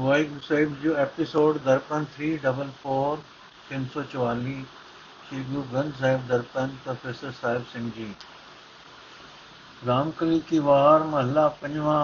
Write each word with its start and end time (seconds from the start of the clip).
Waheguru 0.00 0.40
Sahib 0.40 0.74
ji 0.82 0.92
episode 0.96 1.56
Darpan 1.58 2.04
344 2.12 3.16
344 3.70 4.52
Shri 5.24 5.40
Guru 5.44 5.62
Granth 5.64 5.96
Sahib 5.96 6.22
Darpan 6.26 6.70
professor 6.84 7.32
Sahib 7.32 7.64
Singh 7.72 7.90
ji 7.90 8.06
Ramkali 9.82 10.38
ਕੀ 10.48 10.58
ਵਾਰ 10.60 11.02
ਮਹੱਲਾ 11.04 11.44
ਪੰਜਵਾਂ 11.60 11.98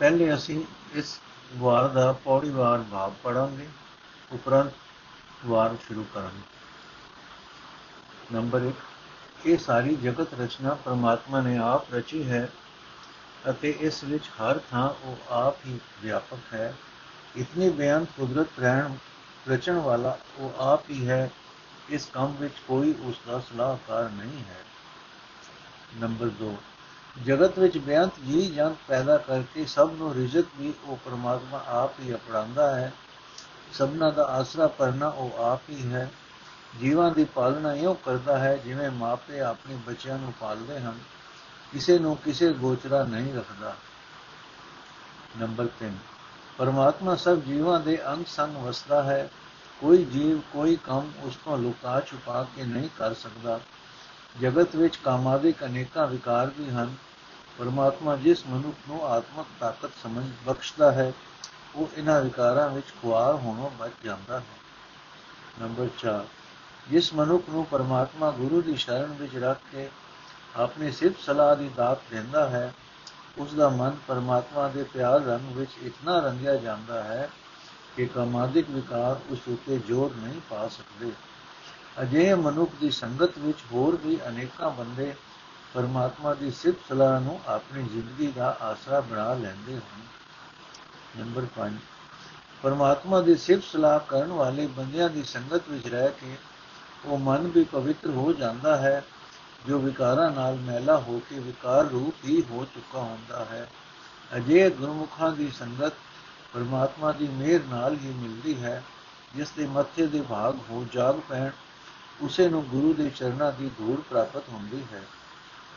ਪਹਿਲੇ 0.00 0.32
ਅਸੀਂ 0.34 0.56
ਇਸ 0.94 1.12
ਵਾਰ 1.58 1.88
ਦਾ 1.88 2.06
ਪੌੜੀ 2.24 2.50
ਵਾਰ 2.50 2.82
ਭਾਵ 2.90 3.12
ਪੜਾਂਗੇ 3.22 3.68
ਉਪਰੰਤ 4.30 5.46
ਵਾਰ 5.46 5.76
ਸ਼ੁਰੂ 5.86 6.04
ਕਰਾਂਗੇ 6.14 6.42
ਨੰਬਰ 8.32 8.66
1 8.66 9.46
ਇਹ 9.46 9.58
ਸਾਰੀ 9.60 9.94
ਜਗਤ 9.98 10.34
ਰਚਨਾ 10.40 10.74
ਪਰਮਾਤਮਾ 10.84 11.40
ਨੇ 11.40 11.56
ਆਪ 11.64 11.94
ਰਚੀ 11.94 12.22
ਹੈ 12.30 12.42
ਅਤੇ 13.50 13.70
ਇਸ 13.80 14.04
ਵਿੱਚ 14.04 14.28
ਹਰ 14.28 14.60
ਥਾਂ 14.70 14.88
ਉਹ 15.02 15.32
ਆਪ 15.32 15.56
ਹੀ 15.66 15.80
ਵਿਆਪਕ 16.02 16.54
ਹੈ। 16.54 16.74
ਇਤਨੀ 17.36 17.68
ਬਿਆਨ 17.68 18.04
ਕੁਦਰਤ 18.04 18.58
ਰਹਿਣ 18.60 18.94
ਰਚਣ 19.50 19.78
ਵਾਲਾ 19.78 20.18
ਉਹ 20.38 20.52
ਆਪ 20.58 20.90
ਹੀ 20.90 21.08
ਹੈ। 21.08 21.30
ਇਸ 21.88 22.08
ਕੰਮ 22.12 22.34
ਵਿੱਚ 22.40 22.54
ਕੋਈ 22.68 22.94
ਉਸ 23.04 23.14
ਦਾ 23.26 23.38
ਸਲਾਹਕਾਰ 23.40 24.10
ਨਹੀਂ 24.10 24.44
ਹੈ। 24.44 24.60
ਨੰਬਰ 26.00 26.30
2 26.40 26.54
ਜਗਤ 27.24 27.58
ਵਿੱਚ 27.58 27.78
ਬੇਅੰਤ 27.78 28.12
ਜੀ 28.20 28.46
ਜੰਤ 28.46 28.76
ਪੈਦਾ 28.88 29.16
ਕਰਕੇ 29.18 29.64
ਸਭ 29.64 29.90
ਨੂੰ 29.92 30.14
ਰਿਜ਼ਕ 30.14 30.44
ਵੀ 30.58 30.72
ਉਹ 30.84 30.96
ਪਰਮਾਤਮਾ 30.96 31.64
ਆਪ 31.66 32.00
ਹੀ 32.00 32.14
ਅਪੜਾਉਂਦਾ 32.14 32.74
ਹੈ। 32.76 32.92
ਸਭਨਾ 33.72 34.10
ਦਾ 34.10 34.24
ਆਸਰਾ 34.24 34.66
ਪਰਨਾ 34.66 35.08
ਉਹ 35.08 35.42
ਆਪ 35.42 35.60
ਹੀ 35.70 35.92
ਹੈ। 35.92 36.10
ਜੀਵਾਂ 36.80 37.10
ਦੀ 37.10 37.24
ਪਾਲਣਾ 37.24 37.74
ਇਉਂ 37.74 37.94
ਕਰਦਾ 37.94 38.38
ਹੈ 38.38 38.56
ਜਿਵੇਂ 38.56 38.90
ਮਾਪੇ 38.90 39.40
ਆਪਣੇ 39.40 39.74
ਬੱਚਿਆਂ 39.76 40.18
ਨੂੰ 40.18 40.32
ਪਾਲਦੇ 40.40 40.78
ਹਨ। 40.80 40.98
ਕਿਸੇ 41.72 41.98
ਨੂੰ 41.98 42.16
ਕਿਸੇ 42.16 42.52
ਗੋਚਰਾ 42.52 43.02
ਨਹੀਂ 43.04 43.32
ਰੱਖਦਾ। 43.34 43.74
ਨੰਬਰ 45.40 45.68
3 45.80 45.92
ਪਰਮਾਤਮਾ 46.58 47.14
ਸਭ 47.16 47.38
ਜੀਵਾਂ 47.38 47.78
ਦੇ 47.80 47.98
ਅੰਗ 48.06 48.24
ਸੰਗ 48.26 48.56
ਵਸਦਾ 48.56 49.02
ਹੈ। 49.02 49.28
ਕੋਈ 49.80 50.04
ਜੀਵ, 50.04 50.40
ਕੋਈ 50.52 50.76
ਕੰਮ 50.76 51.10
ਉਸ 51.22 51.36
ਤੋਂ 51.36 51.58
ਲੁਕਾ 51.58 52.00
ਛੁਪਾ 52.00 52.42
ਕੇ 52.56 52.64
ਨਹੀਂ 52.64 52.88
ਕਰ 52.98 53.14
ਸਕਦਾ। 53.14 53.60
ਜਗਤ 54.40 54.76
ਵਿੱਚ 54.76 54.96
ਕਾਮਾਦਿਕ 54.96 55.64
ਅਨੇਕਾਂ 55.64 56.06
ਵਿਕਾਰ 56.06 56.50
ਵੀ 56.58 56.68
ਹਨ। 56.70 56.94
ਪਰਮਾਤਮਾ 57.58 58.16
ਜਿਸ 58.16 58.46
ਮਨੁੱਖ 58.46 58.76
ਨੂੰ 58.88 59.04
ਆਤਮਕ 59.06 59.46
ਤਾਕਤ 59.60 59.90
ਸਮਝ 60.02 60.24
ਬਖਸ਼ਦਾ 60.46 60.92
ਹੈ, 60.92 61.12
ਉਹ 61.76 61.88
ਇਹਨਾਂ 61.96 62.20
ਵਿਕਾਰਾਂ 62.20 62.68
ਵਿੱਚ 62.68 62.86
ਖੁਆਰ 63.02 63.34
ਹੋਣੋਂ 63.34 63.70
ਬਚ 63.70 63.92
ਜਾਂਦਾ 64.04 64.38
ਹੈ। 64.40 64.60
ਨੰਬਰ 65.60 65.88
4 65.98 66.24
ਜਿਸ 66.90 67.12
ਮਨੁੱਖ 67.14 67.48
ਨੂੰ 67.48 67.64
ਪਰਮਾਤਮਾ 67.66 68.30
ਗੁਰੂ 68.30 68.62
ਦੀ 68.62 68.76
ਸ਼ਰਨ 68.76 69.12
ਵਿੱਚ 69.12 69.36
ਰੱਖ 69.36 69.60
ਕੇ 69.72 69.88
ਆਪਣੀ 70.56 70.90
ਸਿਫਤ 70.92 71.20
ਸਲਾਹ 71.20 71.56
ਦੀ 71.56 71.68
ਦਾਤ 71.68 71.98
ਦਿੰਦਾ 72.10 72.48
ਹੈ 72.48 72.72
ਉਸ 73.38 73.54
ਦਾ 73.54 73.68
ਮਨ 73.68 73.96
ਪਰਮਾਤਮਾ 74.08 74.68
ਦੇ 74.68 74.82
ਪਿਆਰ 74.82 75.20
ਰੰਗ 75.20 75.56
ਵਿੱਚ 75.56 75.70
ਇਤਨਾ 75.82 76.18
ਰੰਗਿਆ 76.18 76.56
ਜਾਂਦਾ 76.56 77.02
ਹੈ 77.02 77.28
ਕਿ 77.96 78.06
ਕਾਮਾਦਿਕ 78.06 78.70
ਵਿਕਾਰ 78.70 79.20
ਉਸ 79.30 79.38
ਉੱਤੇ 79.48 79.78
ਜ਼ੋਰ 79.78 80.14
ਨਹੀਂ 80.16 80.40
ਪਾ 80.50 80.68
ਸਕਦੇ। 80.68 81.12
ਅਜਿਹੇ 82.02 82.34
ਮਨੁੱਖ 82.34 82.70
ਦੀ 82.80 82.90
ਸੰਗਤ 82.90 83.38
ਵਿੱਚ 83.38 83.58
ਹੋਰ 83.72 83.96
ਵੀ 83.96 84.18
ਅਨੇਕਾਂ 84.28 84.70
ਬੰਦੇ 84.70 85.14
ਪਰਮਾਤਮਾ 85.74 86.34
ਦੀ 86.34 86.50
ਸਿਫਤ 86.50 86.78
ਸਲਾਹ 86.88 87.20
ਨੂੰ 87.20 87.40
ਆਪਣੀ 87.46 87.82
ਜ਼ਿੰਦਗੀ 87.82 88.26
ਦਾ 88.26 88.56
ਆਸਰਾ 88.60 89.00
ਬਣਾ 89.00 89.34
ਲੈਂਦੇ 89.34 89.76
ਹਨ। 89.76 90.02
ਨੰਬਰ 91.18 91.46
5 91.56 91.78
ਪਰਮਾਤਮਾ 92.62 93.20
ਦੀ 93.20 93.36
ਸਿਫਤ 93.36 93.64
ਸਲਾਹ 93.64 93.98
ਕਰਨ 94.00 94.32
ਵਾਲੇ 94.32 94.66
ਬੰਦਿਆਂ 94.66 95.08
ਦੀ 95.08 95.22
ਸੰਗਤ 95.22 95.62
ਵਿੱਚ 95.68 95.86
ਰਹਿ 95.86 96.10
ਕੇ 96.10 96.36
ਉਹ 97.04 97.18
ਮਨ 97.18 97.46
ਵੀ 97.46 97.64
ਪਵਿੱਤਰ 97.64 98.10
ਹੋ 98.10 98.32
ਜਾਂਦਾ 98.32 98.76
ਹੈ 98.76 99.02
ਜੋ 99.66 99.78
ਵਿਕਾਰਾਂ 99.78 100.30
ਨਾਲ 100.30 100.54
ਮੈਲਾ 100.54 100.96
ਹੋ 100.98 101.20
ਕੇ 101.30 101.38
ਵਿਕਾਰ 101.38 101.84
ਰੂਪ 101.84 102.24
ਹੀ 102.24 102.42
ਹੋ 102.50 102.64
ਚੁੱਕਾ 102.74 102.98
ਹੁੰਦਾ 102.98 103.44
ਹੈ। 103.44 103.68
ਅਜੇ 104.36 104.70
ਗੁਰਮੁਖਾਂ 104.70 105.32
ਦੀ 105.32 105.50
ਸੰਗਤ 105.50 105.92
ਪਰਮਾਤਮਾ 106.52 107.12
ਦੀ 107.12 107.28
ਮਿਹਰ 107.28 107.60
ਨਾਲ 107.68 107.96
ਹੀ 107.96 108.12
ਮਿਲਦੀ 108.12 108.62
ਹੈ, 108.62 108.82
ਜਿਸ 109.36 109.50
ਦੇ 109.50 109.66
ਮੱਥੇ 109.66 110.06
ਦੇ 110.06 110.22
ਭਾਗ 110.22 110.58
ਹੋ 110.70 110.86
ਜਾਗ 110.92 111.20
ਪੈਣ, 111.28 111.50
ਉਸੇ 112.20 112.48
ਨੂੰ 112.48 112.64
ਗੁਰੂ 112.64 112.92
ਦੇ 112.94 113.10
ਚਰਨਾਂ 113.10 113.52
ਦੀ 113.52 113.70
ਧੂੜ 113.78 114.00
ਪ੍ਰਾਪਤ 114.00 114.48
ਹੁੰਦੀ 114.48 114.82
ਹੈ। 114.92 115.02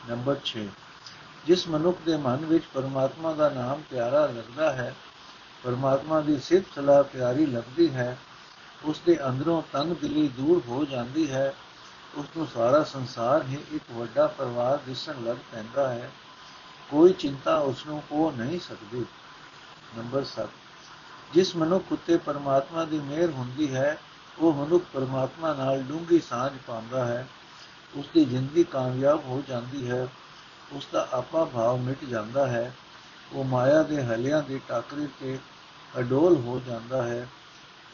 ਨੰਬਰ 0.09 0.35
6 0.45 0.65
ਜਿਸ 1.45 1.67
ਮਨੁੱਖ 1.67 1.97
ਦੇ 2.05 2.17
ਮਨ 2.17 2.45
ਵਿੱਚ 2.45 2.63
ਪਰਮਾਤਮਾ 2.73 3.33
ਦਾ 3.33 3.49
ਨਾਮ 3.49 3.81
ਪਿਆਰਾ 3.89 4.25
ਲੱਗਦਾ 4.25 4.71
ਹੈ, 4.73 4.95
ਪਰਮਾਤਮਾ 5.63 6.21
ਦੀ 6.21 6.39
ਸਿਫਤ 6.39 6.75
ਸਲਾਹ 6.75 7.03
ਪਿਆਰੀ 7.03 7.45
ਲੱਗਦੀ 7.45 7.93
ਹੈ, 7.93 8.17
ਉਸ 8.83 9.01
ਦੇ 9.05 9.17
ਅੰਦਰੋਂ 9.27 9.61
ਤੰਗ 9.73 9.95
ਦਿਲੀ 9.95 10.27
ਦੂਰ 10.27 10.61
ਹੋ 10.67 10.85
ਜਾਂਦੀ 10.85 11.31
ਹੈ 11.31 11.53
ਉਸ 12.15 12.25
ਨੂੰ 12.37 12.47
ਸਾਰਾ 12.47 12.83
ਸੰਸਾਰ 12.83 13.43
ਹੀ 13.43 13.57
ਇੱਕ 13.71 13.83
ਵੱਡਾ 13.91 14.27
ਪਰਿਵਾਰ 14.27 14.77
ਦਿਸਣ 14.77 15.23
ਲੱਗ 15.23 15.37
ਪੈਂਦਾ 15.51 15.89
ਹੈ। 15.89 16.11
ਕੋਈ 16.89 17.13
ਚਿੰਤਾ 17.13 17.57
ਉਸ 17.57 17.85
ਨੂੰ 17.85 18.03
ਕੋ 18.09 18.31
ਨਹੀਂ 18.31 18.59
ਸਕਦੀ। 18.59 19.05
ਨੰਬਰ 19.97 20.23
7 20.23 20.49
ਜਿਸ 21.33 21.55
ਮਨੁੱਖ 21.55 21.85
ਉਤੇ 21.91 22.17
ਪਰਮਾਤਮਾ 22.17 22.85
ਦੀ 22.85 22.99
ਮਿਹਰ 22.99 23.29
ਹੁੰਦੀ 23.29 23.75
ਹੈ, 23.75 23.97
ਉਹ 24.39 24.53
ਮਨੁੱਖ 24.53 24.83
ਪਰਮਾਤਮਾ 24.93 25.53
ਨਾਲ 25.53 25.81
ਡੂੰਗੀ 25.81 26.19
ਸਾਂਝ 26.19 26.53
ਪਾਉਂਦਾ 26.67 27.05
ਹੈ। 27.05 27.27
ਉਸ 27.95 28.05
ਦੀ 28.13 28.25
ਜ਼ਿੰਦਗੀ 28.25 28.63
ਕਾਮਯਾਬ 28.63 29.25
ਹੋ 29.25 29.43
ਜਾਂਦੀ 29.47 29.91
ਹੈ। 29.91 30.07
ਉਸ 30.71 30.87
ਦਾ 30.91 31.07
ਆਪਾ 31.13 31.45
ਭਾਵ 31.45 31.77
ਮਿਟ 31.77 32.05
ਜਾਂਦਾ 32.05 32.47
ਹੈ। 32.47 32.75
ਉਹ 33.33 33.43
ਮਾਇਆ 33.43 33.83
ਦੇ 33.83 34.03
ਹਲਿਆਂ 34.03 34.43
ਦੀ 34.43 34.61
ਟਾਕਰੀ 34.67 35.07
ਤੇ 35.19 35.39
ਅਡੋਲ 35.99 36.35
ਹੋ 36.35 36.61
ਜਾਂਦਾ 36.67 37.03
ਹੈ। 37.03 37.27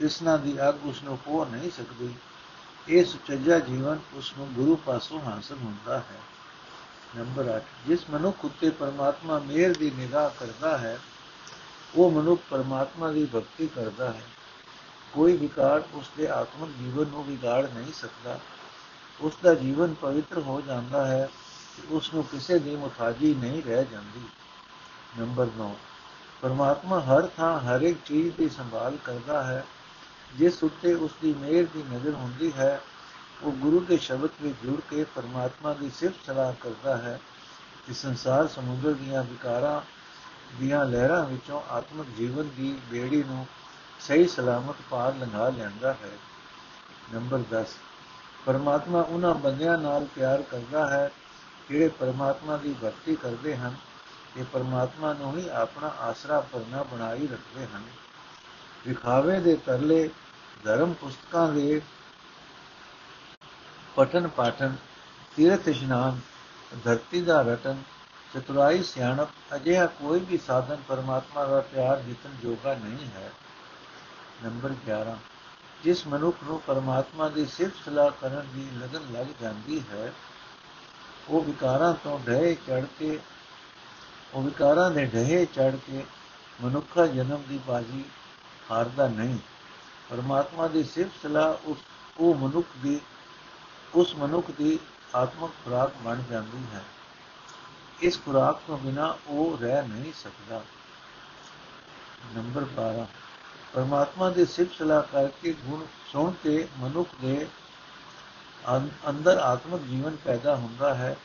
ਇਸਨਾ 0.01 0.37
ਦੀ 0.37 0.69
ਅਗ 0.69 0.85
ਉਸ 0.85 1.03
ਨੂੰ 1.03 1.17
ਕੋ 1.17 1.45
ਨਹੀਂ 1.45 1.71
ਸਕਦੀ। 1.71 2.13
ਇਹ 2.89 3.05
ਸੁਚੱਜਾ 3.05 3.59
ਜੀਵਨ 3.59 3.99
ਉਸ 4.13 4.33
ਨੂੰ 4.37 4.47
ਗੁਰੂ 4.53 4.75
ਪਾਸੋਂ 4.75 5.21
ਹਾਸਲ 5.21 5.55
ਹੁੰਦਾ 5.55 5.97
ਹੈ। 5.99 6.19
ਨੰਬਰ 7.17 7.57
8 7.57 7.61
ਜਿਸ 7.87 8.09
ਮਨੁੱਖ 8.09 8.45
ਉਤੇ 8.45 8.69
ਪਰਮਾਤਮਾ 8.69 9.39
ਮਿਹਰ 9.39 9.73
ਦੀ 9.73 9.91
ਨਿਗਾਹ 9.91 10.29
ਕਰਦਾ 10.29 10.77
ਹੈ, 10.77 10.99
ਉਹ 11.95 12.11
ਮਨੁੱਖ 12.11 12.41
ਪਰਮਾਤਮਾ 12.49 13.11
ਦੀ 13.11 13.25
ਭਗਤੀ 13.25 13.67
ਕਰਦਾ 13.67 14.11
ਹੈ। 14.11 14.21
ਕੋਈ 15.13 15.37
ਵਿਕਾਰ 15.37 15.83
ਉਸ 15.93 16.09
ਦੇ 16.17 16.27
ਆਤਮਿਕ 16.27 16.69
ਜੀਵਨ 16.77 17.07
ਨੂੰ 17.07 17.25
ਵਿਗਾੜ 17.25 17.65
ਨਹੀਂ 17.65 17.93
ਸਕਦਾ। 17.93 18.39
ਉਸ 19.21 19.33
ਦਾ 19.43 19.53
ਜੀਵਨ 19.53 19.93
ਪਵਿੱਤਰ 19.93 20.37
ਹੋ 20.37 20.61
ਜਾਂਦਾ 20.61 21.07
ਹੈ 21.07 21.29
ਕਿ 21.75 21.95
ਉਸ 21.95 22.13
ਨੂੰ 22.13 22.23
ਕਿਸੇ 22.23 22.59
ਦੀ 22.59 22.75
ਮੁਤਾਜੀ 22.75 23.33
ਨਹੀਂ 23.33 23.63
ਰਹਿ 23.63 23.85
ਜਾਂਦੀ। 23.85 24.21
ਨੰਬਰ 25.19 25.47
9 25.57 25.75
ਪਰਮਾਤਮਾ 26.41 26.99
ਹਰ 26.99 27.27
ਥਾਂ 27.37 27.59
ਹਰ 27.59 27.81
ਇੱਕ 27.81 27.99
ਚੀਜ਼ 28.05 28.35
ਦੀ 28.35 28.49
ਸੰਭਾਲ 28.49 28.97
ਕਰਦਾ 29.03 29.43
ਹੈ। 29.43 29.65
ਜਿਸ 30.37 30.63
ਉੱਤੇ 30.63 30.93
ਉਸ 30.93 31.11
ਦੀ 31.21 31.33
ਮਿਹਰ 31.33 31.65
ਦੀ 31.73 31.83
ਨਜ਼ਰ 31.83 32.13
ਹੁੰਦੀ 32.13 32.53
ਹੈ, 32.53 32.81
ਉਹ 33.43 33.51
ਗੁਰੂ 33.51 33.79
ਦੇ 33.79 33.97
ਸ਼ਬਦ 33.97 34.29
ਵਿੱਚ 34.41 34.55
ਜੁੜ 34.63 34.79
ਕੇ 34.89 35.03
ਪਰਮਾਤਮਾ 35.03 35.73
ਦੀ 35.73 35.89
ਸਿਫਤ 35.89 36.25
ਸਲਾਹ 36.25 36.53
ਕਰਦਾ 36.61 36.97
ਹੈ 36.97 37.19
ਕਿ 37.87 37.93
ਸੰਸਾਰ 37.93 38.47
ਸਮੁੰਦਰ 38.47 38.93
ਦੀਆਂ 38.93 39.23
ਵਿਕਾਰਾਂ 39.23 39.81
ਦੀਆਂ 40.59 40.85
ਲਹਿਰਾਂ 40.85 41.25
ਵਿੱਚੋਂ 41.25 41.61
ਆਤਮਿਕ 41.69 42.07
ਜੀਵਨ 42.17 42.49
ਦੀ 42.57 42.79
ਬੇੜੀ 42.91 43.23
ਨੂੰ 43.23 43.47
ਸਹੀ 43.99 44.27
ਸਲਾਮਤ 44.27 44.75
ਪਾਰ 44.89 45.13
ਲੰਘਾ 45.15 45.49
ਲੈਂਦਾ 45.49 45.93
ਹੈ। 45.93 46.09
ਨੰਬਰ 47.13 47.39
10 47.53 47.75
ਪਰਮਾਤਮਾ 48.45 49.01
ਉਹਨਾਂ 49.01 49.33
ਬੰਦਿਆਂ 49.33 49.77
ਨਾਲ 49.77 50.05
ਪਿਆਰ 50.05 50.41
ਕਰਦਾ 50.41 50.89
ਹੈ 50.89 51.11
ਜਿਹੜੇ 51.69 51.87
ਪਰਮਾਤਮਾ 51.87 52.57
ਦੀ 52.57 52.75
ਭਗਤੀ 52.83 53.15
ਕਰਦੇ 53.15 53.57
ਹਨ 53.57 53.75
ਤੇ 54.35 54.43
ਪਰਮਾਤਮਾ 54.53 55.13
ਨੂੰ 55.13 55.37
ਹੀ 55.37 55.49
ਆਪਣਾ 55.49 55.87
ਆਸਰਾ 55.87 56.39
ਪਰਨਾ 56.41 56.83
ਬਣਾਈ 56.83 57.27
ਰੱਖਦੇ 57.27 57.67
ਹਨ। 57.75 57.83
ਵਿਖਾਵੇ 58.87 59.39
ਦੇ 59.39 59.55
ਤਰਲੇ 59.55 60.09
ਧਰਮ 60.63 60.93
ਪੁਸਤਕਾਂ 60.93 61.47
ਦੇ 61.53 61.81
ਪਠਨ 63.95 64.27
ਪਾਠਨ, 64.27 64.75
ਤੀਰਥ 65.35 65.67
ਇਸ਼ਨਾਨ, 65.67 66.19
ਧਰਤੀ 66.83 67.21
ਦਾ 67.21 67.41
ਰਟਨ, 67.41 67.83
ਚਤੁਰਾਈ 68.33 68.83
ਸਿਆਣਪ, 68.83 69.29
ਅਜਿਹਾ 69.55 69.85
ਕੋਈ 69.85 70.19
ਵੀ 70.19 70.37
ਸਾਧਨ 70.37 70.81
ਪਰਮਾਤਮਾ 70.87 71.45
ਦਾ 71.45 71.61
ਪਿਆਰ 71.61 71.99
ਜਿੱਤਣ 71.99 72.29
ਜੋਗਾ 72.43 72.73
ਨਹੀਂ 72.73 73.07
ਹੈ। 73.07 73.31
ਨੰਬਰ 74.43 74.73
11 74.87 75.17
ਜਿਸ 75.83 76.07
ਮਨੁੱਖ 76.07 76.37
ਨੂੰ 76.43 76.61
ਪਰਮਾਤਮਾ 76.61 77.29
ਦੀ 77.29 77.45
ਸਿਫਤ 77.45 77.85
ਸਲਾਹ 77.85 78.09
ਕਰਨ 78.21 78.47
ਦੀ 78.55 78.67
ਲਗਨ 78.77 79.13
ਲੱਗ 79.13 79.25
ਜਾਂਦੀ 79.41 79.83
ਹੈ, 79.91 80.13
ਉਹ 81.29 81.43
ਵਿਕਾਰਾਂ 81.43 81.93
ਤੋਂ 81.93 82.19
ਢਹਿ 82.27 82.55
ਚੜ 82.55 82.85
ਕੇ, 82.99 83.19
ਉਹ 84.33 84.43
ਵਿਕਾਰਾਂ 84.43 84.91
ਦੇ 84.91 85.05
ਢਹਿ 85.05 85.45
ਚੜ 85.45 85.75
ਕੇ 85.75 86.03
ਮਨੁੱਖਾ 86.63 87.05
ਜਨਮ 87.07 87.43
ਦੀ 87.49 87.59
ਬਾਜੀ 87.67 88.03
ਹਾਰਦਾ 88.71 89.07
ਨਹੀਂ। 89.07 89.37
ਪਰਮਾਤਮਾ 90.09 90.67
ਦੀ 90.67 90.83
ਸਿਫਤ 90.83 91.11
ਸਲਾਹ 91.23 91.53
ਉਸ, 91.65 91.77
ਉਹ 92.17 92.35
ਮਨੁੱਖ 92.35 92.67
ਦੀ, 92.77 92.99
ਉਸ 93.95 94.15
ਮਨੁੱਖ 94.15 94.51
ਦੀ 94.51 94.79
ਆਤਮਿਕ 95.15 95.51
ਖੁਰਾਕ 95.65 95.91
ਬਣ 96.03 96.21
ਜਾਂਦੀ 96.31 96.63
ਹੈ। 96.73 96.83
ਇਸ 98.01 98.19
ਖੁਰਾਕ 98.25 98.59
ਤੋਂ 98.67 98.77
ਬਿਨਾ 98.77 99.15
ਉਹ 99.27 99.57
ਰਹਿ 99.61 99.87
ਨਹੀਂ 99.87 100.13
ਸਕਦਾ। 100.13 100.61
ਨੰਬਰ 102.35 102.63
12 102.77 103.07
ਪਰਮਾਤਮਾ 103.73 104.29
ਦੀ 104.29 104.45
ਸਿਫਤ 104.45 104.77
ਸਲਾਹ 104.77 105.01
ਕਰਕੇ 105.01 105.53
ਗੁਣ 105.53 105.85
ਸੁਣ 106.11 106.31
ਕੇ 106.43 106.67
ਮਨੁੱਖ 106.77 107.09
ਦੇ 107.21 107.47
ਅੰਦਰ 109.09 109.37
ਆਤਮਿਕ 109.37 109.81
ਜੀਵਨ 109.81 110.15
ਪੈਦਾ 110.15 110.55
ਹੁੰਦਾ 110.55 110.93
ਹੈ। 110.95 111.15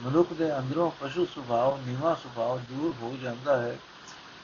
ਮਨੁੱਖ 0.00 0.32
ਦੇ 0.32 0.58
ਅੰਦਰੋਂ 0.58 0.90
ਪਸ਼ੂ 1.00 1.26
ਸੁਭਾਅ, 1.26 1.86
ਨੀਵਾ 1.86 2.14
ਸੁਭਾਅ 2.14 2.56
ਦੂਰ 2.56 2.94
ਹੋ 3.02 3.16
ਜਾਂਦਾ 3.22 3.60
ਹੈ। 3.62 3.78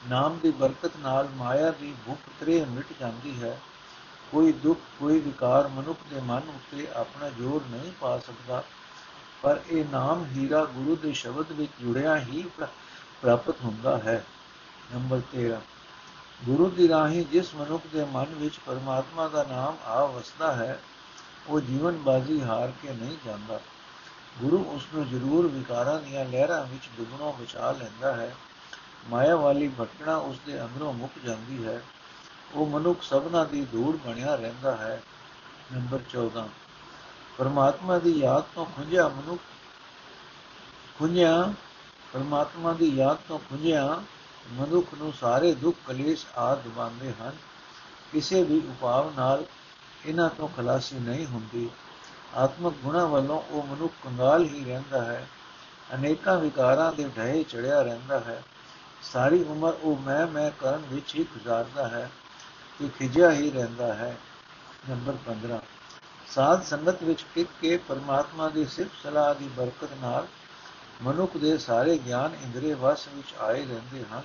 ਨਾਮ 0.09 0.39
ਦੀ 0.39 0.51
ਬਰਕਤ 0.51 0.91
ਨਾਲ 0.99 1.29
ਮਾਇਆ 1.35 1.71
ਦੀ 1.71 1.93
ਭੁੱਖ 2.05 2.19
ਤਰੇ 2.39 2.65
ਮਿਟ 2.65 2.85
ਜਾਂਦੀ 2.99 3.43
ਹੈ। 3.43 3.59
ਕੋਈ 4.31 4.51
ਦੁੱਖ, 4.51 4.79
ਕੋਈ 4.99 5.19
ਵਿਕਾਰ 5.19 5.67
ਮਨੁੱਖ 5.67 5.99
ਦੇ 6.13 6.19
ਮਨ 6.21 6.41
ਉੱਤੇ 6.49 6.87
ਆਪਣਾ 6.95 7.29
ਜ਼ੋਰ 7.29 7.61
ਨਹੀਂ 7.71 7.91
ਪਾ 7.99 8.17
ਸਕਦਾ। 8.17 8.63
ਪਰ 9.41 9.59
ਇਹ 9.69 9.85
ਨਾਮ 9.91 10.25
ਹੀਰਾ 10.25 10.65
ਗੁਰੂ 10.65 10.95
ਦੇ 10.95 11.13
ਸ਼ਬਦ 11.13 11.51
ਵਿੱਚ 11.51 11.71
ਜੁੜਿਆ 11.81 12.17
ਹੀ 12.17 12.45
ਪ੍ਰਾਪਤ 12.59 13.55
ਹੁੰਦਾ 13.63 13.97
ਹੈ। 13.97 14.25
ਨੰਬਰ 14.93 15.21
13 15.33 15.61
ਗੁਰੂ 16.45 16.69
ਦੀ 16.69 16.87
ਰਾਹੀਂ 16.87 17.25
ਜਿਸ 17.25 17.55
ਮਨੁੱਖ 17.55 17.83
ਦੇ 17.93 18.05
ਮਨ 18.05 18.25
ਵਿੱਚ 18.25 18.59
ਪਰਮਾਤਮਾ 18.65 19.27
ਦਾ 19.27 19.43
ਨਾਮ 19.43 19.77
ਆ 19.85 20.05
ਵਸਦਾ 20.05 20.55
ਹੈ, 20.55 20.79
ਉਹ 21.47 21.59
ਜੀਵਨ 21.59 21.97
ਬਾਜ਼ੀ 21.97 22.41
ਹਾਰ 22.41 22.71
ਕੇ 22.81 22.93
ਨਹੀਂ 22.93 23.17
ਜਾਂਦਾ। 23.25 23.59
ਗੁਰੂ 24.41 24.63
ਉਸ 24.63 24.83
ਨੂੰ 24.95 25.09
ਜ਼ਰੂਰ 25.09 25.47
ਵਿਕਾਰਾਂ 25.47 25.99
ਦੀਆਂ 25.99 26.25
ਲਹਿਰਾਂ 26.25 26.65
ਵਿੱਚ 26.65 26.89
ਡੁੱਬਣੋਂ 26.97 27.33
ਬਚਾ 27.33 27.71
ਲੈਂਦਾ 27.71 28.15
ਹੈ। 28.15 28.35
ਮਾਇਆ 29.09 29.35
ਵਾਲੀ 29.35 29.67
ਭਟਕਣਾ 29.67 30.15
ਉਸ 30.15 30.39
ਦੇ 30.45 30.61
ਅੰਦਰੋਂ 30.61 30.93
ਮੁੱਕ 30.93 31.19
ਜਾਂਦੀ 31.25 31.65
ਹੈ। 31.65 31.81
ਉਹ 32.53 32.65
ਮਨੁੱਖ 32.65 33.01
ਸਭਨਾ 33.01 33.43
ਦੀ 33.43 33.65
ਧੂੜ 33.65 33.97
ਬਣਿਆ 34.07 34.35
ਰਹਿੰਦਾ 34.35 34.77
ਹੈ। 34.77 35.03
ਨੰਬਰ 35.73 35.99
14 36.09 36.49
ਪਰਮਾਤਮਾ 37.37 37.99
ਦੀ 37.99 38.19
ਯਾਦ 38.19 38.43
ਤੋਂ 38.55 38.65
ਖੁੰਝਿਆ 38.65 39.07
ਮਨੁੱਖ, 39.07 39.41
ਖੁੰਝਿਆ, 40.99 41.53
ਪਰਮਾਤਮਾ 42.13 42.73
ਦੀ 42.73 42.95
ਯਾਦ 42.95 43.17
ਤੋਂ 43.27 43.39
ਖੁੰਝਿਆ 43.39 44.03
ਮਨੁੱਖ 44.51 44.87
ਨੂੰ 44.97 45.13
ਸਾਰੇ 45.13 45.53
ਦੁੱਖ, 45.53 45.77
ਕਲੇਸ਼ 45.87 46.25
ਆਦ 46.37 46.63
ਦਬਾਉਂਦੇ 46.63 47.13
ਹਨ। 47.21 47.31
ਕਿਸੇ 48.13 48.43
ਵੀ 48.43 48.57
ਉਪਾਅ 48.57 49.17
ਨਾਲ 49.17 49.45
ਇਹਨਾਂ 50.05 50.29
ਤੋਂ 50.29 50.47
ਖਲਾਸੀ 50.47 50.99
ਨਹੀਂ 50.99 51.25
ਹੁੰਦੀ। 51.25 51.69
ਆਤਮਕ 52.35 52.73
ਗੁਣਾ 52.73 53.05
ਵੱਲੋਂ 53.05 53.41
ਉਹ 53.41 53.63
ਮਨੁੱਖ 53.63 53.93
ਕੰਗਾਲ 54.03 54.43
ਹੀ 54.45 54.65
ਰਹਿੰਦਾ 54.65 55.05
ਹੈ। 55.05 55.27
ਅਨੇਕਾਂ 55.95 56.39
ਵਿਕਾਰਾਂ 56.39 56.93
ਦੇ 56.93 57.09
ਢਹੇ 57.17 57.43
ਚੜਿਆ 57.43 57.81
ਰਹਿੰਦਾ 57.81 58.19
ਹੈ। 58.19 58.43
ਸਾਰੀ 59.01 59.43
ਉਮਰ 59.43 59.73
ਉਹ 59.81 59.97
ਮੈਂ 59.97 60.27
ਮੈਂ 60.27 60.51
ਕਰਨ 60.59 60.83
ਵਿੱਚ 60.89 61.15
ਹੀ 61.15 61.23
ਗੁਜ਼ਾਰਦਾ 61.23 61.87
ਹੈ 61.87 62.11
ਤੇ 62.79 62.89
ਖਿਜਿਆ 62.99 63.31
ਹੀ 63.31 63.51
ਰਹਿੰਦਾ 63.51 63.93
ਹੈ। 63.93 64.17
ਨੰਬਰ 64.89 65.13
15 65.25 65.61
ਸਾਧ 66.27 66.63
ਸੰਗਤ 66.63 67.03
ਵਿੱਚ 67.03 67.25
ਟਿਕ 67.35 67.47
ਕੇ 67.61 67.77
ਪਰਮਾਤਮਾ 67.77 68.49
ਦੀ 68.49 68.65
ਸਿਫਤ 68.65 68.91
ਸਲਾਹ 69.03 69.35
ਦੀ 69.35 69.47
ਬਰਕਤ 69.47 69.89
ਨਾਲ 70.01 70.27
ਮਨੁੱਖ 71.03 71.37
ਦੇ 71.37 71.57
ਸਾਰੇ 71.57 71.97
ਗਿਆਨ 71.97 72.35
ਇੰਦਰੀ 72.43 72.73
ਵਸ 72.73 73.07
ਵਿੱਚ 73.13 73.33
ਆਏ 73.39 73.65
ਰਹਿੰਦੇ 73.65 74.05
ਹਨ। 74.11 74.21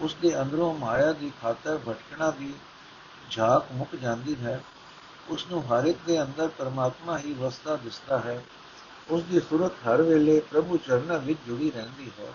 ਉਸ 0.00 0.16
ਦੇ 0.22 0.42
ਅੰਦਰੋਂ 0.42 0.74
ਮਾਇਆ 0.74 1.12
ਦੀ 1.12 1.32
ਖਾਤਰ 1.42 1.78
ਭਟਕਣਾ 1.88 2.30
ਦੀ 2.30 2.54
ਝਾਕ 3.30 3.66
ਮੁੱਕ 3.72 3.96
ਜਾਂਦੀ 3.96 4.36
ਹੈ। 4.44 4.64
ਉਸ 5.28 5.46
ਨੂੰ 5.50 5.64
ਹਰ 5.68 5.84
ਇੱਕ 5.84 5.98
ਦੇ 6.06 6.22
ਅੰਦਰ 6.22 6.48
ਪਰਮਾਤਮਾ 6.48 7.18
ਹੀ 7.18 7.32
ਵਸਦਾ 7.32 7.76
ਦਿਸਦਾ 7.76 8.18
ਹੈ। 8.18 8.44
ਉਸ 9.08 9.22
ਦੀ 9.22 9.40
ਸੁਰਤ 9.40 9.72
ਹਰ 9.72 10.02
ਵੇਲੇ 10.02 10.40
ਪ੍ਰਭੂ 10.40 10.76
ਚਰਨਾਂ 10.76 11.18
ਵਿੱਚ 11.18 11.38
ਜੁੜੀ 11.46 11.70
ਰਹਿੰਦੀ 11.70 12.10
ਹੈ। 12.18 12.32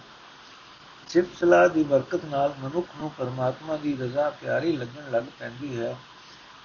ਸਿਫਤ 1.08 1.38
ਸਲਾਹ 1.38 1.70
ਦੀ 1.70 1.84
ਬਰਕਤ 1.84 2.26
ਨਾਲ 2.26 2.54
ਮਨੁੱਖ 2.60 2.88
ਨੂੰ 3.00 3.12
ਪਰਮਾਤਮਾ 3.18 3.78
ਦੀ 3.78 3.98
ਰਜ਼ਾ 3.98 4.30
ਪਿਆਰੀ 4.30 4.78
ਲੱਗਣ 4.78 5.12
ਲੱਗ 5.12 5.24
ਪੈਂਦੀ 5.40 5.80
ਹੈ। 5.80 5.96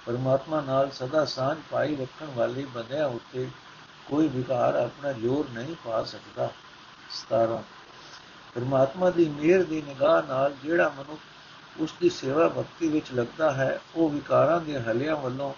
ਪਰਮਾਤਮਾ 0.05 0.61
ਨਾਲ 0.61 0.91
ਸਦਾ 0.91 1.25
ਸਾਂਝ 1.25 1.57
ਪਾਈ 1.71 1.95
ਰੱਖਣ 1.95 2.25
ਵਾਲੇ 2.35 2.65
ਬੰਦਿਆਂ 2.65 3.07
ਉੱਤੇ 3.07 3.47
ਕੋਈ 4.05 4.27
ਵਿਕਾਰ 4.27 4.75
ਆਪਣਾ 4.75 5.11
ਜ਼ੋਰ 5.11 5.49
ਨਹੀਂ 5.49 5.75
ਪਾ 5.85 6.03
ਸਕਦਾ। 6.03 6.49
17 7.11 7.63
ਪਰਮਾਤਮਾ 8.55 9.09
ਦੀ 9.09 9.29
ਮਿਹਰ 9.29 9.63
ਦੀ 9.63 9.81
ਨਿਗਾਹ 9.81 10.23
ਨਾਲ 10.23 10.53
ਜਿਹੜਾ 10.63 10.89
ਮਨੁੱਖ 10.89 11.19
ਉਸ 11.79 11.93
ਦੀ 12.01 12.09
ਸੇਵਾ 12.09 12.47
ਭਗਤੀ 12.47 12.87
ਵਿੱਚ 12.87 13.05
ਲੱਗਦਾ 13.13 13.51
ਹੈ, 13.51 13.81
ਉਹ 13.95 14.09
ਵਿਕਾਰਾਂ 14.09 14.61
ਦੇ 14.61 14.79
ਹਲਿਆਂ 14.79 15.15
ਵੱਲੋਂ 15.15 15.53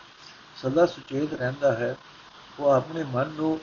ਸਦਾ 0.55 0.85
ਸੁਚੇਤ 0.85 1.33
ਰਹਿੰਦਾ 1.33 1.73
ਹੈ। 1.73 1.95
ਉਹ 2.59 2.69
ਆਪਣੇ 2.69 3.03
ਮਨ 3.03 3.27
ਨੂੰ 3.27 3.59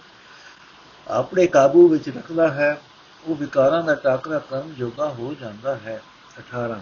ਆਪਣੇ 1.09 1.47
ਕਾਬੂ 1.47 1.89
ਵਿੱਚ 1.89 2.09
ਰੱਖਦਾ 2.09 2.49
ਹੈ। 2.49 2.81
ਉਹ 3.27 3.35
ਵਿਕਾਰਾਂ 3.37 3.83
ਦਾ 3.83 3.95
ਟਾਕਰਾ 3.95 4.39
ਕਰਨ 4.39 4.75
ਜੋਗਾ 4.75 5.09
ਹੋ 5.09 5.35
ਜਾਂਦਾ 5.41 5.75
ਹੈ। 5.77 6.03
18 6.39 6.81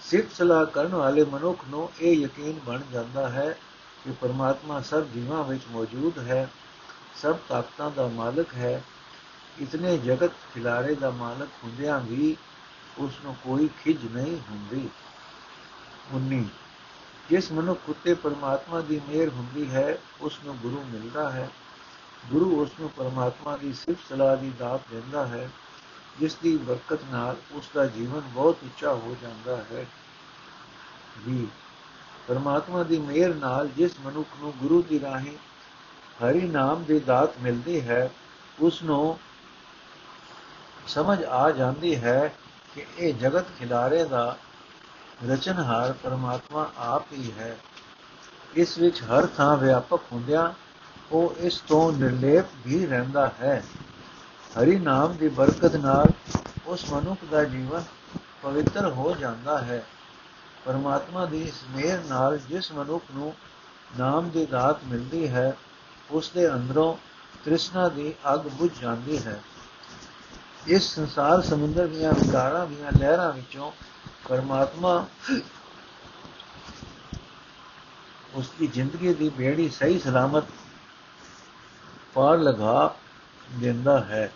ਸਿੱਖ 0.00 0.26
ਸਲਾਹ 0.34 0.66
ਕਰਨ 0.66 0.94
ਵਾਲੇ 0.94 1.24
ਮਨੁੱਖ 1.24 1.64
ਨੂੰ 1.68 1.90
ਇਹ 2.00 2.16
ਯਕੀਨ 2.16 2.58
ਬਣ 2.66 2.80
ਜਾਂਦਾ 2.92 3.28
ਹੈ 3.28 3.58
ਕਿ 4.04 4.12
ਪਰਮਾਤਮਾ 4.20 4.80
ਸਭ 4.80 5.04
ਜੀਵਾਂ 5.04 5.44
ਵਿੱਚ 5.44 5.62
ਮੌਜੂਦ 5.70 6.18
ਹੈ, 6.18 6.48
ਸਭ 7.22 7.36
ਤਾਕਤਾਂ 7.48 7.90
ਦਾ 7.90 8.06
ਮਾਲਕ 8.06 8.54
ਹੈ। 8.54 8.82
ਇਤਨੇ 9.62 9.98
ਜਗਤ 9.98 10.30
ਖਿਲਾਰੇ 10.54 10.94
ਦਾ 10.94 11.10
ਮਾਲਕ 11.10 11.48
ਹੁੰਦਿਆਂ 11.64 12.00
ਵੀ 12.00 12.36
ਉਸ 12.98 13.12
ਨੂੰ 13.24 13.34
ਕੋਈ 13.34 13.68
ਖਿਜ 13.84 13.98
ਨਹੀਂ 14.12 14.38
ਹੁੰਦੀ। 14.50 14.88
19 16.14 16.44
ਜਿਸ 17.30 17.52
ਮਨੁੱਖ 17.52 17.80
ਉਤੇ 17.88 18.14
ਪਰਮਾਤਮਾ 18.14 18.80
ਦੀ 18.80 19.00
ਮਿਹਰ 19.08 19.28
ਹੁੰਦੀ 19.28 19.70
ਹੈ, 19.70 19.98
ਉਸ 20.20 20.38
ਨੂੰ 20.44 20.56
ਗੁਰੂ 20.56 20.84
ਮਿਲਦਾ 20.86 21.30
ਹੈ। 21.30 21.48
ਗੁਰੂ 22.28 22.62
ਉਸ 22.62 22.70
ਨੂੰ 22.80 22.90
ਪਰਮਾਤਮਾ 22.90 23.56
ਦੀ 23.56 23.72
ਸਿਫਤ 23.72 24.08
ਸਲਾਹ 24.08 24.36
ਦੀ 24.36 24.50
ਦਾਤ 24.50 24.80
ਦਿੰਦਾ 24.90 25.26
ਹੈ, 25.26 25.50
ਜਿਸ 26.20 26.34
ਦੀ 26.34 26.56
ਬਰਕਤ 26.56 26.98
ਨਾਲ 27.12 27.36
ਉਸ 27.52 27.70
ਦਾ 27.74 27.86
ਜੀਵਨ 27.86 28.20
ਬਹੁਤ 28.20 28.56
ਉੱਚਾ 28.64 28.92
ਹੋ 28.94 29.16
ਜਾਂਦਾ 29.22 29.56
ਹੈ। 29.56 29.86
ਵੀ 31.18 31.46
ਪਰਮਾਤਮਾ 32.28 32.82
ਦੀ 32.82 32.98
ਮਿਹਰ 32.98 33.34
ਨਾਲ 33.34 33.68
ਜਿਸ 33.68 33.92
ਮਨੁੱਖ 34.04 34.28
ਨੂੰ 34.40 34.52
ਗੁਰੂ 34.56 34.82
ਦੀ 34.82 35.00
ਰਾਹੀਂ 35.00 35.36
ਹਰੀ 36.24 36.40
ਨਾਮ 36.40 36.84
ਦੀ 36.84 36.98
ਦਾਤ 36.98 37.38
ਮਿਲਦੀ 37.42 37.88
ਹੈ 37.88 38.10
ਉਸ 38.60 38.82
ਨੂੰ 38.82 39.18
ਸਮਝ 40.86 41.24
ਆ 41.24 41.50
ਜਾਂਦੀ 41.50 41.96
ਹੈ 41.96 42.34
ਕਿ 42.74 42.86
ਇਹ 42.98 43.14
ਜਗਤ 43.14 43.44
ਖਿਲਾਰੇ 43.58 44.04
ਦਾ 44.04 44.36
ਰਚਨਹਾਰ 45.30 45.92
ਪਰਮਾਤਮਾ 45.92 46.70
ਆਪ 46.76 47.12
ਹੀ 47.12 47.32
ਹੈ। 47.38 47.58
ਇਸ 48.54 48.78
ਵਿੱਚ 48.78 49.02
ਹਰ 49.02 49.26
ਥਾਂ 49.26 49.56
ਵਿਆਪਕ 49.56 50.00
ਹੁੰਦਿਆਂ 50.12 50.52
ਉਹ 51.12 51.34
ਇਸ 51.38 51.60
ਤੋਂ 51.60 51.92
ਨਿਰਲੇਪ 51.92 52.44
ਵੀ 52.66 52.86
ਰਹਿੰਦਾ 52.86 53.32
ਹੈ। 53.40 53.64
ਹਰੀ 54.58 54.78
ਨਾਮ 54.78 55.16
ਦੀ 55.16 55.28
ਬਰਕਤ 55.28 55.76
ਨਾਲ 55.76 56.08
ਉਸ 56.66 56.92
ਮਨੁੱਖ 56.92 57.24
ਦਾ 57.30 57.44
ਜੀਵਨ 57.44 57.84
ਪਵਿੱਤਰ 58.42 58.86
ਹੋ 58.86 59.16
ਜਾਂਦਾ 59.20 59.58
ਹੈ। 59.58 59.84
ਪਰਮਾਤਮਾ 60.64 61.26
ਦੀ 61.26 61.42
ਇਸ 61.42 61.54
ਮਿਹਰ 61.70 62.04
ਨਾਲ 62.04 62.38
ਜਿਸ 62.38 62.72
ਮਨੁੱਖ 62.72 63.04
ਨੂੰ 63.14 63.34
ਨਾਮ 63.98 64.30
ਦੀ 64.30 64.46
ਦਾਤ 64.46 64.84
ਮਿਲਦੀ 64.84 65.28
ਹੈ, 65.28 65.56
ਉਸ 66.10 66.30
ਦੇ 66.30 66.52
ਅੰਦਰੋਂ 66.52 66.96
ਤ੍ਰਿਸ਼ਨਾ 67.44 67.88
ਦੀ 67.88 68.14
ਅੱਗ 68.34 68.40
ਬੁਝ 68.40 68.70
ਜਾਂਦੀ 68.80 69.18
ਹੈ। 69.18 69.40
ਇਸ 70.66 70.94
ਸੰਸਾਰ 70.94 71.42
ਸਮੁੰਦਰ 71.42 71.86
ਦੀਆਂ 71.86 72.12
ਵਿਕਾਰਾਂ 72.12 72.66
ਦੀਆਂ 72.66 72.92
ਲਹਿਰਾਂ 72.98 73.32
ਵਿੱਚੋਂ 73.32 73.72
ਪਰਮਾਤਮਾ 74.28 75.06
ਉਸ 78.34 78.50
ਦੀ 78.58 78.66
ਜ਼ਿੰਦਗੀ 78.66 79.14
ਦੀ 79.14 79.28
ਬੇੜੀ 79.28 79.68
ਸਹੀ 79.68 79.98
ਸਲਾਮਤ 79.98 80.44
ਪਾਰ 82.14 82.38
ਲਗਾ 82.38 82.94
ਦਿੰਦਾ 83.52 84.04
ਹੈ। 84.04 84.32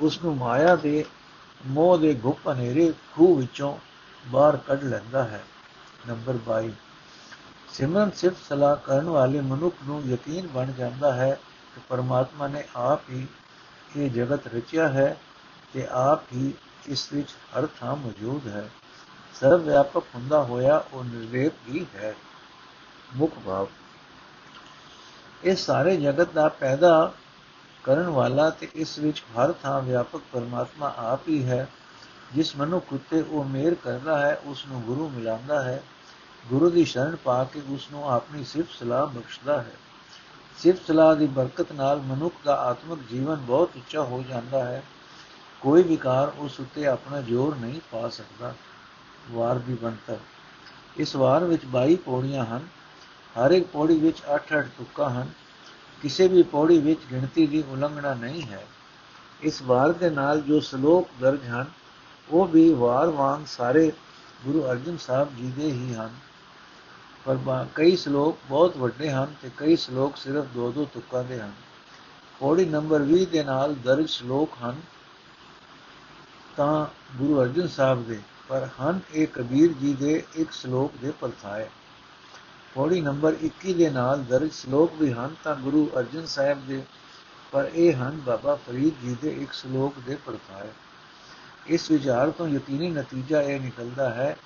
ਉਸ 0.00 0.22
ਨੂੰ 0.22 0.36
ਮਾਇਆ 0.36 0.76
ਦੇ 0.76 1.04
ਮੋਹ 1.66 1.98
ਦੇ 1.98 2.14
ਗੁਪ 2.14 2.48
ਹਨੇਰੇ 2.52 2.94
ਖੂਹ 3.14 3.36
ਵਿੱਚੋਂ 3.36 3.78
ਬਾਹਰ 4.26 4.56
ਕੱਢ 4.56 4.82
ਲੈਂਦਾ 4.82 5.24
ਹੈ। 5.24 5.44
ਨੰਬਰ 6.08 6.36
22 6.36 6.70
ਸਿਮਰਨ 7.68 8.10
ਸਿਫਤ 8.10 8.36
ਸਲਾਹ 8.48 8.76
ਕਰਨ 8.76 9.08
ਵਾਲੇ 9.08 9.40
ਮਨੁੱਖ 9.40 9.76
ਨੂੰ 9.84 10.02
ਯਕੀਨ 10.02 10.46
ਬਣ 10.46 10.72
ਜਾਂਦਾ 10.72 11.12
ਹੈ 11.12 11.40
ਕਿ 11.74 11.80
ਪਰਮਾਤਮਾ 11.88 12.48
ਨੇ 12.48 12.64
ਆਪ 12.76 13.00
ਹੀ 13.10 13.26
ਇਹ 13.96 14.10
ਜਗਤ 14.10 14.46
ਰਚਿਆ 14.46 14.88
ਹੈ 14.88 15.16
ਤੇ 15.72 15.86
ਆਪ 15.90 16.22
ਹੀ 16.32 16.54
ਇਸ 16.86 17.12
ਵਿੱਚ 17.12 17.30
ਹਰ 17.30 17.68
ਥਾਂ 17.80 17.96
ਮੌਜੂਦ 17.96 18.48
ਹੈ। 18.48 18.70
ਸਰਵ 19.34 19.62
ਵਿਆਪਕ 19.62 20.02
ਹੁੰਦਾ 20.14 20.42
ਹੋਇਆ 20.42 20.84
ਉਹ 20.92 21.04
ਨਿਰਲੇਪ 21.04 21.52
ਹੀ 21.68 21.86
ਹੈ। 21.94 22.14
ਮੁਖ 23.16 23.32
ਭਾਵ 23.46 23.66
ਇਹ 25.46 25.56
ਸਾਰੇ 25.56 25.96
ਜਗਤ 25.96 26.32
ਦਾ 26.32 26.48
ਪੈਦਾ 26.48 27.12
ਕਰਨ 27.82 28.08
ਵਾਲਾ 28.08 28.50
ਤੇ 28.50 28.68
ਇਸ 28.74 28.98
ਵਿੱਚ 28.98 29.20
ਹਰ 29.20 29.52
ਥਾਂ 29.52 29.82
ਵਿਆਪਕ 29.82 30.20
ਪਰਮਾਤਮਾ 30.32 30.94
ਆਪ 30.98 31.28
ਹੀ 31.28 31.44
ਹੈ। 31.44 31.68
ਜਿਸ 32.34 32.56
ਮਨੁੱਖ 32.56 32.86
ਉਤੇ 32.92 33.20
ਉਹ 33.20 33.44
ਮੇਰ 33.44 33.74
ਕਰਦਾ 33.74 34.18
ਹੈ 34.18 34.40
ਉਸ 34.44 34.66
ਨੂੰ 34.66 34.82
ਗੁਰੂ 34.82 35.08
ਮਿਲਾਉਂਦਾ 35.08 35.62
ਹੈ। 35.62 35.82
ਗੁਰੂ 36.46 36.70
ਦੀ 36.70 36.84
ਸ਼ਰਨ 36.84 37.16
ਪਾ 37.16 37.44
ਕੇ 37.44 37.62
ਉਸ 37.68 37.90
ਨੂੰ 37.90 38.12
ਆਪਣੀ 38.12 38.44
ਸਿਫਤ 38.44 38.70
ਸਲਾਹ 38.80 39.06
ਬਖਸ਼ਦਾ 39.06 39.62
ਹੈ। 39.62 39.72
ਸਿਫਤ 40.58 40.86
ਸਲਾਹ 40.86 41.16
ਦੀ 41.16 41.26
ਬਰਕਤ 41.26 41.72
ਨਾਲ 41.72 42.00
ਮਨੁੱਖ 42.00 42.34
ਦਾ 42.44 42.56
ਆਤਮਿਕ 42.56 42.98
ਜੀਵਨ 43.10 43.36
ਬਹੁਤ 43.36 43.70
ਉੱਚਾ 43.76 44.02
ਹੋ 44.02 44.24
ਜਾਂਦਾ 44.28 44.64
ਹੈ। 44.64 44.82
ਕੋਈ 45.60 45.82
ਵਿਕਾਰ 45.82 46.32
ਉਸ 46.38 46.60
ਉੱਤੇ 46.60 46.86
ਆਪਣਾ 46.86 47.20
ਜ਼ੋਰ 47.20 47.56
ਨਹੀਂ 47.56 47.80
ਪਾ 47.90 48.08
ਸਕਦਾ। 48.08 48.54
ਵਾਰ 49.30 49.58
ਦੀ 49.58 49.74
ਬੰਤਰ 49.74 50.16
ਇਸ 50.96 51.16
ਵਾਰ 51.16 51.44
ਵਿੱਚ 51.44 51.64
22 51.64 51.96
ਪੌੜੀਆਂ 51.96 52.44
ਹਨ। 52.44 52.75
ਹਰ 53.36 53.50
ਇੱਕ 53.50 53.66
ਪੌੜੀ 53.66 53.98
ਵਿੱਚ 53.98 54.22
8-8 54.26 54.68
ਤੁਕਾਂ 54.78 55.10
ਹਨ। 55.10 55.30
ਕਿਸੇ 56.02 56.28
ਵੀ 56.28 56.42
ਪੌੜੀ 56.42 56.78
ਵਿੱਚ 56.78 57.00
ਗਿਣਤੀ 57.10 57.46
ਦੀ 57.46 57.62
ਉਲੰਘਣਾ 57.68 58.14
ਨਹੀਂ 58.14 58.42
ਹੈ। 58.42 58.66
ਇਸ 59.42 59.60
ਵਾਰ 59.62 59.92
ਦੇ 59.92 60.10
ਨਾਲ 60.10 60.40
ਜੋ 60.40 60.60
ਸ਼ਲੋਕ 60.60 61.08
ਦਰਜ 61.20 61.46
ਹਨ, 61.46 61.66
ਉਹ 62.28 62.46
ਵੀ 62.46 62.72
ਵਾਰ 62.74 63.10
ਵਾਂਗ 63.10 63.44
ਸਾਰੇ 63.46 63.90
ਗੁਰੂ 64.44 64.64
ਅਰਜਨ 64.70 64.96
ਸਾਹਿਬ 64.96 65.36
ਜੀ 65.36 65.50
ਦੇ 65.56 65.70
ਹੀ 65.72 65.94
ਹਨ। 65.94 66.10
ਪਰ 67.24 67.66
ਕਈ 67.74 67.96
ਸ਼ਲੋਕ 67.96 68.38
ਬਹੁਤ 68.48 68.76
ਵੱਡੇ 68.76 69.10
ਹਨ 69.10 69.34
ਤੇ 69.42 69.50
ਕਈ 69.56 69.76
ਸ਼ਲੋਕ 69.76 70.16
ਸਿਰਫ 70.16 70.44
ਦੋ 70.46 70.70
ਦੋ 70.72 70.84
ਤੁਕਾਂ 70.94 71.24
ਦੇ 71.24 71.40
ਹਨ। 71.40 71.52
ਪੌੜੀ 72.40 72.64
ਨੰਬਰ 72.64 73.02
20 73.04 73.24
ਦੇ 73.26 73.42
ਨਾਲ 73.44 73.74
ਦਰਜ 73.74 74.08
ਸ਼ਲੋਕ 74.08 74.50
ਹਨ 74.64 74.80
ਤਾਂ 76.56 76.86
ਗੁਰੂ 77.16 77.40
ਅਰਜਨ 77.42 77.68
ਸਾਹਿਬ 77.68 78.06
ਦੇ, 78.06 78.20
ਪਰ 78.48 78.68
ਹਨ 78.80 79.00
ਇਹ 79.12 79.26
ਕਬੀਰ 79.26 79.72
ਜੀ 79.72 79.92
ਦੇ 79.94 80.22
ਇੱਕ 80.34 80.52
ਸ਼ਲੋਕ 80.52 80.92
ਦੇ 81.00 81.10
ਪਰਥਾਏ 81.20 81.68
ਪੌੜੀ 82.76 83.00
ਨੰਬਰ 83.00 83.36
21 83.44 83.72
ਦੇ 83.74 83.88
ਨਾਲ 83.90 84.22
ਦਰਜ 84.22 84.50
ਸ਼ਲੋਕ 84.52 84.94
ਵੀ 84.94 85.12
ਹਨ, 85.12 85.34
ਤਾਂ 85.44 85.54
ਗੁਰੂ 85.56 85.88
ਅਰਜਨ 85.98 86.26
ਸਾਹਿਬ 86.26 86.66
ਦੇ, 86.66 86.82
ਪਰ 87.52 87.70
ਇਹ 87.74 87.94
ਹਨ 87.94 88.20
ਬਾਬਾ 88.26 88.54
ਫਰੀਦ 88.66 89.00
ਜੀ 89.02 89.16
ਦੇ 89.22 89.30
ਇੱਕ 89.42 89.52
ਸ਼ਲੋਕ 89.52 89.98
ਦੇ 90.06 90.16
ਪਰਥਾਏ 90.26 90.68
ਇਸ 91.66 91.90
ਵਿਚਾਰ 91.90 92.30
ਤੋਂ 92.30 92.48
ਯਕੀਨੀ 92.48 92.90
ਨਤੀਜਾ 92.90 93.40
ਇਹ 93.42 93.60
ਨਿਕਲਦਾ 93.60 94.10
ਹੈ 94.10 94.36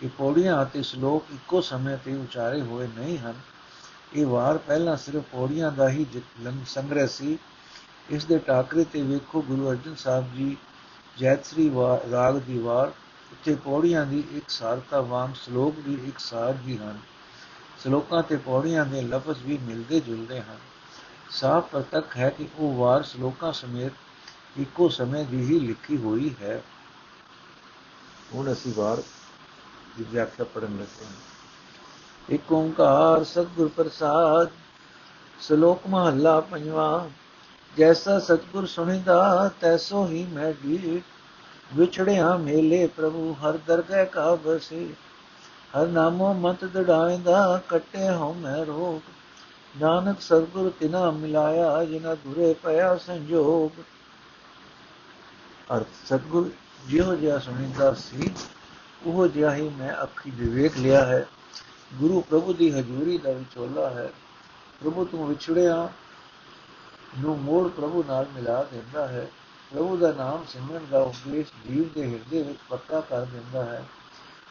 ਕਿ 0.00 0.08
ਪੌੜੀਆਂ 0.08 0.62
ਅਤੇ 0.62 0.82
ਸ਼ਲੋਕ 0.82 1.32
ਇੱਕੋ 1.32 1.60
ਸਮੇਂ 1.60 1.96
ਤੇ 2.04 2.14
ਉਚਾਰੇ 2.16 2.60
ਹੋਏ 2.60 2.86
ਨਹੀਂ 2.88 3.18
ਹਨ। 3.18 3.34
ਇਹ 4.14 4.26
ਵਾਰ 4.26 4.58
ਪਹਿਲਾਂ 4.58 4.96
ਸਿਰਫ 4.96 5.24
ਪੌੜੀਆਂ 5.32 5.72
ਦਾ 5.72 5.88
ਹੀ 5.88 6.06
ਸੰਗ੍ਰਹਿ 6.66 7.06
ਸੀ। 7.08 7.38
ਇਸ 8.10 8.24
ਦੇ 8.24 8.38
ਟਾਕਰੇ 8.38 8.84
ਤੇ 8.84 9.02
ਵੇਖੋ 9.02 9.42
ਗੁਰੂ 9.42 9.70
ਅਰਜਨ 9.70 9.94
ਸਾਹਿਬ 9.94 10.34
ਜੀ 10.34 10.56
ਜੈਤਸਰੀ 11.18 11.70
ਰਾਗ 12.12 12.38
ਦੀ 12.38 12.58
ਵਾਰ, 12.58 12.92
ਉੱਥੇ 13.32 13.54
ਪੌੜੀਆਂ 13.54 14.06
ਦੀ 14.06 14.22
ਇੱਕ 14.34 14.50
ਸਾਰਤਾ 14.50 15.00
ਵਾਂਗ 15.00 15.34
ਸ਼ਲੋਕ 15.34 15.74
ਵੀ 15.78 15.98
ਇੱਕ 16.08 16.18
ਸਾਰ 16.18 16.54
ਹੀ 16.66 16.76
ਹਨ। 16.76 16.98
ਸ਼ਲੋਕਾਂ 17.82 18.22
ਤੇ 18.22 18.36
ਪੌੜੀਆਂ 18.36 18.86
ਦੇ 18.86 19.02
ਲਫ਼ਜ਼ 19.02 19.42
ਵੀ 19.42 19.58
ਮਿਲਦੇ 19.58 20.00
ਜੁਲਦੇ 20.00 20.40
ਹਨ। 20.40 20.58
ਸਾਫ਼ 21.30 21.66
ਪ੍ਰਤੱਖ 21.66 22.16
ਹੈ 22.16 22.30
ਕਿ 22.30 22.48
ਉਹ 22.58 22.74
ਵਾਰ 22.74 23.02
ਸ਼ਲੋਕਾਂ 23.02 23.52
ਸਮੇਤ 23.52 23.92
ਇੱਕੋ 24.60 24.88
ਸਮੇਂ 24.88 25.24
ਦੀ 25.24 25.40
ਹੀ 25.40 25.60
ਲਿਖੀ 25.60 25.96
ਹੋਈ 25.96 26.34
ਹੈ। 26.42 26.62
ਹੁਣ 28.34 28.52
ਅਸੀਂ 28.52 28.72
ਵਾਰ 28.76 29.02
ਦੀ 29.98 30.04
ਵਿਆਖਿਆ 30.10 30.44
ਪੜਨ 30.44 30.78
ਲੱਗੇ 30.78 31.04
ਹਾਂ। 31.04 31.12
ਇੱਕ 32.28 32.52
ਓੰਕਾਰ 32.52 33.24
ਸਤਿਗੁਰ 33.24 33.68
ਪ੍ਰਸਾਦ, 33.68 34.48
ਸ਼ਲੋਕ 35.40 35.86
ਮਹੱਲਾ 35.86 36.40
ਪੰਜਵਾਂ, 36.40 37.08
ਜੈਸਾ 37.76 38.18
ਸਤਿਗੁਰ 38.18 38.66
ਸੁਣੀਦਾ, 38.66 39.50
ਤੈਸੋ 39.60 40.06
ਹੀ 40.06 40.26
ਮੈਂ 40.26 40.52
ਢੀਠ 40.52 41.02
ਵਿਛੜਿਆ 41.74 42.36
ਮੇਲੇ 42.36 42.86
ਪ੍ਰਭੂ, 42.86 43.36
ਹਰ 43.42 43.58
ਦਰਗਹਿ 43.66 44.06
ਕਾ 44.06 44.34
ਬਸੇ 44.34 44.88
ਹਰ 45.76 45.86
ਨਾਮੋ 45.86 46.34
ਮਤ 46.34 46.64
ਦੜਾਇਂਦਾ 46.64 47.62
ਕੱਟੇ 47.68 48.08
ਹੋ 48.08 48.32
ਮੈਂ 48.32 48.64
ਰੋਗ। 48.64 49.10
ਨਾਨਕ 49.80 50.20
ਸਤਿਗੁਰ 50.20 50.72
ਤਿਨਾ 50.80 51.10
ਮਿਲਾਇਆ, 51.10 51.84
ਜਿਨਾ 51.84 52.14
ਦੁਰੇ 52.14 52.54
ਪਿਆ 52.54 52.96
ਸੰਜੋਗ। 52.96 53.80
ਅਰਥ, 55.76 55.86
ਸਤਿਗੁਰ 56.06 56.50
ਜਿਹੋ 56.88 57.14
ਜਿਹਾ 57.14 57.38
ਸੁਣੀਦਾ 57.38 57.94
ਸੀ, 57.94 58.30
ਉਹ 59.06 59.28
ਜਿਹਾ 59.28 59.54
ਹੀ 59.54 59.68
ਮੈਂ 59.68 60.02
ਅੱਖੀ 60.02 60.30
ਵਿਵੇਕ 60.30 60.72
ਲਿਆ 60.78 61.04
ਹੈ। 61.04 61.26
ਗੁਰੂ 61.94 62.20
ਪ੍ਰਭੂ 62.20 62.52
ਦੀ 62.52 62.70
ਹਜ਼ੂਰੀ 62.70 63.18
ਦਾ 63.18 63.32
ਵਿਚੋਲਾ 63.32 63.90
ਹੈ। 63.90 64.12
ਪ੍ਰਭੂ 64.80 65.04
ਤੋਂ 65.04 65.26
ਵਿਛੜਿਆ 65.26 65.88
ਨੂੰ 67.18 67.38
ਮੋੜ 67.38 67.68
ਪ੍ਰਭੂ 67.68 68.04
ਨਾਲ 68.08 68.26
ਮਿਲਾ 68.34 68.62
ਦਿੰਦਾ 68.62 69.08
ਹੈ। 69.08 69.28
ਪ੍ਰਭੂ 69.72 69.96
ਦਾ 69.96 70.12
ਨਾਮ 70.12 70.44
ਸਿਮਰਨ 70.48 70.86
ਦਾ 70.90 70.98
ਉਪਦੇਸ਼ 70.98 71.68
ਜੀਵ 71.68 71.88
ਦੇ 71.94 72.10
ਹਿਰਦੇ 72.10 72.42
ਵਿੱਚ 72.42 72.58
ਪੱਕਾ 72.68 73.00
ਕਰ 73.00 73.24
ਦਿੰਦਾ 73.24 73.64
ਹੈ। 73.64 73.84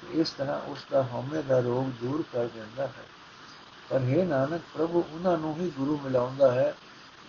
ਇਸ 0.09 0.29
ਤਰ੍ਹਾਂ 0.29 0.61
ਉਸ 0.61 0.79
ਦਾ 0.91 1.03
ਹਉਮੈ 1.03 1.41
ਦਾ 1.41 1.59
ਰੋਗ 1.59 2.05
ਦੂਰ 2.05 2.23
ਕਰ 2.33 2.45
ਦਿੰਦਾ 2.45 2.87
ਹੈ। 2.87 3.03
ਪਰ 3.89 4.01
ਇਹ 4.01 4.25
ਨਾਨਕ, 4.25 4.61
ਪ੍ਰਭੂ 4.73 5.03
ਉਹਨਾਂ 5.13 5.37
ਨੂੰ 5.37 5.55
ਹੀ 5.55 5.69
ਗੁਰੂ 5.69 5.99
ਮਿਲਾਉਂਦਾ 6.03 6.51
ਹੈ, 6.51 6.75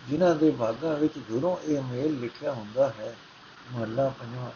ਜਿਨ੍ਹਾਂ 0.08 0.34
ਦੇ 0.34 0.50
ਭਾਗਾਂ 0.50 0.96
ਵਿੱਚ 0.96 1.18
ਗੁਰੂ 1.18 1.58
ਇਹ 1.64 1.82
ਮੇਲ 1.82 2.20
ਲਿਖਿਆ 2.20 2.52
ਹੁੰਦਾ 2.52 2.92
ਹੈ। 2.98 3.16
ਮਹੱਲਾ 3.72 4.12
ਪੰਜਵਾਂ। 4.20 4.50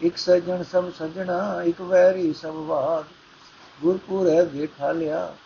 ਇੱਕ 0.00 0.16
ਸਜਣ 0.16 0.62
ਸਭ 0.62 0.92
ਸਜਣਾ, 0.92 1.62
ਇੱਕ 1.62 1.80
ਵੈਰੀ 1.80 2.32
ਸਭ 2.32 2.52
ਬਾਦ 2.52 3.04
ਗੁਰਪੁਰ 3.82 4.28
ਹੈ 4.28 4.44
ਦੇਖਾ 4.44 4.92
ਲਿਆ 4.92 5.36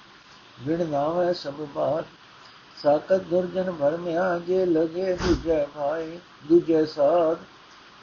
ਵਿਣ 0.61 0.87
ਨਾਮ 0.87 1.23
ਹੈ 1.23 1.33
ਸਭ 1.33 1.53
ਬਾਤ। 1.53 2.05
ਸਾਕਤ 2.83 3.21
ਦੁਰਜਨ 3.21 3.73
ਭਰਮਿਆ 3.73 4.39
ਜੇ 4.39 4.67
ਲਗੇ 4.67 5.13
ਦੂਜੇ 5.13 5.67
ਭਾਈ 5.75 6.19
ਦੂਜੇ 6.49 6.87
ਸਾਧ। 6.87 7.39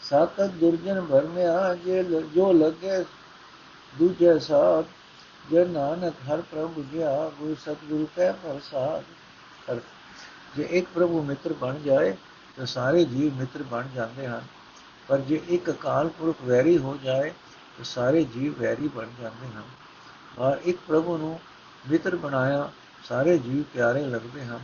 ਸਾਕਤ 0.02 0.46
ਦੁਰਜਨ 0.46 1.02
ਭਰਮਿਆ 1.02 1.76
ਜੇ 1.76 2.04
ਜੋ 2.04 2.54
ਲਗੇ 2.54 3.04
ਦੂਜੇ 4.00 4.40
ਸਾਧ, 4.40 4.86
ਜੇ 5.50 5.66
ਨਾਨਕ 5.66 6.14
ਹਰ 6.14 6.42
ਪ੍ਰਭੂ 6.42 6.86
ਜਿਆ 6.92 7.30
ਗੁਰ 7.30 7.56
ਸਤਿਗੁਰੂ 7.62 8.08
ਕੈ 8.16 8.32
ਪ੍ਰਸਾਦ 8.32 9.04
ਜੇ 10.56 10.64
ਇੱਕ 10.64 10.88
ਪ੍ਰਭੂ 10.96 11.24
ਮਿੱਤਰ 11.24 11.54
ਬਣ 11.54 11.80
ਜਾਏ, 11.80 12.18
ਤਾਂ 12.58 12.66
ਸਾਰੇ 12.66 13.04
ਜੀਵ 13.06 13.34
ਮਿੱਤਰ 13.34 13.64
ਬਣ 13.64 13.84
ਜਾਂਦੇ 13.96 14.28
ਹਨ। 14.28 14.42
ਪਰ 15.08 15.18
ਜੇ 15.18 15.42
ਇੱਕ 15.50 15.70
ਅਕਾਲ 15.70 16.10
ਪੁਰਖ 16.10 16.36
ਵੈਰੀ 16.44 16.78
ਹੋ 16.78 16.98
ਜਾਏ, 17.04 17.30
ਤਾਂ 17.78 17.86
ਸਾਰੇ 17.86 18.24
ਜੀਵ 18.24 18.62
ਵੈਰੀ 18.62 18.88
ਬਣ 18.88 19.08
ਜਾਂਦੇ 19.22 19.48
ਹਨ। 19.48 19.64
ਔਰ 20.40 20.58
ਇੱਕ 20.66 20.78
ਪ੍ਰਭੂ 20.88 21.18
ਨੂੰ 21.18 21.40
ਮਿੱਤਰ 21.90 22.16
ਬਣਾਇਆ, 22.16 22.72
ਸਾਰੇ 23.04 23.38
ਜੀਵ 23.38 23.64
ਪਿਆਰੇ 23.74 24.06
ਲੱਗਦੇ 24.06 24.46
ਹਨ। 24.46 24.60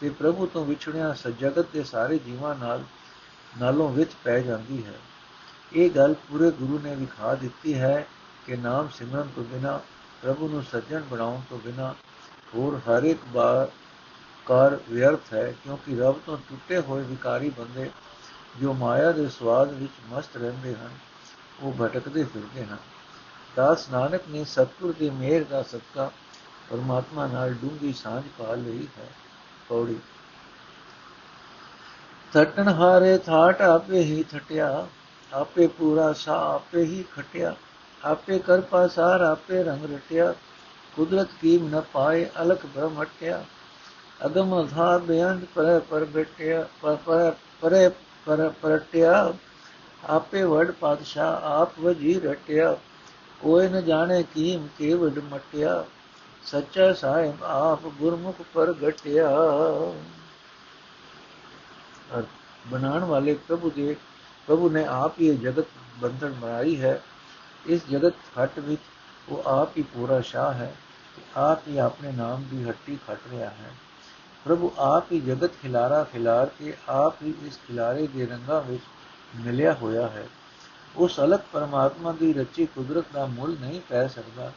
ਤੇ 0.00 0.10
ਪ੍ਰਭੂ 0.10 0.46
ਤੋਂ 0.46 0.64
ਵਿਛੜਿਆ 0.64 1.12
ਸਜਗਤ 1.12 1.66
ਦੇ 1.72 1.84
ਸਾਰੇ 1.84 2.18
ਜੀਵਾਂ 2.18 2.54
ਨਾਲ, 2.54 2.82
ਨਾਲੋਂ 3.60 3.92
ਵਿੱਚ 3.92 4.10
ਪੈ 4.24 4.40
ਜਾਂਦੀ 4.40 4.86
ਹੈ। 4.86 4.94
ਇਹ 5.72 5.90
ਗੱਲ 5.90 6.14
ਪੂਰੇ 6.14 6.50
ਗੁਰੂ 6.50 6.80
ਨੇ 6.84 6.94
ਵਿਖਾ 6.94 7.34
ਦਿੱਤੀ 7.34 7.74
ਹੈ। 7.74 8.06
ਕਿ 8.46 8.56
ਨਾਮ 8.56 8.88
ਸਿਮਰਨ 8.88 9.28
ਤੋਂ 9.36 9.44
ਬਿਨਾ, 9.44 9.80
ਪ੍ਰਭੂ 10.22 10.48
ਨੂੰ 10.48 10.62
ਸੱਜਣ 10.62 11.00
ਬਣਾਉਣ 11.00 11.40
ਤੋਂ 11.50 11.58
ਬਿਨਾ 11.58 11.94
ਹੋਰ 12.54 12.78
ਹਰ 12.78 13.02
ਇੱਕ 13.02 13.20
ਬਾਰ 13.24 13.70
ਕਾਰ 14.46 14.78
ਵਿਅਰਥ 14.90 15.32
ਹੈ, 15.32 15.54
ਕਿਉਂਕਿ 15.64 15.96
ਰੱਬ 15.96 16.20
ਤੋਂ 16.26 16.36
ਟੁੱਟੇ 16.36 16.78
ਹੋਏ 16.78 17.02
ਵਿਕਾਰੀ 17.02 17.50
ਬੰਦੇ 17.50 17.90
ਜੋ 18.60 18.72
ਮਾਇਆ 18.72 19.12
ਦੇ 19.12 19.28
ਸਵਾਦ 19.28 19.72
ਵਿੱਚ 19.72 19.92
ਮਸਤ 20.08 20.36
ਰਹਿੰਦੇ 20.36 20.74
ਹਨ, 20.74 20.90
ਉਹ 21.60 21.72
ਭਟਕਦੇ 21.80 22.24
ਫਿਰਦੇ 22.24 22.64
ਹਨ। 22.64 22.76
ਦਾਸ 23.56 23.88
ਨਾਨਕ 23.90 24.20
ਨੇ 24.28 24.44
ਸਤਿਗੁਰ 24.44 24.94
ਦੀ 24.98 25.10
ਮਿਹਰ 25.10 25.44
ਦਾ 25.44 25.62
ਸਦਕਾ 25.62 26.10
ਪਰਮਾਤਮਾ 26.70 27.26
ਨਾਲ 27.26 27.54
ਡੂੰਗੀ 27.54 27.92
ਸਾਂਝ 27.92 28.24
ਪਾ 28.38 28.54
ਲਈ 28.54 28.88
ਹੈ। 28.98 29.08
ਪੌੜੀ। 29.68 29.98
ਥਟਣ 32.32 32.68
ਹਾਰੇ 32.68 33.18
ਥਾਟ 33.18 33.62
ਆਪੇ 33.62 33.98
ਹੀ 33.98 34.22
ਥਟਿਆ, 34.22 34.86
ਆਪੇ 35.32 35.66
ਪੂਰਾ 35.66 36.12
ਸਾ 36.12 36.54
ਆਪੇ 36.54 36.84
ਹੀ 36.84 37.04
ਖਟਿਆ 37.16 37.56
ਆਪੇ 38.06 38.38
ਕਰ 38.38 38.60
ਪਾਸਾਰ, 38.60 39.20
ਆਪੇ 39.20 39.62
ਰੰਗ 39.62 39.84
ਰਟਿਆ। 39.94 40.34
ਕੁਦਰਤ 40.96 41.28
ਕੀ 41.40 41.58
ਨ 41.58 41.80
ਪਾਏ, 41.92 42.26
ਅਲਖ 42.42 42.66
ਬ੍ਰਹਮ 42.66 43.02
ਹਟਿਆ। 43.02 43.44
ਅਗਮ 44.26 44.64
ਅਥਾ 44.64 44.98
ਬੇਅੰਤ 44.98 45.44
ਪਰ 45.54 45.80
ਪਰ 45.90 46.04
ਬਟਿਆ 46.04 46.66
ਪਰ 46.82 46.96
ਪਰ, 47.04 47.32
ਪਰੇ 47.60 47.88
ਪਰ 48.26 48.48
ਪਰਟਿਆ। 48.62 49.34
ਆਪੇ 50.08 50.42
ਵਡ 50.42 50.70
ਪਾਤਸ਼ਾਹ, 50.70 51.40
ਆਪ 51.42 51.78
ਵਜੀ 51.80 52.20
ਰਟਿਆ। 52.20 52.76
ਕੋਈ 53.40 53.68
ਨ 53.68 53.84
ਜਾਣੇ 53.84 54.22
ਕੀਮ 54.34 54.68
ਕੇਵਡ 54.78 55.18
ਮਟਿਆ। 55.32 55.84
ਸੱਚਾ 56.44 56.92
ਸਾਹਿਬ, 56.92 57.44
ਆਪ 57.44 57.86
ਗੁਰਮੁਖ 57.86 58.36
ਪਰ 58.54 58.74
ਘਟਿਆ। 58.88 59.30
ਬਣਾਉਣ 62.66 63.04
ਵਾਲੇ 63.04 63.34
ਪ੍ਰਭੂ 63.34 63.70
ਦੇ, 63.70 63.96
ਪ੍ਰਭੂ 64.46 64.70
ਨੇ 64.70 64.84
ਆਪ 64.84 65.20
ਹੀ 65.20 65.36
ਜਗਤ 65.36 65.66
ਬੰਧਨ 65.98 66.32
ਬਣਾਈ 66.32 66.80
ਹੈ। 66.80 67.02
ਇਸ 67.66 67.80
ਜਗਤ 67.90 68.14
ਖੱਟ 68.34 68.58
ਵਿੱਚ 68.58 68.82
ਉਹ 69.28 69.42
ਆਪ 69.46 69.76
ਹੀ 69.76 69.82
ਪੂਰਾ 69.82 70.20
ਸ਼ਾਹ 70.20 70.52
ਹੈ 70.52 70.74
ਆਪ 71.36 71.68
ਹੀ 71.68 71.78
ਆਪਣੇ 71.78 72.12
ਨਾਮ 72.12 72.44
ਦੀ 72.50 72.68
ਹੱਟੀ 72.68 72.98
ਖੱਟ 73.06 73.20
ਰਿਹਾ 73.30 73.50
ਹੈ। 73.50 73.70
ਪ੍ਰਭੂ 74.44 74.72
ਆਪ 74.78 75.12
ਹੀ 75.12 75.20
ਜਗਤ 75.20 75.50
ਖਿਲਾਰਾ 75.62 76.04
ਖਿਲਾਰ 76.04 76.46
ਕੇ 76.46 76.76
ਆਪ 76.88 77.14
ਹੀ 77.22 77.34
ਇਸ 77.42 77.56
ਖਿਲਾਰੇ 77.56 78.06
ਦੇ 78.06 78.26
ਰੰਗਾਂ 78.26 78.62
ਵਿੱਚ 78.62 78.82
ਮਿਲਿਆ 79.36 79.72
ਹੋਇਆ 79.72 80.08
ਹੈ। 80.08 80.28
ਉਸ 80.96 81.20
ਅਲਗ 81.20 81.40
ਪਰਮਾਤਮਾ 81.52 82.12
ਦੀ 82.12 82.32
ਰਚੀ 82.32 82.66
ਕੁਦਰਤ 82.66 83.04
ਦਾ 83.12 83.26
ਮੁੱਲ 83.26 83.56
ਨਹੀਂ 83.60 83.80
ਪੈ 83.88 84.06
ਸਕਦਾ। 84.06 84.52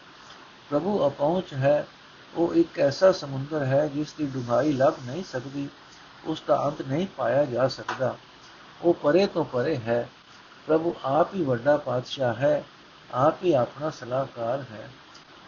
ਪ੍ਰਭੂ 0.69 1.07
ਅਪਹੁੰਚ 1.07 1.53
ਹੈ, 1.53 1.87
ਉਹ 2.35 2.53
ਇੱਕ 2.53 2.79
ਐਸਾ 2.79 3.11
ਸਮੁੰਦਰ 3.11 3.65
ਹੈ 3.65 3.87
ਜਿਸ 3.87 4.13
ਦੀ 4.13 4.25
ਡੂੰਘਾਈ 4.25 4.73
ਲੱਭ 4.73 4.93
ਨਹੀਂ 5.05 5.23
ਸਕਦੀ, 5.23 5.69
ਉਸ 6.25 6.43
ਦਾ 6.47 6.65
ਅੰਤ 6.65 6.81
ਨਹੀਂ 6.81 7.07
ਪਾਇਆ 7.17 7.45
ਜਾ 7.45 7.67
ਸਕਦਾ। 7.67 8.17
ਉਹ 8.81 8.93
ਪਰੇ 8.93 9.27
ਤੋਂ 9.27 9.45
ਪਰੇ 9.45 9.77
ਹੈ। 9.77 10.09
ਪ੍ਰਭੂ 10.67 10.95
ਆਪ 11.05 11.33
ਹੀ 11.33 11.43
ਵੱਡਾ 11.43 11.77
ਪਾਤਸ਼ਾਹ 11.77 12.35
ਹੈ 12.35 12.63
ਆਪ 13.13 13.43
ਹੀ 13.43 13.53
ਆਪਣਾ 13.53 13.89
ਸਲਾਹਕਾਰ 13.89 14.65
ਹੈ। 14.71 14.89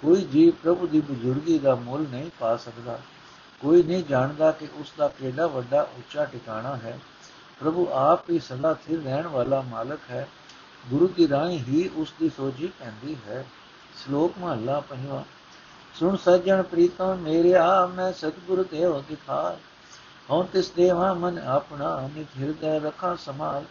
ਕੋਈ 0.02 0.22
ਜੀਵ 0.22 0.52
ਪ੍ਰਭੂ 0.64 0.88
ਦੀ 0.88 1.02
ਬਜ਼ੁਰਗੀ 1.02 1.60
ਦਾ 1.60 1.76
ਮੁੱਲ 1.76 2.06
ਨਹੀਂ 2.10 2.32
ਪਾ 2.40 2.58
ਸਕਦਾ। 2.58 3.00
ਕੋਈ 3.60 3.84
ਨਹੀਂ 3.84 4.04
ਜਾਣਦਾ 4.04 4.52
ਕਿ 4.52 4.68
ਉਸ 4.76 4.94
ਦਾ 4.98 5.08
ਕਿਹੜਾ 5.08 5.48
ਵੱਡਾ 5.48 5.82
ਉੱਚਾ 5.82 6.26
ਟਿਕਾਣਾ 6.26 6.76
ਹੈ। 6.76 7.00
ਪ੍ਰਭੂ 7.60 7.88
ਆਪ 7.92 8.30
ਹੀ 8.30 8.40
ਸਦਾ 8.40 8.74
ਸਥਿਰ 8.74 9.04
ਰਹਿਣ 9.04 9.28
ਵਾਲਾ 9.28 9.62
ਮਾਲਕ 9.62 10.00
ਹੈ। 10.10 10.28
ਗੁਰੂ 10.90 11.08
ਦੀ 11.08 11.30
ਰਾਹੀਂ 11.30 11.60
ਹੀ 11.60 11.90
ਉਸ 11.96 12.14
ਦੀ 12.20 12.30
ਸੋਝੀ 12.30 12.68
ਪੈਂਦੀ 12.80 13.18
ਹੈ। 13.28 13.46
ਸ਼ਲੋਕ 14.04 14.34
ਮਹਲਾ 14.40 14.80
ਪੰਜਵਾਂ। 14.80 15.24
ਸੁਣ 15.94 16.18
ਸੱਜਣ 16.18 16.64
ਮੇਰੇ 17.20 17.56
ਆ 17.56 17.86
ਮੈਂ 17.86 18.14
ਸਤਿਗੁਰ 18.14 18.66
ਦੇਵ 18.72 19.02
ਦਿਖਾ। 19.02 19.58
ਹਉ 20.32 20.44
ਤਿਸ 20.44 20.70
ਦੇਵਾ 20.70 21.14
ਮਨ 21.14 21.40
ਆਪਣਾ, 21.40 22.10
ਨਿਤ 22.16 22.28
ਹਿਰਦੈ 22.40 22.80
ਰਖਾ 22.80 23.16
ਸਮਾਲ 23.16 23.64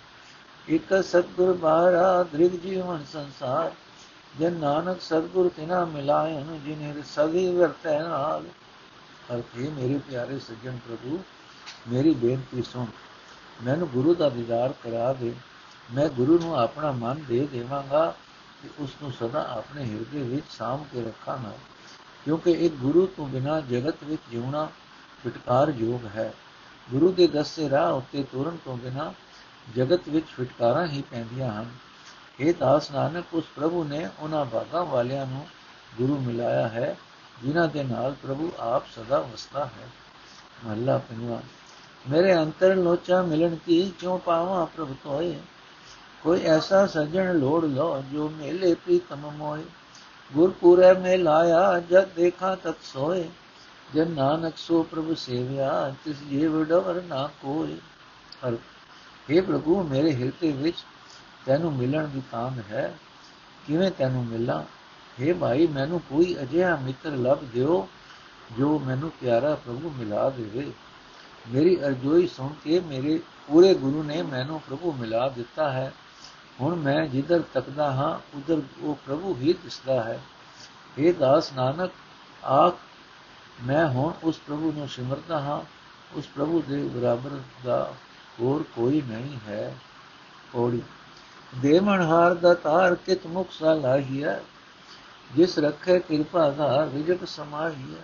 ਇਕ 0.71 1.05
ਸਤਿਗੁਰ 1.05 1.53
ਬਾਰਾ 1.53 2.23
ਦ੍ਰਿਗ 2.23 2.53
ਜੀਵਨ 2.53 3.05
ਸੰਸਾਰ। 3.13 3.73
ਜਨ 4.41 4.53
ਨਾਨਕ 4.53 5.01
ਸਤਿਗੁਰ 5.01 5.51
ਤਿਨਾ 5.57 5.85
ਮਿਲਾਇਨ 5.85 6.61
ਜਿਨੇ 6.65 6.95
ਸਦੀ 7.05 7.55
ਵਰਤੈ 7.55 8.03
ਨਾਲ। 8.03 8.45
ਅਰਥੇ 9.35 9.69
ਮੇਰੇ 9.69 10.01
ਪਿਆਰੇ 10.11 10.39
ਸੱਜਣ 10.39 10.77
ਪ੍ਰਭੂ, 10.77 11.25
ਮੇਰੀ 11.89 12.15
ਬੇਨਤੀ 12.15 12.63
ਸੁਣ। 12.63 12.87
ਮੈਨੂੰ 13.65 13.89
ਗੁਰੂ 13.89 14.15
ਦਾ 14.15 14.29
ਦੀਦਾਰ 14.29 14.73
ਕਰਾ 14.73 15.13
ਦੇ। 15.13 15.35
ਮੈਂ 15.95 16.09
ਗੁਰੂ 16.09 16.39
ਨੂੰ 16.39 16.61
ਆਪਣਾ 16.61 16.93
ਮਨ 16.93 17.25
ਦੇ 17.29 17.49
ਦੇਵਾਂਗਾ 17.53 18.15
ਕਿ 18.63 18.69
ਉਸ 18.79 18.91
ਨੂੰ 19.03 19.13
ਸਦਾ 19.13 19.51
ਆਪਣੇ 19.51 19.85
ਹਿਰਦੇ 19.85 20.23
ਵਿੱਚ 20.23 20.47
ਸਾਂਭ 20.51 20.81
ਕੇ 20.93 21.05
ਰੱਖਾਂਗਾ। 21.05 21.53
ਕਿਉਂਕਿ 22.25 22.51
ਇੱਕ 22.51 22.75
ਗੁਰੂ 22.75 23.07
ਤੋਂ 23.07 23.29
ਬਿਨਾ 23.29 23.61
ਜਗਤ 23.61 23.95
ਵਿੱਚ 24.05 24.23
ਜਿਉਣਾ 24.31 24.69
ਫਿਟਕਾਰ 25.23 25.69
ਯੋਗ 25.69 26.07
ਹੈ। 26.07 26.35
ਗੁਰੂ 26.91 27.13
ਦੇ 27.13 27.27
ਦੱਸੇ 27.27 27.71
ਰਾਹ 27.71 27.93
ਉੱਤੇ 27.93 28.23
ਤੁਰਨ 28.23 28.57
ਤੋਂ 28.65 28.77
ਬਿਨਾ 28.77 29.15
ਜਗਤ 29.77 30.09
ਵਿੱਚ 30.09 30.27
ਫਿਟਕਾਰਾਂ 30.27 30.87
ਹੀ 30.87 31.03
ਪੈਂਦੀਆਂ 31.11 31.53
ਹਨ। 31.53 31.71
ਇਹ 32.41 32.55
ਦਾਸ 32.55 32.91
ਨਾਨਕ, 32.91 33.25
ਉਸ 33.33 33.45
ਪ੍ਰਭੂ 33.57 33.85
ਨੇ 33.85 34.09
ਉਹਨਾਂ 34.19 34.45
ਭਾਗਾਂ 34.45 34.85
ਵਾਲਿਆਂ 34.85 35.27
ਨੂੰ 35.27 35.47
ਗੁਰੂ 35.99 36.19
ਮਿਲਾਇਆ 36.19 36.69
ਹੈ, 36.69 36.97
ਜਿਨ੍ਹਾਂ 37.43 37.69
ਦੇ 37.69 37.85
ਨਾਲ 37.85 38.15
ਪ੍ਰਭੂ 38.23 38.53
ਆਪ 38.59 38.87
ਸਦਾ 38.87 39.21
ਵਸਦਾ 39.21 39.65
ਹੈ। 39.65 39.89
ਮਹਲਾ 40.65 40.99
ਪੰਜਵਾ, 40.99 41.41
ਮੇਰੇ 42.11 42.37
ਅੰਤਰ 42.37 42.77
ਲੋਚਾ 42.77 43.23
ਮਿਲਣ 43.23 43.57
ਕੀ 43.57 43.93
ਕਿਉ 43.99 44.19
ਪਾਵਾਂ 44.19 44.67
ਪ੍ਰਭ 44.67 44.93
ਤੋਏ? 45.05 45.39
ਕੋਈ 46.23 46.43
ਐਸਾ 46.43 46.87
ਸੱਜਣ 46.87 47.39
ਲੋੜ 47.39 47.65
ਲੋ 47.65 48.03
ਜੋ 48.13 48.29
ਮੇਲੇ 48.29 48.75
ਪ੍ਰੀਤਮ 48.75 49.31
ਮੋਏ। 49.31 49.65
ਗੁਰਪੁਰੇ 50.35 50.93
ਮੇ 50.93 51.17
ਲਾਇਆ, 51.17 51.83
ਜਦ 51.91 52.09
ਦੇਖਾ 52.09 52.55
ਤਤ 52.55 52.75
ਸੋਏ। 52.83 53.29
ਜਨ 53.95 54.11
ਨਾਨਕ 54.11 54.55
ਸੋ 54.57 54.83
ਪ੍ਰਭੂ 54.83 55.15
ਸੇਵਿਆ, 55.15 55.95
ਤਿਸ 56.05 56.17
ਜੀਵ 56.31 56.65
ਡਵਰ 56.65 57.03
ਨਾ 57.03 57.27
ਕੋਈ 57.27 57.79
ਹਰ 58.47 58.57
हे 59.31 59.45
ਪ੍ਰਭੂ, 59.45 59.83
ਮੇਰੇ 59.83 60.17
ਹਿਰਦੇ 60.17 60.53
ਵਿੱਚ 60.53 60.77
ਤੈਨੂੰ 61.47 61.73
ਮਿਲਣ 61.73 62.09
ਦੀ 62.09 62.23
ਤਾਂਗ 62.33 62.59
ਹੈ। 62.71 62.99
ਕਿਵੇਂ 63.67 63.91
ਤੈਨੂੰ 63.91 64.27
ਮਿਲਾਂ? 64.27 64.65
हे 65.23 65.37
ਭਾਈ, 65.37 65.67
ਮੈਨੂੰ 65.67 66.01
ਕੋਈ 66.01 66.37
ਅਜਿਹਾ 66.43 66.77
ਮਿੱਤਰ 66.77 67.11
ਲੱਭ 67.11 67.39
ਦਿਓ 67.39 67.89
ਜੋ 68.59 68.79
ਮੈਨੂੰ 68.79 69.11
ਪਿਆਰਾ 69.21 69.55
ਪ੍ਰਭੂ 69.55 69.91
ਮਿਲਾ 69.91 70.31
ਦੇਵੇ। 70.31 70.73
ਮੇਰੀ 71.49 71.85
ਅਰਜ਼ੋਈ 71.85 72.27
ਸੁਣ 72.27 72.53
ਕੇ 72.65 72.81
ਮੇਰੇ 72.81 73.21
ਪੂਰੇ 73.49 73.75
ਗੁਰੂ 73.75 74.03
ਨੇ 74.03 74.23
ਮੈਨੂੰ 74.23 74.61
ਪ੍ਰਭੂ 74.61 74.93
ਮਿਲਾ 74.93 75.29
ਦਿੱਤਾ 75.29 75.73
ਹੈ। 75.73 75.93
ਹੁਣ 76.61 76.75
ਮੈਂ 76.75 77.07
ਜਿੱਧਰ 77.07 77.43
ਤੱਕਦਾ 77.55 77.93
ਹਾਂ, 77.93 78.37
ਉਧਰ 78.37 78.63
ਉਹ 78.81 78.95
ਪ੍ਰਭੂ 78.95 79.35
ਹੀ 79.35 79.53
ਦਿਸਦਾ 79.53 80.03
ਹੈ। 80.03 80.21
ਇਹ 80.99 81.15
ਦਾਸ 81.15 81.53
ਨਾਨਕ, 81.53 81.91
ਆਖ, 82.45 82.77
ਮੈਂ 83.63 83.89
ਹੁਣ 83.89 84.13
ਉਸ 84.23 84.39
ਪ੍ਰਭੂ 84.39 84.73
ਨੂੰ 84.73 84.89
ਸਿਮਰਦਾ 84.89 85.41
ਹਾਂ। 85.41 85.63
ਉਸ 86.19 86.27
ਪ੍ਰਭੂ 86.27 86.63
ਦੇ 86.69 86.83
ਬਰਾਬਰ 86.83 87.41
ਦਾ 87.65 87.95
ਹੋਰ 88.41 88.63
ਕੋਈ 88.75 89.03
ਨਹੀਂ 89.03 89.39
ਹੈ। 89.49 89.75
ਕੋੜੀ 90.53 90.83
ਦੇਵਨਹਾਰ 91.59 92.35
ਦਾ 92.35 92.55
ਤਾਰ 92.55 92.95
ਕਿਤ 92.95 93.27
ਮੁਖ 93.27 93.51
ਸਾ 93.51 93.75
ਲਾਹੀਐ? 93.75 94.37
ਜਿਸ 95.31 95.59
ਰੱਖੇ 95.59 95.99
ਕਿਰਪਾ 95.99 96.51
ਧਾਰ 96.51 96.87
ਵਿਜਟ 96.87 97.25
ਸਮਾਹੀਐ। 97.25 98.01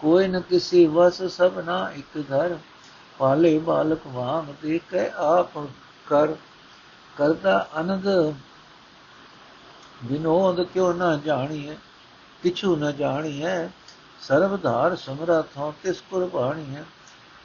ਕੋਈ 0.00 0.28
ਨ 0.28 0.40
ਕਿਸੇ 0.40 0.86
ਵਸ 0.86 1.22
ਸਭ 1.22 1.58
ਨਾ 1.58 1.78
ਇੱਕ 1.96 2.18
ਘਰ। 2.32 2.56
ਪਾਲੇ 3.18 3.58
ਬਾਲਕ 3.58 4.06
ਵਾਂਗ 4.06 4.44
ਦੇਖੈ 4.62 5.10
ਆਪ 5.16 5.58
ਕਰ। 6.06 6.34
ਕਰਦਾ 7.16 7.68
ਅਨੰਦ 7.80 8.06
ਵਿਨੋਦ 10.04 10.62
ਕਿਉ 10.62 10.92
ਨਾ 10.92 11.16
ਜਾਣੀਏ 11.16 11.76
ਕਿਛੂ 12.42 12.76
ਨ 12.76 12.92
ਜਾਣੀਏ 12.92 13.68
ਸਰਬਧਾਰ 14.20 14.96
ਸਮਰਥੋਂ 14.96 15.72
ਤਿਸ 15.82 16.00
ਕੁਰਬਾਨੀ 16.00 16.74
ਹੈ 16.74 16.84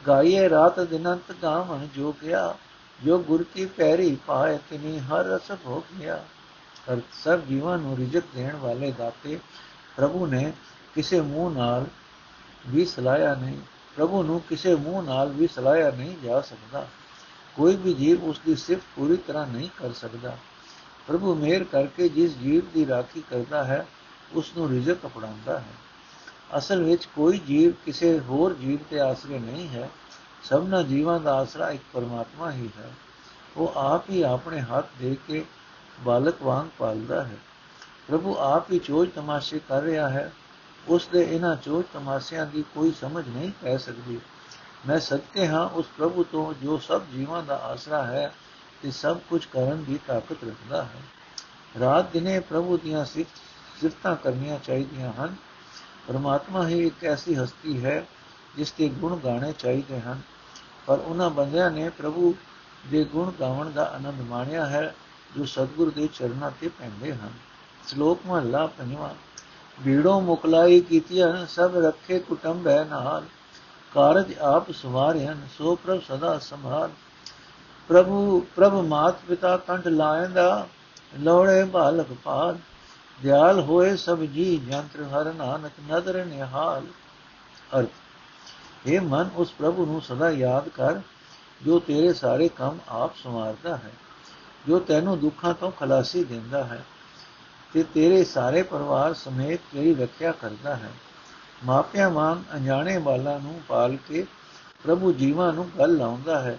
ਗਾਈਏ 0.08 0.50
ਰਾਤ 0.50 0.80
ਦਿਨੰਤ 0.80 1.36
ਗਾਵਨ 1.44 1.88
ਜੋ 1.96 2.16
ਗਿਆ 2.24 2.58
ਜੋ 3.04 3.20
ਗੁਰ 3.20 3.44
ਕੀ 3.44 3.66
ਪੈਰੀ 3.66 4.18
ਪਾਏ 4.28 4.60
ਤਿਨੀ, 4.70 5.00
ਹਰ 5.00 5.26
ਰਸ 5.26 5.52
ਭੋਗਿਆ 5.52 6.24
ਹਰ 6.90 7.02
ਸਭ 7.24 7.40
ਜੀਵਾਂ 7.40 7.78
ਨੂੰ 7.78 7.98
ਰਿਜਕ 7.98 8.24
ਦੇਣ 8.36 8.56
ਵਾਲੇ 8.56 8.92
ਦਾਤੇ, 8.92 9.40
ਪ੍ਰਭੂ 9.98 10.26
ਨੇ 10.26 10.54
ਕਿਸੇ 10.96 11.22
ਮੂੰਹ 11.22 11.52
ਨਾਲ 11.52 11.86
ਵੀ 12.68 12.86
ਸਲਾਇਆ 12.86 13.36
ਨਹੀਂ, 13.36 13.58
ਪ੍ਰਭੂ 13.96 14.24
ਨੂੰ 14.24 14.42
ਕਿਸੇ 14.50 14.76
ਮੂੰਹ 14.76 15.04
ਨਾਲ 15.04 15.30
ਵੀ 15.30 15.48
ਸਲਾਇਆ 15.48 15.92
ਨਹੀਂ 15.92 16.18
ਜਾ 16.24 16.42
ਸਕਦਾ। 16.42 16.88
ਕੋਈ 17.56 17.76
ਵੀ 17.76 17.94
ਜੀਵ 17.94 18.24
ਉਸ 18.24 18.42
ਦੀ 18.46 18.56
ਸਿਫਤ 18.56 18.84
ਪੂਰੀ 18.96 19.18
ਤਰ੍ਹਾਂ 19.18 19.48
ਨਹੀਂ 19.48 19.70
ਕਰ 19.80 19.92
ਸਕਦਾ। 19.92 20.38
ਪ੍ਰਭੂ 21.08 21.36
ਮਿਹਰ 21.36 21.64
ਕਰਕੇ 21.64 22.10
ਜਿਸ 22.10 22.38
ਜੀਵ 22.38 22.62
ਦੀ 22.74 22.88
ਰਾਖੀ 22.88 23.24
ਕਰਦਾ 23.30 23.64
ਹੈ 23.64 23.86
ਉਸ 24.34 24.52
ਨੂੰ 24.58 24.70
ਰਿਜ਼ਕ 24.70 24.98
ਅਪਣਾਉਂਦਾ 25.06 25.60
ਹੈ। 25.60 25.74
ਅਸਲ 26.58 26.84
ਵਿੱਚ 26.84 27.06
ਕੋਈ 27.06 27.38
ਜੀਵ 27.38 27.72
ਕਿਸੇ 27.86 28.20
ਹੋਰ 28.20 28.54
ਜੀਵ 28.54 28.80
ਤੇ 28.90 29.00
ਆਸਰੇ 29.00 29.40
ਨਹੀਂ 29.40 29.68
ਹੈ। 29.70 29.90
ਸਭਨਾ 30.44 30.82
ਜੀਵਾਂ 30.82 31.20
ਦਾ 31.20 31.34
ਆਸਰਾ 31.36 31.70
ਇੱਕ 31.72 31.84
ਪਰਮਾਤਮਾ 31.94 32.52
ਹੀ 32.52 32.70
ਹੈ। 32.78 32.92
ਉਹ 33.58 33.74
ਆਪ 33.76 34.10
ਹੀ 34.10 34.22
ਆਪਣੇ 34.22 34.62
ਹੱਥ 34.62 34.86
ਦੇ 35.00 35.18
ਕੇ 35.28 35.46
ਬਾਲਕ 36.00 36.42
ਵਾਂਗ 36.42 36.68
ਪਾਲਦਾ 36.78 37.24
ਹੈ। 37.24 37.38
ਪ੍ਰਭੂ 38.08 38.36
ਆਪ 38.38 38.72
ਹੀ 38.72 38.80
ਚੋਜ 38.80 39.10
ਤਮਾਸ਼ੇ 39.16 39.60
ਕਰ 39.60 39.82
ਰਿਹਾ 39.82 40.10
ਹੈ। 40.10 40.34
ਉਸ 40.88 41.08
ਦੇ 41.08 41.36
ਇਹਨਾਂ 41.36 41.56
ਚੋਜ 41.56 41.86
ਤਮਾਸ਼ਿਆਂ 41.94 42.46
ਦੀ 42.46 42.64
ਕੋਈ 42.76 42.94
ਸਮਝ 43.02 43.28
ਨਹੀਂ 43.28 43.52
ਪੈ 43.62 43.78
ਸਕਦੀ। 43.78 44.20
ਮੈਂ 44.88 45.00
ਸੱਚੇ 45.00 45.48
ਹਾਂ 45.48 45.70
ਉਸ 45.70 45.86
ਪ੍ਰਭੂ 45.98 46.24
ਤੋਂ 46.24 46.54
ਜੋ 46.54 46.78
ਸਭ 46.78 47.02
ਜੀਵਾਂ 47.14 47.44
ਦਾ 47.44 47.56
ਆਸਰਾ 47.56 48.04
ਹੈ 48.04 48.34
ਤੇ 48.82 48.92
ਸਭ 48.92 49.18
ਕੁਝ 49.30 49.46
ਕਰਨ 49.46 49.84
ਦੀ 49.84 50.00
ਤਾਕਤ 50.08 50.38
ਰੱਖਦਾ 50.48 50.84
ਹੈ। 50.84 51.02
ਰਾਤ 51.80 52.12
ਦਿਨੇ 52.12 52.40
ਪ੍ਰਭੂ 52.40 52.78
ਦੀਆਂ 52.78 53.06
ਸਿਫਤਾਂ 53.06 54.16
ਕਰਨੀਆਂ 54.16 54.60
ਚਾਹੀਦੀਆਂ 54.60 55.14
ਹਨ। 55.14 55.36
ਪਰਮਾਤਮਾ 56.08 56.68
ਹੀ 56.68 56.88
ਇੱਕ 56.88 57.04
ਐਸੀ 57.04 57.36
ਹਸਤੀ 57.36 57.86
ਹੈ 57.86 58.06
ਜਿਸ 58.58 58.72
ਦੇ 58.72 58.90
ਗੁਣ 58.90 59.18
ਗਾਣੇ 59.18 59.54
ਚਾਹੀਦੇ 59.54 60.02
ਹਨ। 60.02 60.22
ਪਰ 60.88 61.00
ਉਹਨਾਂ 61.00 61.30
ਬੰਦਿਆਂ 61.30 61.72
ਨੇ 61.72 61.90
ਪ੍ਰਭੂ 61.90 62.36
ਦੇ 62.88 63.04
ਗੁਣ 63.04 63.32
ਗਾਉਣ 63.40 63.72
ਦਾ 63.72 63.84
ਆਨੰਦ 63.84 64.22
ਮਾਣਿਆ 64.22 64.66
ਹੈ, 64.66 64.96
ਜੋ 65.38 65.46
ਸਤਿਗੁਰ 65.46 65.92
ਦੇ 65.92 66.10
ਚਰਨਾਂ 66.14 66.52
ਤੇ 66.62 66.68
ਪੈਂਦੇ 66.68 67.14
ਹਨ। 67.14 67.30
ਸ਼ਲੋਕ 67.88 68.20
ਮਹਲਾ 68.26 68.66
ਪੰਜਵਾਂ 68.68 69.14
ਭੀੜੋਂ 69.86 70.22
ਮੁਕਲਾਈ 70.22 70.82
ਕੀਤੀਆਂ 70.82 71.46
ਸਭ 71.46 71.72
ਰੱਖੇ 71.78 72.20
ਕੁਟੰਬ 72.20 72.68
ਹੈ 72.68 72.84
ਨਾਲ। 72.84 73.24
ਕਾਰਜ 73.94 74.38
ਆਪ 74.38 74.72
ਸਵਾਰਿਆਂ, 74.72 75.36
ਸੋ 75.58 75.76
ਪ੍ਰਭ 75.76 76.02
ਸਦਾ 76.02 76.40
ਸੰਭਾਲ। 76.40 76.90
ਪ੍ਰਭੂ, 77.88 78.48
ਪ੍ਰਭ 78.56 78.74
ਮਾਤ 78.74 79.16
ਪਿਤਾ 79.28 79.58
ਕੰਠ 79.58 79.88
ਲਾਇੰਦਾ 79.88 80.68
ਲੋੜੇ 81.20 81.64
ਬਾਲਕ 81.64 82.08
ਪਾਦ 82.24 82.58
ਦਿਆਲ 83.22 83.60
ਹੋਏ 83.60 83.96
ਸਭ 83.96 84.20
ਜੀ, 84.20 84.58
ਜੰਤਰ 84.58 85.04
ਹਰ 85.04 85.34
ਨਾਨਕ 85.34 85.72
ਨਦਰ 85.92 86.26
ਨਿਹਾਲ। 86.26 86.86
ਅਰਥ 87.80 88.88
ਇਹ 88.88 89.02
ਮਨ, 89.02 89.30
ਉਸ 89.36 89.52
ਪ੍ਰਭੂ 89.52 89.86
ਨੂੰ 89.86 90.02
ਸਦਾ 90.02 90.30
ਯਾਦ 90.30 90.70
ਕਰ, 90.70 91.00
ਜੋ 91.62 91.80
ਤੇਰੇ 91.80 92.14
ਸਾਰੇ 92.14 92.48
ਕੰਮ 92.50 92.80
ਆਪ 92.88 93.16
ਸੰਵਾਰਦਾ 93.16 93.76
ਹੈ, 93.78 93.92
ਜੋ 94.68 94.80
ਤੈਨੂੰ 94.80 95.20
ਦੁੱਖਾਂ 95.20 95.54
ਤੋਂ 95.54 95.72
ਖਲਾਸੀ 95.72 96.24
ਦਿੰਦਾ 96.24 96.64
ਹੈ, 96.64 96.84
ਤੇ 97.74 97.84
ਤੇਰੇ 97.84 98.24
ਸਾਰੇ 98.24 98.64
ਪਰਿਵਾਰ 98.64 99.14
ਸਮੇਤ 99.14 99.60
ਤੇਰੀ 99.74 99.96
ਰੱਖਿਆ 99.96 100.32
ਕਰਦਾ 100.32 100.76
ਹੈ। 100.76 100.92
ਮਾਪਿਆਂ 101.66 102.10
ਵਾਂਗ 102.10 102.38
ਅਣਜਾਣੇ 102.54 102.98
ਵਾਲਾਂ 102.98 103.40
ਨੂੰ 103.40 103.62
ਪਾਲ 103.68 103.96
ਕੇ 104.08 104.26
ਪ੍ਰਭੂ 104.84 105.12
ਜੀਵਾਂ 105.14 105.54
ਨੂੰ 105.54 105.70
ਗੱਲ 105.80 105.98
ਲਾਉਂਦਾ 105.98 106.42
ਹੈ। 106.42 106.58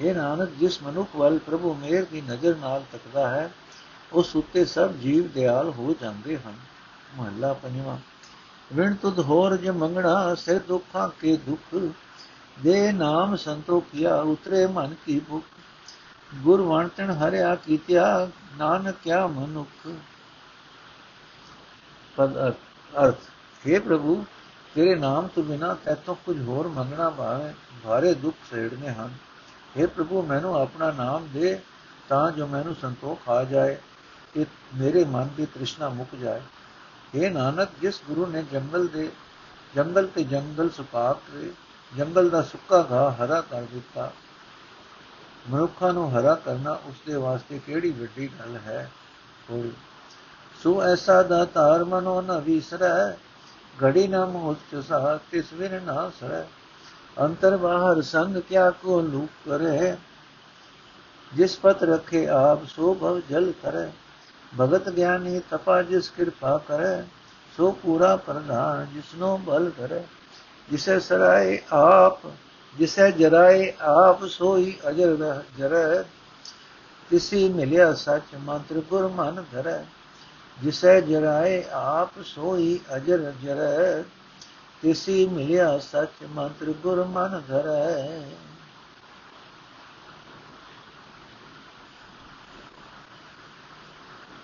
ਇਹ 0.00 0.14
ਨਾਨਕ, 0.14 0.50
ਜਿਸ 0.50 0.82
ਮਨੁੱਖ 0.82 1.16
ਵੱਲ 1.16 1.38
ਪ੍ਰਭੂ 1.38 1.74
ਮੇਰ 1.74 2.04
ਦੀ 2.04 2.20
ਨਜ਼ਰ 2.20 2.56
ਨਾਲ 2.56 2.82
ਤੱਕਦਾ 2.92 3.28
ਹੈ 3.28 3.50
ਉਸ 4.12 4.36
ਉੱਤੇ 4.36 4.64
ਸਭ 4.64 4.92
ਜੀਵ 4.92 5.28
ਦਿਆਲ 5.28 5.68
ਹੋ 5.68 5.94
ਜਾਂਦੇ 6.00 6.38
ਹਨ। 6.38 6.54
ਮਹੱਲਾ 7.16 7.52
ਪੰਜਵਾਂ, 7.52 7.98
ਵਿਣ 8.72 8.94
ਤੁਧ 8.94 9.18
ਹੋਰ 9.20 9.56
ਜੇ 9.56 9.70
ਮੰਗਣਾ 9.70 10.34
ਸੇ 10.34 10.58
ਦੁੱਖਾਂ 10.58 11.08
ਕੇ 11.20 11.36
ਦੁੱਖ, 11.36 11.92
ਦੇ 12.62 12.92
ਨਾਮ 12.92 13.36
ਸੰਤੋਖਿਆ 13.36 14.16
ਉਤਰੇ 14.16 14.66
ਮਨ 14.66 14.94
ਕੀ 15.06 15.20
ਭੁਖ। 15.20 15.44
ਗੁਰ 16.34 16.60
ਵਣਤਣ 16.60 17.10
ਹਰਿਆ 17.10 17.54
ਕੀਤਿਆ, 17.54 18.28
ਨਾਨਕ 18.58 18.96
ਕਿਆ 19.04 19.26
ਮਨੁਖ। 19.26 19.88
ਪਦ 22.16 22.50
ਅਰਥ 23.04 23.18
हे 23.64 23.80
ਪ੍ਰਭੂ, 23.80 24.24
ਤੇਰੇ 24.74 24.94
ਨਾਮ 24.94 25.28
ਤੋਂ 25.28 25.42
ਬਿਨਾ 25.42 25.74
ਤੈਥੋਂ 25.74 26.14
ਕੁਝ 26.14 26.40
ਹੋਰ 26.42 26.68
ਮੰਗਣਾ 26.68 27.10
ਭਾਵੇਂ, 27.10 27.52
ਭਾਰੇ 27.84 28.14
ਦੁੱਖ 28.14 28.36
ਸੇੜਨੇ 28.50 28.88
ਹਨ। 28.88 29.14
हे 29.80 29.88
ਪ੍ਰਭੂ, 29.88 30.22
ਮੈਨੂੰ 30.22 30.54
ਆਪਣਾ 30.60 30.90
ਨਾਮ 30.90 31.28
ਦੇ 31.32 31.58
ਤਾਂ 32.08 32.32
ਜੋ 32.32 32.46
ਮੈਨੂੰ 32.46 32.74
ਸੰਤੋਖ 32.74 33.28
ਆ 33.28 33.44
ਜਾਏ। 33.44 33.76
ਕਿ 34.36 34.44
ਮੇਰੇ 34.74 35.04
ਮਨ 35.04 35.28
ਦੀ 35.36 35.46
ਤ੍ਰਿਸ਼ਨਾ 35.46 35.88
ਮੁੱਕ 35.88 36.14
ਜਾਏ। 36.16 36.40
ਇਹ 37.14 37.30
ਨਾਨਕ, 37.30 37.68
ਜਿਸ 37.80 38.00
ਗੁਰੂ 38.06 38.26
ਨੇ 38.26 38.42
ਜੰਗਲ 38.42 38.86
ਦੇ, 38.86 39.10
ਜੰਗਲ 39.74 40.06
ਤੇ 40.06 40.24
ਜੰਗਲ 40.24 40.70
ਸੁਕਾ 40.70 41.12
ਕੇ 41.12 41.50
ਜੰਗਲ 41.92 42.28
ਦਾ 42.30 42.42
ਸੁੱਕਾ 42.42 42.86
ਘਾਹ 42.90 43.12
ਹਰਾ 43.14 43.40
ਕਰ 43.40 43.62
ਦਿੱਤਾ, 43.62 44.12
ਮਨੁੱਖਾਂ 45.50 45.92
ਨੂੰ 45.92 46.10
ਹਰਾ 46.12 46.34
ਕਰਨਾ 46.34 46.72
ਉਸ 46.84 46.94
ਦੇ 47.06 47.14
ਵਾਸਤੇ 47.14 47.58
ਕਿਹੜੀ 47.58 47.90
ਵੱਡੀ 47.92 48.28
ਗੱਲ 48.28 48.56
ਹੈ? 48.56 48.90
ਕੋਈ 49.48 49.72
ਸੋ 50.62 50.82
ਐਸਾ 50.82 51.22
ਦਾ 51.22 51.44
ਤਾਰ 51.44 51.84
ਮਨੋ 51.84 52.20
ਨ 52.22 52.38
ਵਿਸਰੈ, 52.40 53.16
ਘੜੀ 53.84 54.06
ਨਾ 54.08 54.24
ਮੋਚ 54.26 54.76
ਸਾ 54.88 55.18
ਤਿਸ 55.30 55.52
ਵਿਨ 55.52 55.82
ਨਾ 55.82 56.10
ਸਰੈ। 56.20 56.44
ਅੰਤਰ 57.16 57.56
ਬਾਹਰ 57.56 58.02
ਸੰਗ 58.02 58.36
ਕਿਆ 58.38 58.70
ਕੋ 58.70 59.00
ਲੂਕ 59.00 59.30
ਕਰੇ, 59.48 59.96
ਜਿਸ 61.32 61.58
ਪਤ 61.58 61.82
ਰਖੇ 61.82 62.26
ਆਪ 62.28 62.66
ਸੋ 62.66 62.94
ਭਵ 62.94 63.20
ਜਲ 63.30 63.52
ਕਰੇ। 63.62 63.88
ਭਗਤ 64.60 64.88
ਗਿਆਨੀ 64.88 65.40
ਤਪਾ 65.50 65.82
ਜਿਸ 65.82 66.08
ਕਿਰਪਾ 66.10 66.58
ਕਰੇ, 66.58 67.04
ਸੋ 67.56 67.70
ਪੂਰਾ 67.72 68.16
ਪ੍ਰਧਾਨ 68.16 68.86
ਜਿਸਨੋ 68.94 69.36
ਬਲ 69.36 69.70
ਕਰੇ। 69.70 70.02
ਜਿਸੇ 70.70 71.00
ਸਰਾਏ 71.00 71.62
ਆਪ, 71.72 72.18
ਜਿਸੇ 72.78 73.12
ਜਰਾਏ 73.12 73.72
ਆਪ, 73.80 74.24
ਸੋਈ 74.24 74.78
ਅਜਰ 74.88 75.42
ਜਰੈ। 75.58 76.02
ਤਿਸੀ 77.10 77.48
ਮਿਲਿਆ 77.48 77.92
ਸੱਚ 77.92 78.34
ਮੰਤਰ 78.40 78.80
ਗੁਰ 78.80 79.08
ਮਨ 79.08 79.44
ਧਰੈ। 79.52 79.84
ਜਿਸੇ 80.62 81.00
ਜਰਾਏ 81.00 81.64
ਆਪ, 81.72 82.10
ਸੋਈ 82.24 82.80
ਅਜਰ 82.96 83.32
ਜਰੈ। 83.42 84.02
ਤਿਸੀ 84.82 85.26
ਮਿਲਿਆ 85.26 85.78
ਸੱਚ 85.78 86.24
ਮੰਤਰ 86.30 86.66
ਗੁਰ 86.66 87.04
ਮਨ 87.04 87.42
ਧਰੈ। 87.48 88.20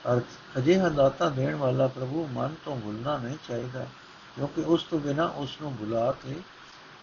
ਅਰਥ, 0.08 0.58
ਅਜਿਹਾ 0.58 0.88
ਦਾਤਾ 0.88 1.28
ਦੇਣ 1.28 1.54
ਵਾਲਾ 1.54 1.86
ਪ੍ਰਭੂ 1.86 2.28
ਮਨ 2.32 2.54
ਤੋਂ 2.64 2.80
ਭੁੱਲਣਾ 2.80 3.16
ਨਹੀਂ 3.18 3.36
ਚਾਹੀਦਾ, 3.48 3.86
ਕਿਉਂਕਿ 4.36 4.60
ਉਸ 4.60 4.82
ਤੋਂ 4.82 5.00
ਬਿਨਾ 5.00 5.26
ਉਸ 5.26 5.56
ਨੂੰ 5.62 5.76
ਭੁਲਾ 5.76 6.12
ਕੇ 6.12 6.34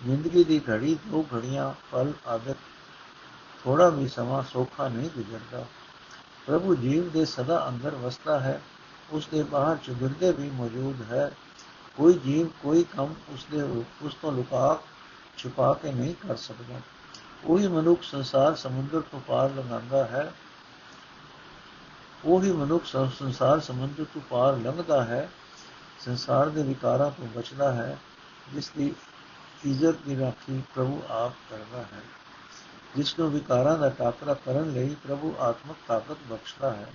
ਜ਼ਿੰਦਗੀ 0.05 0.43
ਦੀ 0.43 0.61
ਘੜੀ 0.69 0.97
ਦੋ 1.07 1.25
ਘੜੀਆਂ 1.35 1.73
ਪਲ 1.91 2.13
ਆਦਤ 2.27 2.57
ਥੋੜਾ 3.63 3.89
ਵੀ 3.89 4.07
ਸਮਾਂ 4.07 4.43
ਸੋਖਾ 4.43 4.87
ਨਹੀਂ 4.87 5.09
ਗੁਜ਼ਰਦਾ। 5.09 5.65
ਪ੍ਰਭੂ 6.47 6.75
ਜੀਵ 6.75 7.09
ਦੇ 7.09 7.25
ਸਦਾ 7.25 7.69
ਅੰਦਰ 7.69 7.95
ਵਸਦਾ 7.95 8.39
ਹੈ, 8.39 8.61
ਉਸ 9.11 9.27
ਦੇ 9.27 9.43
ਬਾਹਰ 9.43 9.77
ਚੁਗਿਰਦੇ 9.77 10.31
ਵੀ 10.31 10.49
ਮੌਜੂਦ 10.49 11.01
ਹੈ। 11.11 11.31
ਕੋਈ 11.97 12.13
ਜੀਵ, 12.13 12.47
ਕੋਈ 12.47 12.83
ਕੰਮ 12.83 13.13
ਉਸ 13.29 13.45
ਦੇ 13.51 13.61
ਉਸ 14.01 14.13
ਤੋਂ 14.13 14.31
ਲੁਕਾ, 14.31 14.79
ਛੁਪਾ 15.37 15.73
ਕੇ 15.73 15.91
ਨਹੀਂ 15.91 16.27
ਕਰ 16.27 16.35
ਸਕਦਾ। 16.35 16.81
ਉਹੀ 17.45 17.67
ਮਨੁੱਖ 17.67 18.03
ਸੰਸਾਰ 18.03 18.55
ਸਮੁੰਦਰ 18.55 19.01
ਤੋਂ 19.01 19.19
ਪਾਰ 19.19 19.49
ਲੰਘਾਉਂਦਾ 19.49 20.03
ਹੈ 20.03 20.33
ਉਹੀ 22.25 22.51
ਮਨੁੱਖ 22.51 22.85
ਸੰਸਾਰ 23.19 23.59
ਸਮੁੰਦਰ 23.59 24.05
ਤੋਂ 24.13 24.21
ਪਾਰ 24.29 24.57
ਲੰਘਦਾ 24.57 25.03
ਹੈ, 25.05 25.29
ਸੰਸਾਰ 25.99 26.49
ਦੇ 26.49 26.63
ਵਿਕਾਰਾਂ 26.63 27.09
ਤੋਂ 27.11 27.27
ਬਚਦਾ 27.27 27.71
ਹੈ, 27.73 27.97
ਜਿਸ 28.53 28.69
ਦੀ 28.77 28.93
ਇੱਜ਼ਤ 29.65 29.95
ਦੀ 30.07 30.17
ਰਾਖੀ 30.19 30.61
ਪ੍ਰਭੂ 30.75 31.01
ਆਪ 31.09 31.33
ਕਰਦਾ 31.49 31.81
ਹੈ। 31.83 32.01
ਜਿਸ 32.95 33.19
ਨੂੰ 33.19 33.29
ਵਿਕਾਰਾਂ 33.31 33.77
ਦਾ 33.77 33.89
ਟਾਕਰਾ 33.89 34.33
ਕਰਨ 34.33 34.71
ਲਈ 34.71 34.95
ਪ੍ਰਭੂ 35.03 35.33
ਆਤਮਕ 35.39 35.75
ਤਾਕਤ 35.87 36.17
ਬਖਸ਼ਦਾ 36.29 36.71
ਹੈ, 36.71 36.87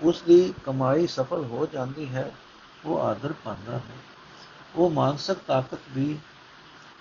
ਉਸ 0.00 0.22
ਦੀ 0.22 0.54
ਕਮਾਈ 0.66 1.06
ਸਫਲ 1.06 1.44
ਹੋ 1.44 1.66
ਜਾਂਦੀ 1.66 2.08
ਹੈ, 2.08 2.30
ਉਹ 2.84 3.00
ਆਦਰ 3.00 3.32
ਪਾਉਂਦਾ 3.44 3.76
ਹੈ। 3.78 3.96
ਉਹ 4.76 4.90
ਮਾਨਸਿਕ 4.90 5.38
ਤਾਕਤ 5.46 5.80
ਵੀ 5.90 6.18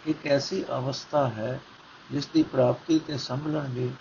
ਇੱਕ 0.08 0.26
ਐਸੀ 0.28 0.64
ਅਵਸਥਾ 0.72 1.28
ਹੈ, 1.28 1.60
ਜਿਸ 2.12 2.28
ਦੀ 2.28 2.44
ਪ੍ਰਾਪਤੀ 2.44 3.00
ਤੇ 3.00 3.18
ਸੰਭਲਣ 3.18 3.70
ਦੀ 3.70 3.92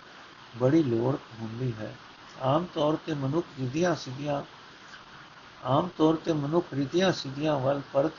ਬੜੀ 0.57 0.83
ਲੋੜ 0.83 1.15
ਹੁੰਦੀ 1.41 1.73
ਹੈ। 1.79 1.93
ਆਮ 2.41 2.65
ਤੌਰ 2.73 2.97
ਤੇ 3.05 3.13
ਮਨੁੱਖ 3.13 3.47
ਵਿਧੀਆਂ 3.59 3.95
ਸਿੱਧੀਆਂ, 3.95 4.43
ਆਮ 5.65 5.89
ਤੌਰ 5.97 6.15
ਤੇ 6.15 6.33
ਮਨੁੱਖ 6.33 6.65
ਰੀਤੀਆਂ 6.73 7.11
ਸਿੱਧੀਆਂ 7.11 7.59
ਵੱਲ 7.59 7.81
ਪਰਤ 7.93 8.11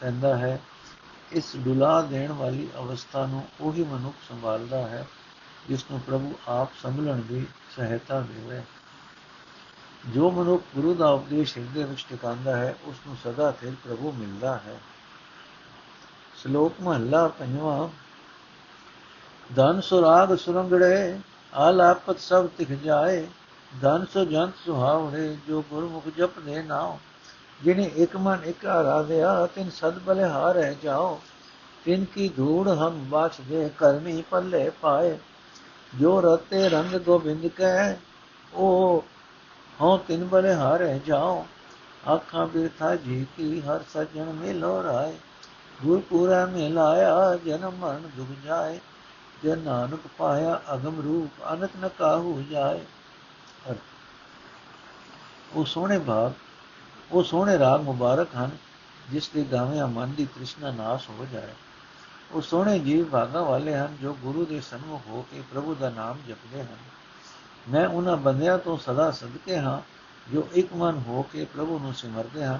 ਪੈਂਦਾ 0.00 0.36
ਹੈ। 0.36 0.60
ਇਸ 1.32 1.56
ਡੁਲਾ 1.56 2.02
ਦੇਣ 2.02 2.32
ਵਾਲੀ 2.32 2.68
ਅਵਸਥਾ 2.78 3.26
ਨੂੰ 3.26 3.48
ਉਹੀ 3.60 3.84
ਮਨੁੱਖ 3.84 4.16
ਸੰਭਾਲਦਾ 4.28 4.88
ਹੈ, 4.88 5.06
ਜਿਸ 5.68 5.84
ਨੂੰ 5.90 6.00
ਪ੍ਰਭੂ 6.00 6.34
ਆਪ 6.48 6.68
ਸੰਭਲਣ 6.82 7.20
ਦੀ 7.20 7.46
ਸਹਾਇਤਾ 7.76 8.20
ਦੇਵੇ। 8.20 8.62
ਜੋ 10.08 10.30
ਮਨੁੱਖ 10.30 10.62
ਗੁਰੂ 10.74 10.94
ਦਾ 10.94 11.08
ਉਪਦੇਸ਼ 11.10 11.58
ਹਿਰਦੇ 11.58 11.84
ਵਿੱਚ 11.84 12.06
ਟਿਕਾਉਂਦਾ 12.10 12.56
ਹੈ, 12.56 12.76
ਉਸ 12.84 12.96
ਨੂੰ 13.06 13.16
ਸਦਾ 13.24 13.50
ਫਿਰ 13.50 13.72
ਪ੍ਰਭੂ 13.84 14.12
ਮਿਲਦਾ 14.12 14.56
ਹੈ। 14.56 14.78
ਸ਼ਲੋਕ 16.36 16.74
ਮਹਲਾ 16.80 17.28
ਪੰਜਵਾਂ, 17.28 17.88
ਧਨ 19.54 19.80
ਸੁਰਾਗ 19.80 20.34
ਸੁਰੰਗੜੇ, 20.34 21.18
ਆਲਾਪਤ 21.54 22.18
ਸਭ 22.18 22.46
ਤਿਖ 22.46 22.72
ਜਾਏ 22.72 23.26
ਧਨ 23.80 24.04
ਸੋ 24.14 24.24
ਜੰਤ 24.24 24.54
ਸੁਹਾਵੜੇ 24.66 25.36
ਜੋ 25.48 25.64
ਗੁਰਮੁਖ 25.70 26.08
ਜਪਦੇ 26.16 26.62
ਨਾਉ। 26.62 26.98
ਜਿਨੇ 27.62 27.90
ਇੱਕ 27.96 28.16
ਮਨ 28.16 28.44
ਇੱਕ 28.44 28.66
ਆਰਾਧਿਆ 28.66 29.46
ਤਿਨ 29.46 29.70
ਸਦ 29.70 29.98
ਬਲੇ 29.98 30.24
ਹਾਰੇ 30.24 30.76
ਜਾਓ 30.82 31.20
ਤਿਨ 31.84 32.04
ਕੀ 32.04 32.28
ਧੂੜ 32.28 32.68
ਹਮ 32.68 33.04
ਬਾਛ 33.04 33.40
ਦੇ 33.40 33.70
ਕਰਮੀ 33.78 34.22
ਪੱਲੇ 34.30 34.70
ਪਾਏ। 34.70 35.18
ਜੋ 36.00 36.20
ਰਤੇ 36.20 36.68
ਰੰਗ 36.68 36.94
ਗੋਬਿੰਦ 36.94 37.46
ਕੈ 37.46 37.96
ਉਹ 38.54 39.04
ਹਉ 39.80 39.98
ਤਿਨ 39.98 40.24
ਬਲੇ 40.24 40.54
ਹਾਰੇ 40.54 41.00
ਜਾਓ 41.06 41.46
ਆਖਾਂ 42.08 42.46
ਬਿਰਥਾ 42.46 42.96
ਜੀ 42.96 43.26
ਕੀ, 43.36 43.60
ਹਰ 43.60 43.80
ਸਜਣ 43.94 44.24
ਮਿਲੋ 44.24 44.82
ਰਾਏ। 44.82 45.16
ਗੁਰ 45.84 46.00
ਪੂਰਾ 46.00 46.46
ਮਿਲਾਇਆ 46.46 47.38
ਜਨਮ 47.46 47.74
ਮਰਨ 47.74 48.10
ਦੁਖ 48.16 48.46
ਜਾਏ। 48.46 48.80
ਜੇ 49.42 49.56
ਨਾਨਕ 49.56 50.00
ਪਾਇਆ, 50.18 50.60
ਅਗਮ 50.74 51.00
ਰੂਪ 51.00 51.52
ਅਨਕ 51.52 51.70
ਨ 51.80 51.88
ਕਾਹੂ 51.88 52.44
ਜਾਏ। 52.50 52.80
ਉਹ 55.54 55.64
ਸੋਹਣੇ 55.64 55.98
ਭਾਗ 55.98 56.32
ਉਹ 57.12 57.22
ਸੋਹਣੇ 57.22 57.58
ਰਾਗ 57.58 57.80
ਮੁਬਾਰਕ 57.80 58.28
ਹਨ, 58.36 58.50
ਜਿਸ 59.10 59.28
ਦੇ 59.28 59.44
ਗਾਵਿਆਂ 59.44 59.86
ਮਨ 59.86 60.12
ਦੀ 60.12 60.24
ਤ੍ਰਿਸ਼ਨਾ 60.24 60.70
ਨਾਸ਼ 60.70 61.10
ਹੋ 61.10 61.26
ਜਾਏ। 61.32 61.52
ਉਹ 62.32 62.42
ਸੋਹਣੇ 62.42 62.78
ਜੀਵ 62.78 63.04
ਭਾਗਾਂ 63.04 63.42
ਵਾਲੇ 63.42 63.74
ਹਨ, 63.74 63.96
ਜੋ 64.00 64.14
ਗੁਰੂ 64.14 64.44
ਦੇ 64.44 64.60
ਸਨਮੁਖ 64.60 65.02
ਹੋ 65.06 65.26
ਕੇ 65.30 65.42
ਪ੍ਰਭੂ 65.52 65.74
ਦਾ 65.74 65.90
ਨਾਮ 65.90 66.18
ਜਪਦੇ 66.28 66.62
ਹਨ। 66.62 66.76
ਮੈਂ 67.68 67.88
ਉਹਨਾਂ 67.88 68.16
ਬੰਦਿਆਂ 68.16 68.58
ਤੋਂ 68.58 68.78
ਸਦਾ 68.78 69.10
ਸਦਕੇ 69.10 69.58
ਹਾਂ, 69.58 69.80
ਜੋ 70.34 70.48
ਇੱਕ 70.52 70.74
ਮਨ 70.74 71.02
ਹੋ 71.06 71.22
ਕੇ 71.22 71.44
ਪ੍ਰਭੂ 71.44 71.78
ਨੂੰ 71.78 71.94
ਸਿਮਰਦੇ 71.94 72.44
ਹਨ। 72.44 72.58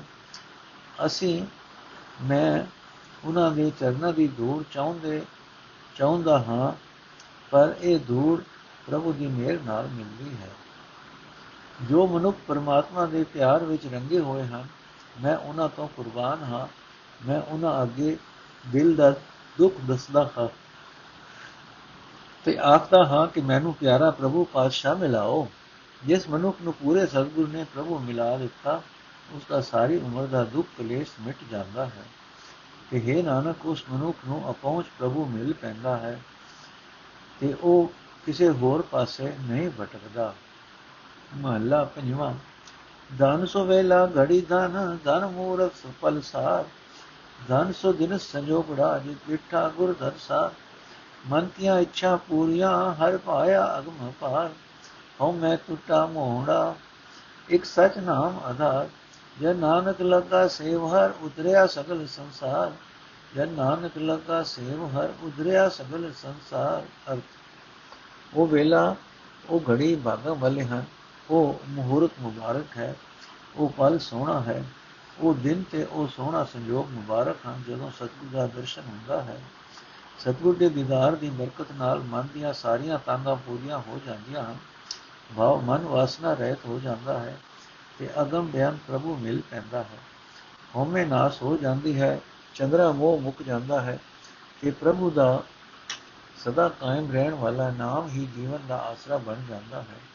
ਅਸੀਂ, 1.06 1.46
ਮੈਂ 2.22 2.64
ਉਹਨਾਂ 3.24 3.50
ਦੇ 3.50 3.72
ਚਰਨਾਂ 3.80 4.12
ਦੀ 4.12 4.28
ਧੂੜ 4.28 4.64
ਚਾਹੁੰਦੇ, 4.72 5.22
ਚਾਹੁੰਦਾ 5.96 6.38
ਹਾਂ, 6.38 6.72
ਪਰ 7.50 7.74
ਇਹ 7.80 7.98
ਧੂੜ 7.98 8.42
ਪ੍ਰਭੂ 8.86 9.12
ਦੀ 9.12 9.26
ਮਿਹਰ 9.26 9.58
ਨਾਲ 9.64 9.88
ਮਿਲਦੀ 9.88 10.36
ਹੈ। 10.36 10.50
ਜੋ 11.82 12.06
ਮਨੁੱਖ 12.06 12.36
ਪਰਮਾਤਮਾ 12.48 13.06
ਦੇ 13.06 13.24
ਪਿਆਰ 13.24 13.64
ਵਿੱਚ 13.64 13.86
ਰੰਗੇ 13.86 14.18
ਹੋਏ 14.20 14.42
ਹਨ, 14.42 14.64
ਮੈਂ 15.22 15.36
ਉਹਨਾਂ 15.36 15.68
ਤੋਂ 15.68 15.88
ਕੁਰਬਾਨ 15.88 16.42
ਹਾਂ, 16.42 16.66
ਮੈਂ 17.26 17.40
ਉਹਨਾਂ 17.40 17.82
ਅੱਗੇ 17.82 18.16
ਦਿਲ 18.68 18.94
ਦਾ 18.96 19.10
ਦੁੱਖ 19.58 19.74
ਦੱਸਦਾ 19.80 20.30
ਹਾਂ 20.38 20.48
ਤੇ 22.44 22.58
ਆਖਦਾ 22.58 23.04
ਹਾਂ 23.04 23.26
ਕਿ 23.26 23.40
ਮੈਨੂੰ 23.40 23.74
ਪਿਆਰਾ 23.74 24.10
ਪ੍ਰਭੂ 24.10 24.44
ਪਾਤਸ਼ਾਹ 24.44 24.96
ਮਿਲਾਓ। 24.96 25.48
ਜਿਸ 26.06 26.28
ਮਨੁੱਖ 26.28 26.56
ਨੂੰ 26.62 26.72
ਪੂਰੇ 26.72 27.06
ਸਤਿਗੁਰ 27.06 27.48
ਨੇ 27.48 27.64
ਪ੍ਰਭੂ 27.64 27.98
ਮਿਲਾ 27.98 28.36
ਦਿੱਤਾ 28.36 28.82
ਉਸ 29.32 29.42
ਦਾ 29.48 29.60
ਸਾਰੀ 29.60 29.96
ਉਮਰ 29.96 30.26
ਦਾ 30.26 30.44
ਦੁੱਖ 30.44 30.68
ਕਲੇਸ਼ 30.78 31.10
ਮਿਟ 31.20 31.36
ਜਾਂਦਾ 31.50 31.86
ਹੈ। 31.86 32.04
ਕਿ 32.90 32.98
हे 32.98 33.24
ਨਾਨਕ, 33.24 33.66
ਉਸ 33.66 33.84
ਮਨੁੱਖ 33.90 34.18
ਨੂੰ 34.26 34.50
ਅਪਹੁੰਚ 34.50 34.86
ਪ੍ਰਭੂ 34.98 35.24
ਮਿਲ 35.24 35.52
ਪੈਂਦਾ 35.52 35.96
ਹੈ 35.96 36.20
ਤੇ 37.40 37.54
ਉਹ 37.62 37.92
ਕਿਸੇ 38.26 38.50
ਹੋਰ 38.50 38.82
ਪਾਸੇ 38.82 39.32
ਨਹੀਂ 39.40 39.70
ਭਟਕਦਾ। 39.80 40.34
ਮਹੱਲਾ 41.36 41.84
ਪੰਜਵਾਂ। 41.84 42.34
ਧਨ 43.18 43.46
ਸੋ 43.46 43.64
ਵੇਲਾ, 43.64 44.10
ਘੜੀ 44.18 44.40
ਧਨ 44.40 44.98
ਧਨ 45.04 45.26
ਮੂਰਖ 45.26 45.74
ਸੁਪਲ 45.74 46.20
ਸਾਰ। 46.20 46.64
ਧਨ 47.48 47.72
ਸੋ 47.72 47.92
ਦਿਨ 47.92 48.18
ਸੰਜੋਗੜਾ 48.18 48.98
ਜਿ 48.98 49.14
ਪਿਠਾ 49.28 49.68
ਗੁਰ 49.68 49.94
ਦਰਸਾ 50.00 50.52
ਮਨ 51.28 51.48
ਕੀਆਂ 51.56 51.80
ਇੱਛਾ 51.80 52.16
ਪੂਰੀਆਂ, 52.16 52.94
ਹਰ 52.94 53.16
ਪਾਇਆ 53.16 53.78
ਅਗਮ 53.78 54.12
ਪਾਰ 54.20 54.50
ਹਉ 55.20 55.32
ਮੈਂ 55.32 55.56
ਟੁੱਟਾ 55.56 56.06
ਮੋਹੜਾ 56.06 56.74
ਇੱਕ 57.48 57.64
ਸਚ 57.64 57.98
ਨਾਮ 57.98 58.40
ਆਧਾਰ। 58.44 58.88
ਜੇ 59.40 59.54
ਨਾਨਕ 59.54 60.02
ਲੱਗਾ 60.02 60.48
ਸੇਵ, 60.48 60.86
ਹਰ 60.86 61.12
ਉਤਰਿਆ 61.22 61.66
ਸਗਲ 61.66 62.06
ਸੰਸਾਰ। 62.06 62.72
ਜੇ 63.34 63.46
ਨਾਨਕ 63.46 63.92
ਲੱਗਾ 63.98 64.42
ਸੇਵ, 64.42 64.86
ਹਰ 64.86 65.12
ਉਤਰਿਆ 65.22 65.68
ਸਗਲ 65.68 66.12
ਸੰਸਾਰ। 66.22 67.12
ਅਰਥ। 67.12 67.22
ਉਹ 68.34 68.46
ਵੇਲਾ, 68.46 68.94
ਉਹ 69.48 69.60
ਘੜੀ 69.70 69.96
ਭਾਗਾਂ 69.96 70.34
ਵਾਲੇ 70.34 70.64
ਹਨ। 70.64 70.84
ਉਹ 71.32 71.60
ਮਹੂਰਤ 71.68 72.10
ਮੁਬਾਰਕ 72.20 72.76
ਹੈ, 72.76 72.94
ਉਹ 73.56 73.68
ਪਲ 73.68 73.98
ਸੋਹਣਾ 73.98 74.40
ਹੈ, 74.40 74.64
ਉਹ 75.18 75.34
ਦਿਨ 75.34 75.62
ਤੇ 75.62 75.84
ਉਹ 75.84 76.08
ਸੋਹਣਾ 76.08 76.44
ਸੰਜੋਗ 76.44 76.90
ਮੁਬਾਰਕ 76.90 77.36
ਹਨ, 77.46 77.62
ਜਦੋਂ 77.68 77.90
ਸਤਿਗੁਰ 77.90 78.28
ਦਾ 78.32 78.46
ਦਰਸ਼ਨ 78.46 78.82
ਹੁੰਦਾ 78.82 79.22
ਹੈ। 79.22 79.40
ਸਤਿਗੁਰ 80.18 80.56
ਦੇ 80.56 80.68
ਦੀਦਾਰ 80.68 81.14
ਦੀ 81.14 81.30
ਬਰਕਤ 81.30 81.66
ਨਾਲ 81.72 81.98
ਮਨ 81.98 82.28
ਦੀਆਂ 82.34 82.52
ਸਾਰੀਆਂ 82.52 82.98
ਤਾਂਗਾਂ 82.98 83.36
ਪੂਰੀਆਂ 83.36 83.78
ਹੋ 83.78 84.00
ਜਾਂਦੀਆਂ 84.06 84.44
ਹਨ। 84.44 84.56
ਭਾਵ 85.36 85.60
ਮਨ 85.60 85.84
ਵਾਸਨਾ 85.84 86.34
ਰਹਿਤ 86.34 86.58
ਹੋ 86.66 86.78
ਜਾਂਦਾ 86.78 87.18
ਹੈ 87.18 87.38
ਤੇ 87.98 88.08
ਅਗਮ 88.20 88.46
ਬਿਆਨ 88.46 88.78
ਪ੍ਰਭੂ 88.88 89.16
ਮਿਲ 89.16 89.42
ਪੈਂਦਾ 89.50 89.78
ਹੈ। 89.78 89.98
ਹਉਮੈ 90.76 91.04
ਨਾਸ 91.04 91.42
ਹੋ 91.42 91.56
ਜਾਂਦੀ 91.56 92.00
ਹੈ, 92.00 92.20
ਚੰਦਰਾ 92.54 92.92
ਮੋਹ 92.92 93.20
ਮੁੱਕ 93.20 93.42
ਜਾਂਦਾ 93.42 93.80
ਹੈ 93.80 93.98
ਕਿ 94.60 94.70
ਪ੍ਰਭੂ 94.70 95.10
ਦਾ 95.10 95.42
ਸਦਾ 96.44 96.68
ਕਾਇਮ 96.68 97.12
ਰਹਿਣ 97.12 97.34
ਵਾਲਾ 97.34 97.70
ਨਾਮ 97.70 98.08
ਹੀ 98.08 98.26
ਜੀਵਨ 98.26 98.58
ਦਾ 98.68 98.76
ਆਸਰਾ 98.76 99.16
ਬਣ 99.16 99.36
ਜਾਂਦਾ 99.48 99.82
ਹੈ। 99.82 100.11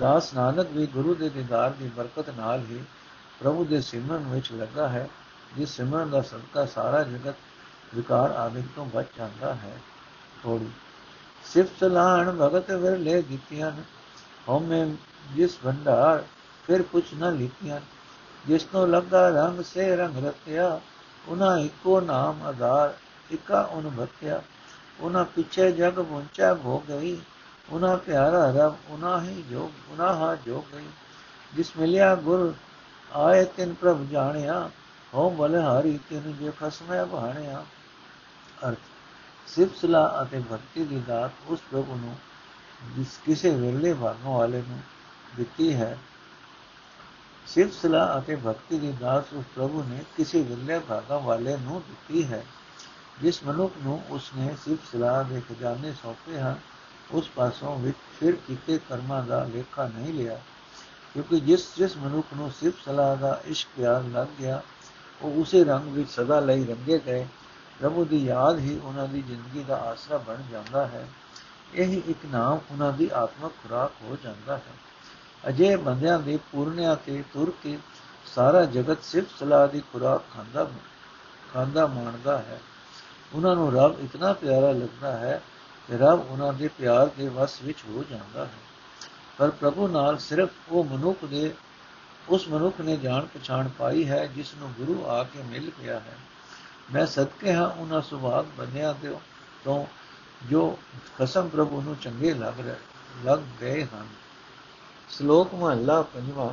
ਦਾਸ 0.00 0.34
ਨਾਨਕ 0.34 0.70
ਵੀ 0.70 0.86
ਗੁਰੂ 0.86 1.14
ਦੇ 1.14 1.28
ਦੀਦਾਰ 1.28 1.70
ਦੀ 1.70 1.88
ਬਰਕਤ 1.88 2.30
ਨਾਲ 2.30 2.60
ਹੀ 2.60 2.84
ਪ੍ਰਭੂ 3.40 3.64
ਦੇ 3.64 3.80
ਸਿਮਰਨ 3.80 4.28
ਵਿੱਚ 4.28 4.52
ਲੱਗਾ 4.52 4.88
ਹੈ, 4.88 5.08
ਜਿਸ 5.56 5.70
ਸਿਮਰਨ 5.70 6.10
ਦਾ 6.10 6.22
ਸਦਕਾ 6.22 6.64
ਸਾਰਾ 6.66 7.02
ਜਗਤ 7.02 7.34
ਵਿਕਾਰ 7.94 8.30
ਆਦਿ 8.30 8.62
ਤੋਂ 8.76 8.86
ਬਚ 8.86 9.06
ਜਾਂਦਾ 9.18 9.54
ਹੈ। 9.54 9.76
ਥੋੜੀ 10.42 10.70
ਸਿਫਤ 11.44 11.80
ਸਲਾਣ 11.80 12.30
ਭਗਤ 12.30 12.70
ਵਿਰਲੇ 12.70 13.22
ਦਿੱਤੀਆਂ 13.22 13.72
ਹਉਮੈ 14.48 14.86
ਜਿਸ 15.34 15.58
ਭੰਡਾਰ 15.64 16.24
ਫਿਰ 16.66 16.82
ਕੁਛ 16.82 17.12
ਨਾ 17.14 17.30
ਲਿਖਿਆ 17.30 17.80
ਜਿਸ 18.46 18.66
ਨੂੰ 18.74 18.88
ਲੱਗਾ 18.90 19.28
ਰੰਗ 19.28 19.60
ਸੇ 19.62 19.96
ਰੰਗ 19.96 20.24
ਰਤਿਆ 20.24 20.80
ਉਹਨਾਂ 21.28 21.58
ਇੱਕੋ 21.58 22.00
ਨਾਮ 22.00 22.42
ਆਧਾਰ, 22.42 22.94
ਇਕਾ 23.30 23.60
ਉਹਨ 23.62 23.90
ਭਤਿਆ 23.90 24.42
ਉਹਨਾਂ 25.00 25.24
ਪਿੱਛੇ 25.24 25.70
ਜਗ 25.72 25.94
ਪਹੁੰਚਾ 25.94 26.54
ਹੋ 26.54 26.78
ਗਈ 26.88 27.20
ਉਹਨਾਂ 27.70 27.98
ਪਿਆਰਾ 27.98 28.50
ਰਬ 28.50 28.76
ਉਹਨਾਂ 28.88 29.20
ਹੀ 29.22 29.42
ਜੋ 29.50 29.72
ਗੁਨਾਹ 29.88 30.36
ਜੋ 30.36 30.64
ਗਈ 30.74 30.86
ਜਿਸ 31.54 31.72
ਮਿਲਿਆ 31.76 32.14
ਗੁਰ 32.14 32.54
ਆਏ 33.12 33.44
ਤਿਨ 33.44 33.74
ਪ੍ਰਭ 33.74 34.06
ਜਾਣਿਆ 34.06 34.70
ਹੋ 35.14 35.30
ਬਲਹਾਰੀ 35.30 36.00
ਤਿਨ 36.10 36.32
ਜੇ 36.32 36.52
ਖਸਮੈ 36.60 37.04
ਬਾਣਿਆ 37.04 37.64
ਅਰਥ 38.68 38.78
ਸਿਫਤ 39.46 39.76
ਸਲਾਹ 39.76 40.22
ਅਤੇ 40.22 40.42
ਭਗਤੀ 40.52 40.84
ਦੀ 40.84 41.00
ਦਾਤ 41.00 41.30
ਉਸ 41.48 41.60
ਪ੍ਰਭੂ 41.70 41.96
ਨੂੰ 41.96 42.16
ਜਿਸ 42.96 43.20
ਕਿਸੇ 43.24 43.50
ਵੇਲੇ 43.50 43.94
ਭਾਗੋਂ 43.94 44.38
ਵਾਲੇ 44.38 44.62
ਨੂੰ 44.68 44.78
ਦਿੱਤੀ 45.36 45.74
ਹੈ। 45.74 45.98
ਸਿਫਤ 47.46 47.72
ਸਲਾਹ 47.72 48.18
ਅਤੇ 48.18 48.36
ਭਗਤੀ 48.36 48.78
ਦੀ 48.78 48.92
ਦਾਤ 48.92 49.24
ਉਸ 49.32 49.44
ਪ੍ਰਭੂ 49.54 49.82
ਨੇ 49.82 50.04
ਕਿਸੇ 50.16 50.42
ਵੇਲੇ 50.42 50.78
ਭਾਗਾਂ 50.78 51.20
ਵਾਲੇ 51.20 51.56
ਨੂੰ 51.56 51.82
ਦਿੱਤੀ 51.88 52.26
ਹੈ। 52.26 52.44
ਜਿਸ 53.20 53.44
ਮਨੁੱਖ 53.44 53.72
ਨੂੰ 53.82 54.02
ਉਸਨੇ 54.10 54.56
ਸਿਫਤ 54.64 54.86
ਸਲਾਹ 54.92 55.24
ਦੇ 55.24 55.40
ਖਜ਼ਾਨੇ 55.40 55.92
ਸੌਂਪੇ 55.92 56.40
ਹਨ 56.40 56.56
ਉਸ 57.12 57.28
ਪਾਸੋਂ 57.28 57.78
ਵਿੱਚ 57.78 57.96
ਫਿਰ 58.20 58.36
ਕੀਤੇ 58.36 58.78
ਕਰਮਾਂ 58.78 59.22
ਦਾ 59.22 59.44
ਲੇਖਾ 59.44 59.86
ਨਹੀਂ 59.86 60.14
ਲਿਆ, 60.14 60.40
ਕਿਉਂਕਿ 61.14 61.40
ਜਿਸ 61.40 61.66
ਜਿਸ 61.76 61.96
ਮਨੁੱਖ 61.96 62.26
ਨੂੰ 62.36 62.50
ਸਿਫਤ 62.50 62.84
ਸਲਾਹ 62.84 63.16
ਦਾ 63.16 63.40
ਇਸ਼ਕ 63.44 63.68
ਪਿਆਰ 63.76 64.02
ਲੱਗ 64.02 64.28
ਗਿਆ, 64.40 64.62
ਉਹ 65.22 65.40
ਉਸੇ 65.40 65.64
ਰੰਗ 65.64 65.88
ਵਿੱਚ 65.88 66.10
ਸਦਾ 66.10 66.40
ਲਈ 66.40 66.64
ਰੰਗੇ 66.66 67.00
ਗਏ। 67.06 67.26
ਪ੍ਰਭੂ 67.80 68.04
ਦੀ 68.04 68.24
ਯਾਦ 68.24 68.58
ਹੀ 68.58 68.78
ਉਹਨਾਂ 68.84 69.08
ਦੀ 69.08 69.22
ਜ਼ਿੰਦਗੀ 69.22 69.64
ਦਾ 69.64 69.76
ਆਸਰਾ 69.76 70.16
ਬਣ 70.18 70.36
ਜਾਂਦਾ 70.50 70.86
ਹੈ। 70.86 71.06
ਇਹ 71.74 72.02
ਇੱਕ 72.06 72.18
ਨਾਮ 72.26 72.58
ਉਹਨਾਂ 72.70 72.92
ਦੀ 72.92 73.10
ਆਤਮਿਕ 73.14 73.52
ਖੁਰਾਕ 73.52 73.92
ਹੋ 74.02 74.16
ਜਾਂਦਾ 74.24 74.56
ਹੈ। 74.56 74.72
ਅਜੇ 75.48 75.76
ਬੰਦਿਆਂ 75.76 76.18
ਦੇ 76.18 76.38
ਪੂਰਨਿਆਂ 76.52 76.96
ਤੇ 76.96 77.24
ਤੁਰ 77.32 77.52
ਕੇ 77.62 77.78
ਸਾਰਾ 78.34 78.64
ਜਗਤ 78.64 79.02
ਸਿਰਫ 79.02 79.28
ਸਲਾਹ 79.38 79.68
ਦੀ 79.68 79.80
ਖੁਰਾਕ 79.80 80.22
ਖਾਂਦਾ 80.34 80.66
ਖਾਂਦਾ 81.54 81.86
ਮਾਣਦਾ 81.86 82.38
ਹੈ। 82.38 82.60
ਉਹਨਾਂ 83.34 83.56
ਨੂੰ 83.56 83.72
ਰੱਬ 83.72 84.00
ਇਤਨਾ 84.00 84.32
ਪਿਆਰਾ 84.32 84.72
ਲੱਗਦਾ 84.72 85.16
ਹੈ 85.16 85.32
ਕਿ 85.36 85.51
ਰੱਬ 85.90 86.30
ਉਹਨਾਂ 86.30 86.52
ਦੇ 86.52 86.68
ਪਿਆਰ 86.68 87.06
ਦੇ 87.06 87.28
ਵਸ 87.28 87.62
ਵਿੱਚ 87.62 87.78
ਹੋ 87.88 88.04
ਜਾਂਦਾ 88.10 88.44
ਹੈ। 88.44 88.50
ਪਰ 89.38 89.50
ਪ੍ਰਭੂ 89.50 89.88
ਨਾਲ 89.88 90.18
ਸਿਰਫ 90.18 90.50
ਉਹ 90.68 90.84
ਮਨੁੱਖ 90.84 91.24
ਦੇ, 91.24 91.54
ਉਸ 92.28 92.48
ਮਨੁੱਖ 92.48 92.80
ਨੇ 92.80 92.96
ਜਾਣ 92.96 93.26
ਪਛਾਣ 93.26 93.68
ਪਾਈ 93.68 94.08
ਹੈ, 94.08 94.26
ਜਿਸ 94.26 94.54
ਨੂੰ 94.54 94.72
ਗੁਰੂ 94.72 95.06
ਆ 95.06 95.24
ਕੇ 95.24 95.42
ਮਿਲ 95.42 95.70
ਗਿਆ 95.82 96.00
ਹੈ। 96.00 96.16
ਮੈਂ 96.94 97.06
ਸਦਕੇ 97.06 97.54
ਹਾਂ 97.54 97.70
ਉਹਨਾਂ 97.70 98.02
ਸੁਭਾਗ 98.02 98.44
ਬੰਦਿਆਂ 98.58 98.94
ਦੇ 99.02 99.16
ਤੋਂ, 99.64 99.86
ਜੋ 100.50 100.78
ਖਸਮ 101.18 101.48
ਪ੍ਰਭੂ 101.48 101.82
ਨੂੰ 101.82 101.96
ਚੰਗੇ 101.96 102.34
ਲੱਗ 102.34 102.60
ਰਹੇ, 102.60 102.74
ਲੱਗ 103.24 103.38
ਗਏ 103.60 103.84
ਹਨ। 103.84 104.06
ਸ਼ਲੋਕ 105.10 105.54
ਮਹਲਾ 105.54 106.02
ਪੰਜਵਾਂ। 106.02 106.52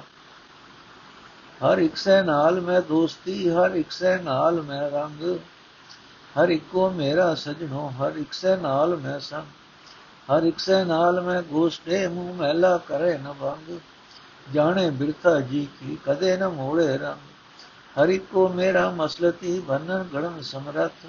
ਹਰ 1.65 1.77
ਇੱਕ 1.77 1.95
ਸੇ 1.95 2.21
ਨਾਲ 2.21 2.61
ਮੈਂ 2.61 2.81
ਦੋਸਤੀ, 2.81 3.49
ਹਰ 3.49 3.71
ਇੱਕ 3.71 3.91
ਸੇ 3.91 4.17
ਨਾਲ 4.17 4.61
ਮੈਂ 4.61 4.91
ਰੰਗ। 4.91 5.39
ਹਰ 6.39 6.49
ਇੱਕੋ 6.49 6.89
ਮੇਰਾ 6.89 7.33
ਸਜਣੋ 7.35 7.87
ਹਰ 7.99 8.17
ਇੱਕ 8.17 8.33
ਸੇ 8.33 8.55
ਨਾਲ 8.55 8.95
ਮੈਂ 8.95 9.19
ਸੰਗ 9.19 9.45
ਹਰ 10.29 10.43
ਇੱਕ 10.43 10.59
ਸੇ 10.59 10.83
ਨਾਲ 10.83 11.19
ਮੈਂ 11.21 11.41
ਗੋਸ਼ਟੇ 11.41 12.07
ਮੂੰਹ 12.07 12.33
ਮਹਿਲਾ 12.33 12.77
ਕਰੇ 12.77 13.17
ਨ 13.17 13.33
ਭੰਗ 13.41 13.79
ਜਾਣੇ 14.47 14.89
ਬਿਰਥਾ 14.89 15.39
ਜੀ 15.39 15.67
ਕੀ 15.79 15.97
ਕਦੇ 16.05 16.35
ਨ 16.37 16.47
ਮੋੜੇ 16.47 16.97
ਰੰਗ 16.97 17.99
ਹਰ 17.99 18.09
ਇੱਕੋ 18.09 18.47
ਮੇਰਾ 18.49 18.89
ਮਸਲਤੀ 18.91 19.59
ਬੰਨਨ 19.59 20.07
ਗੜਨ 20.13 20.41
ਸਮਰਥ 20.41 21.05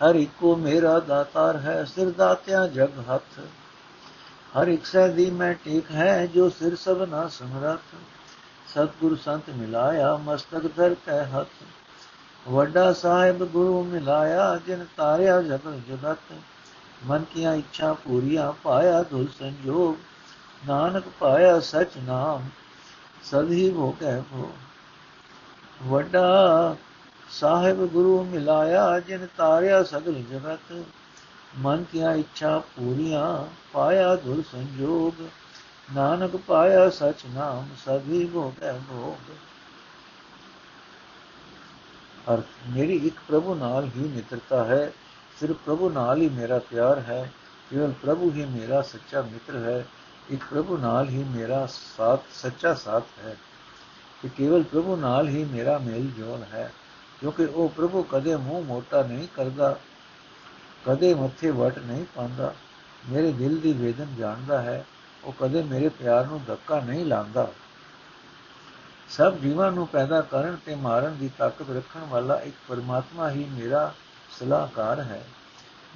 ਹਰ 0.00 0.14
ਇੱਕੋ 0.14 0.56
ਮੇਰਾ 0.56 0.98
ਦਾਤਾਰ 1.00 1.56
ਹੈ 1.56 1.82
ਸਿਰ 1.84 2.10
ਦਾਤਿਆਂ 2.10 2.66
ਜਗ 2.68 2.98
ਹੱਥ 3.10 3.38
ਹਰ 4.52 4.68
ਇੱਕ 4.68 4.84
ਸੇ 4.84 5.08
ਦੀ 5.08 5.30
ਮੈਂ 5.30 5.54
ਟੇਕ 5.64 5.90
ਹੈ 5.90 6.26
ਜੋ 6.26 6.48
ਸਿਰ 6.50 6.76
ਸਭ 6.76 7.02
ਨਾ 7.02 7.26
ਸਮਰਥ 7.28 7.94
ਸਤਗੁਰ 8.68 9.16
ਸੰਤ 9.16 9.50
ਮਿਲਾਇਆ 9.50 10.16
ਮਸਤਕ 10.16 10.66
ਧਰ 10.76 10.94
ਕੈ 11.06 11.24
ਹੱਥ 11.24 11.64
ਵੱਡਾ 12.48 12.92
ਸਾਹਿਬ 12.92 13.44
ਗੁਰੂ 13.44 13.84
ਮਿਲਾਇਆ, 13.84 14.60
ਜਿਨ 14.66 14.86
ਤਾਰਿਆ 14.96 15.42
ਜਗਤ 15.42 15.88
ਜਗਤ। 15.88 16.32
ਮਨ 17.06 17.24
ਕੀਆਂ 17.34 17.54
ਇੱਛਾ 17.54 17.92
ਪੂਰੀਆਂ 17.94 18.52
ਪਾਇਆ 18.52 19.02
ਦੁਲ 19.02 19.26
ਸੰਜੋਗ। 19.38 19.94
ਨਾਨਕ 20.68 21.04
ਪਾਇਆ 21.20 21.60
ਸਚ 21.60 21.96
ਨਾਮ 22.04 22.48
ਸਦੀ 23.24 23.70
ਹੋ 23.70 23.90
ਕੈ 24.00 24.20
ਭੋ 24.20 24.52
ਵੱਡਾ 25.82 26.76
ਸਾਹਿਬ 27.30 27.86
ਗੁਰੂ 27.86 28.24
ਮਿਲਾਇਆ, 28.24 29.00
ਜਿਨ 29.00 29.26
ਤਾਰਿਆ 29.36 29.82
ਸਗਲ 29.82 30.12
ਜਗਤ। 30.12 30.84
ਮਨ 31.58 31.84
ਕੀਆਂ 31.92 32.14
ਇੱਛਾ 32.14 32.58
ਪੂਰੀਆਂ 32.58 33.44
ਪਾਇਆ 33.72 34.16
ਦੁਲ 34.16 34.42
ਸੰਜੋਗ। 34.42 35.22
ਨਾਨਕ 35.94 36.36
ਪਾਇਆ 36.36 36.90
ਸਚ 36.90 37.24
ਨਾਮ, 37.34 37.68
ਸਭੀ 37.86 38.24
ਭੋਗੈ 38.26 38.72
ਭੋਗ। 38.72 39.32
ਅਰਥ 42.32 42.44
ਮੇਰੀ 42.70 42.96
ਇੱਕ 42.96 43.16
ਪ੍ਰਭੂ 43.28 43.54
ਨਾਲ 43.54 43.84
ਹੀ 43.96 44.08
ਮਿੱਤਰਤਾ 44.08 44.64
ਹੈ, 44.64 44.92
ਸਿਰਫ 45.40 45.56
ਪ੍ਰਭੂ 45.64 45.90
ਨਾਲ 45.90 46.20
ਹੀ 46.20 46.28
ਮੇਰਾ 46.28 46.58
ਪਿਆਰ 46.58 46.98
ਹੈ, 46.98 47.32
ਕੇਵਲ 47.70 47.92
ਪ੍ਰਭੂ 48.02 48.30
ਹੀ 48.30 48.44
ਮੇਰਾ 48.44 48.82
ਸੱਚਾ 48.82 49.22
ਮਿੱਤਰ 49.22 49.56
ਹੈ, 49.56 49.86
ਇੱਕ 50.30 50.44
ਪ੍ਰਭੂ 50.50 50.76
ਨਾਲ 50.76 51.08
ਹੀ 51.08 51.24
ਮੇਰਾ 51.24 51.66
ਸਾਥ, 51.66 52.20
ਸੱਚਾ 52.32 52.74
ਸਾਥ 52.74 53.04
ਹੈ 53.24 53.36
ਕਿ 54.22 54.28
ਕੇਵਲ 54.28 54.62
ਪ੍ਰਭੂ 54.62 54.96
ਨਾਲ 54.96 55.28
ਹੀ 55.28 55.44
ਮੇਰਾ 55.44 55.78
ਮੇਲ 55.78 56.10
ਜੋਲ 56.18 56.42
ਹੈ, 56.52 56.72
ਕਿਉਂਕਿ 57.20 57.44
ਉਹ 57.44 57.68
ਪ੍ਰਭੂ 57.68 58.02
ਕਦੇ 58.02 58.36
ਮੂੰਹ 58.36 58.64
ਮੋਟਾ 58.64 59.02
ਨਹੀਂ 59.02 59.28
ਕਰਦਾ, 59.34 59.78
ਕਦੇ 60.86 61.14
ਮੱਥੇ 61.14 61.50
ਵਟ 61.50 61.78
ਨਹੀਂ 61.78 62.04
ਪਾਉਂਦਾ, 62.14 62.54
ਮੇਰੇ 63.08 63.32
ਦਿਲ 63.32 63.60
ਦੀ 63.60 63.72
ਵੇਦਨ 63.72 64.16
ਜਾਣਦਾ 64.18 64.62
ਹੈ, 64.62 64.84
ਉਹ 65.24 65.34
ਕਦੇ 65.40 65.62
ਮੇਰੇ 65.62 65.88
ਪਿਆਰ 65.88 66.26
ਨੂੰ 66.26 66.40
ਧੱਕਾ 66.46 66.80
ਨਹੀਂ 66.80 67.04
ਲਾਉਂਦਾ। 67.06 67.48
ਸਭ 69.08 69.36
ਜੀਵਾਂ 69.36 69.72
ਨੂੰ 69.72 69.86
ਪੈਦਾ 69.88 70.20
ਕਰਨ 70.20 70.56
ਤੇ 70.66 70.74
ਮਾਰਨ 70.74 71.16
ਦੀ 71.16 71.30
ਤਾਕਤ 71.38 71.70
ਰੱਖਣ 71.70 72.00
ਵਾਲਾ 72.00 72.40
ਇੱਕ 72.40 72.56
ਪਰਮਾਤਮਾ 72.68 73.30
ਹੀ 73.30 73.44
ਮੇਰਾ 73.44 73.94
ਸਲਾਹਕਾਰ 74.38 75.00
ਹੈ। 75.00 75.24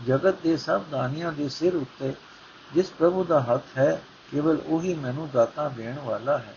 ਜਗਤ 0.06 0.34
ਦੇ 0.42 0.56
ਸਭ 0.56 0.80
ਦਾਨੀਆਂ 0.90 1.32
ਦੇ 1.32 1.48
ਸਿਰ 1.48 1.74
ਉੱਤੇ, 1.74 2.14
ਜਿਸ 2.74 2.90
ਪ੍ਰਭੂ 2.90 3.24
ਦਾ 3.24 3.40
ਹੱਥ 3.40 3.78
ਹੈ, 3.78 4.02
ਕੇਵਲ 4.30 4.58
ਉਹੀ 4.66 4.94
ਮੈਨੂੰ 4.94 5.30
ਦਾਤਾ 5.32 5.68
ਦੇਣ 5.68 5.98
ਵਾਲਾ 5.98 6.38
ਹੈ। 6.38 6.54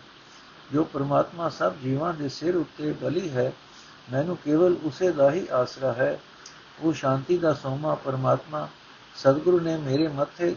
ਜੋ 0.74 0.84
ਪਰਮਾਤਮਾ 0.84 1.50
ਸਭ 1.50 1.74
ਜੀਵਾਂ 1.84 2.14
ਦੇ 2.14 2.30
ਸਿਰ 2.30 2.56
ਉੱਤੇ 2.56 2.92
ਬਲੀ 2.92 3.30
ਹੈ, 3.30 3.54
ਮੈਨੂੰ 4.12 4.38
ਕੇਵਲ 4.38 4.76
ਉਸੇ 4.84 5.12
ਦਾ 5.12 5.32
ਹੀ 5.32 5.48
ਆਸਰਾ 5.48 5.94
ਹੈ। 5.94 6.20
ਉਹ 6.80 6.94
ਸ਼ਾਂਤੀ 6.94 7.38
ਦਾ 7.38 7.54
ਸੋਮਾ 7.54 7.96
ਪਰਮਾਤਮਾ 7.96 8.68
ਸਤਿਗੁਰੂ 9.16 9.60
ਨੇ 9.60 9.78
ਮੇਰੇ 9.78 10.08
ਮੱਥੇ 10.08 10.56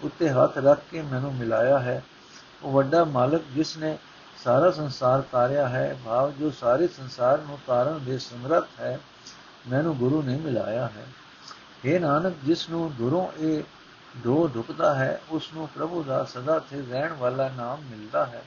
ਉੱਤੇ 0.00 0.28
ਹੱਥ 0.28 0.58
ਰੱਖ 0.58 0.80
ਕੇ 0.90 1.02
ਮੈਨੂੰ 1.02 1.34
ਮਿਲਾਇਆ 1.34 1.78
ਹੈ। 1.78 2.02
ਉਹ 2.62 2.72
ਵੱਡਾ 2.72 3.04
ਮਾਲਕ 3.04 3.42
ਜਿਸ 3.54 3.76
ਨੇ 3.76 3.98
ਸਾਰਾ 4.42 4.70
ਸੰਸਾਰ 4.70 5.22
ਤਾਰਿਆ 5.32 5.68
ਹੈ, 5.68 5.98
ਭਾਵ 6.04 6.32
ਜੋ 6.32 6.50
ਸਾਰੇ 6.50 6.88
ਸੰਸਾਰ 6.88 7.38
ਨੂੰ 7.38 7.58
ਤਾਰਨ 7.66 8.04
ਦੇ 8.04 8.18
ਸਮਰੱਥ 8.18 8.66
ਹੈ, 8.80 8.98
ਮੈਨੂੰ 9.68 9.96
ਗੁਰੂ 9.96 10.22
ਨੇ 10.22 10.36
ਮਿਲਾਇਆ 10.36 10.86
ਹੈ। 10.86 11.06
ਇਹ 11.84 12.00
ਨਾਨਕ, 12.00 12.34
ਜਿਸ 12.44 12.70
ਨੂੰ 12.70 12.94
ਦੁਰੋਂ 12.94 13.28
ਇਹ 13.38 13.62
ਦੋ 14.16 14.50
ਢੁਕਦਾ 14.54 14.94
ਹੈ, 14.94 15.20
ਉਸ 15.30 15.52
ਨੂੰ 15.54 15.68
ਪ੍ਰਭੂ 15.68 16.02
ਦਾ 16.02 16.24
ਸਦਾ 16.24 16.58
ਤੇ 16.58 16.82
ਰਹਿਣ 16.90 17.12
ਵਾਲਾ 17.12 17.48
ਨਾਮ 17.48 17.80
ਮਿਲਦਾ 17.80 18.26
ਹੈ। 18.26 18.42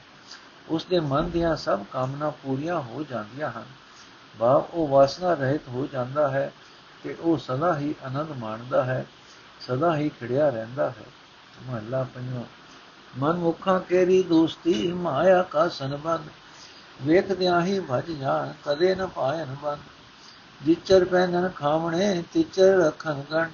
ਉਸ 0.68 0.84
ਦੇ 0.84 1.00
ਮਨ 1.00 1.30
ਦੀਆਂ 1.30 1.56
ਸਭ 1.56 1.84
ਕਾਮਨਾ 1.92 2.30
ਪੂਰੀਆਂ 2.30 2.80
ਹੋ 2.80 3.04
ਜਾਂਦੀਆਂ 3.10 3.50
ਹਨ। 3.50 3.64
ਭਾਵ 4.38 4.64
ਉਹ 4.72 4.88
ਵਾਸਨਾ 4.88 5.34
ਰਹਿਤ 5.34 5.68
ਹੋ 5.68 5.88
ਜਾਂਦਾ 5.92 6.28
ਹੈ 6.28 6.52
ਕਿ 7.02 7.14
ਉਹ 7.20 7.38
ਸਦਾ 7.38 7.78
ਹੀ 7.78 7.94
ਆਨੰਦ 8.04 8.32
ਮਾਣਦਾ 8.38 8.84
ਹੈ, 8.84 9.06
ਸਦਾ 9.60 9.96
ਹੀ 9.96 10.08
ਖੜਿਆ 10.08 10.48
ਰਹਿੰਦਾ 10.48 10.90
ਹੈ। 10.90 11.04
ਮਹੱਲਾ 11.66 12.06
ਪੰਜਵਾਂ। 12.14 12.44
ਮਨ 13.16 13.36
ਮੁਖਾਂ 13.36 13.80
ਕੇਰੀ 13.80 14.22
ਦੋਸਤੀ 14.22 14.92
ਮਾਇਆ 14.92 15.42
ਕਾ 15.42 15.68
ਸੰਬੰਧ, 15.68 16.28
ਵੇਖਦਿਆਂ 17.02 17.60
ਹੀ 17.62 17.80
ਭਜ 17.80 18.10
ਜਾਣ, 18.10 18.52
ਕਦੇ 18.64 18.94
ਨ 18.94 19.06
ਪਾਇਨ 19.06 19.56
ਬੰਦ 19.62 19.78
ਜਿਚਰ 20.60 21.04
ਪੈਨਨ 21.04 21.48
ਖਾਵਣੇ, 21.48 22.22
ਤਿਚਰ 22.32 22.76
ਰਖਨ 22.76 23.22
ਗੰਡ 23.32 23.50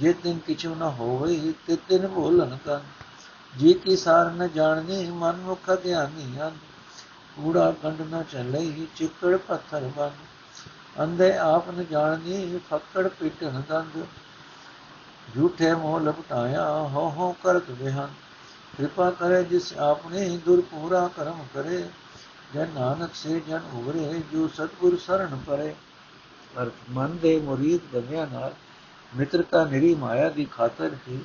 ਜੇ 0.00 0.12
ਤਿਨ 0.12 0.38
ਕਿਛੂ 0.38 0.74
ਨ 0.74 0.82
ਹੋਵੇ, 0.82 1.52
ਤੇ 1.66 1.76
ਤਿਨ 1.88 2.06
ਭੋਲਨ 2.08 2.58
ਕਨ 2.66 2.80
ਜੀ 3.58 3.72
ਕੀ 3.74 3.96
ਸਾਰ 3.96 4.30
ਨ 4.30 4.48
ਜਾਣਨੀ 4.48 5.10
ਮਨ 5.10 5.36
ਮੁਖ 5.36 5.70
ਧਿਆਨੀ 5.82 6.36
ਹਨ 6.38 6.58
ਕੂੜਾ 7.36 7.70
ਕੰਡ 7.82 8.00
ਨ 8.00 8.22
ਚੱਲੇ 8.22 8.86
ਚਿੱਕੜ 8.96 9.36
ਪੱਥਰ 9.36 9.90
ਬੰਦ। 9.96 11.00
ਅੰਦੇ 11.00 11.36
ਆਪ 11.36 11.70
ਨ 11.70 11.84
ਜਾਣਨੀ 11.90 12.60
ਫੱਕੜ 12.70 13.08
ਪਿਟਣ 13.08 13.60
ਦੰਦ। 13.68 14.04
ਝੂਠੇ 15.34 15.74
ਮੋਹ 15.74 16.00
ਲਪਟਾਇਆ 16.00 16.70
ਹੋ 16.70 17.08
ਹੋ 17.10 17.32
ਕਰਤ 17.32 17.70
ਵਿਹਨ 17.70 18.08
ਕਿਰਪਾ 18.78 19.10
ਕਰੇ 19.10 19.44
ਜਿਸ 19.44 19.72
ਆਪਨੇ 19.78 20.38
ਦੁਰ 20.44 20.60
ਪੂਰਾ 20.60 21.10
ਕਰਮ 21.16 21.44
ਕਰੇ 21.54 21.88
ਜਨ 22.54 22.68
ਨਾਨਕ 22.74 23.10
ਸੇ 23.14 23.40
ਜਨ 23.40 23.60
ਉਗਰੇ 23.74 24.22
ਜੋ 24.32 24.48
ਸਤਗੁਰ 24.48 24.98
ਸਰਣ 24.98 25.38
ਪਰੇ। 25.46 25.74
ਪਰ 26.54 26.70
ਮਨ 26.90 27.16
ਦੇ 27.16 27.40
ਮੁਰੀਦ 27.40 27.80
ਬੰਦਿਆਂ 27.92 28.26
ਨਾਲ 28.26 28.54
ਮਿੱਤਰਤਾ 29.16 29.64
ਨਿਰੀ 29.64 29.94
ਮਾਇਆ 29.94 30.28
ਦੀ 30.28 30.44
ਖਾਤਰ 30.44 30.96
ਹੀ 31.08 31.24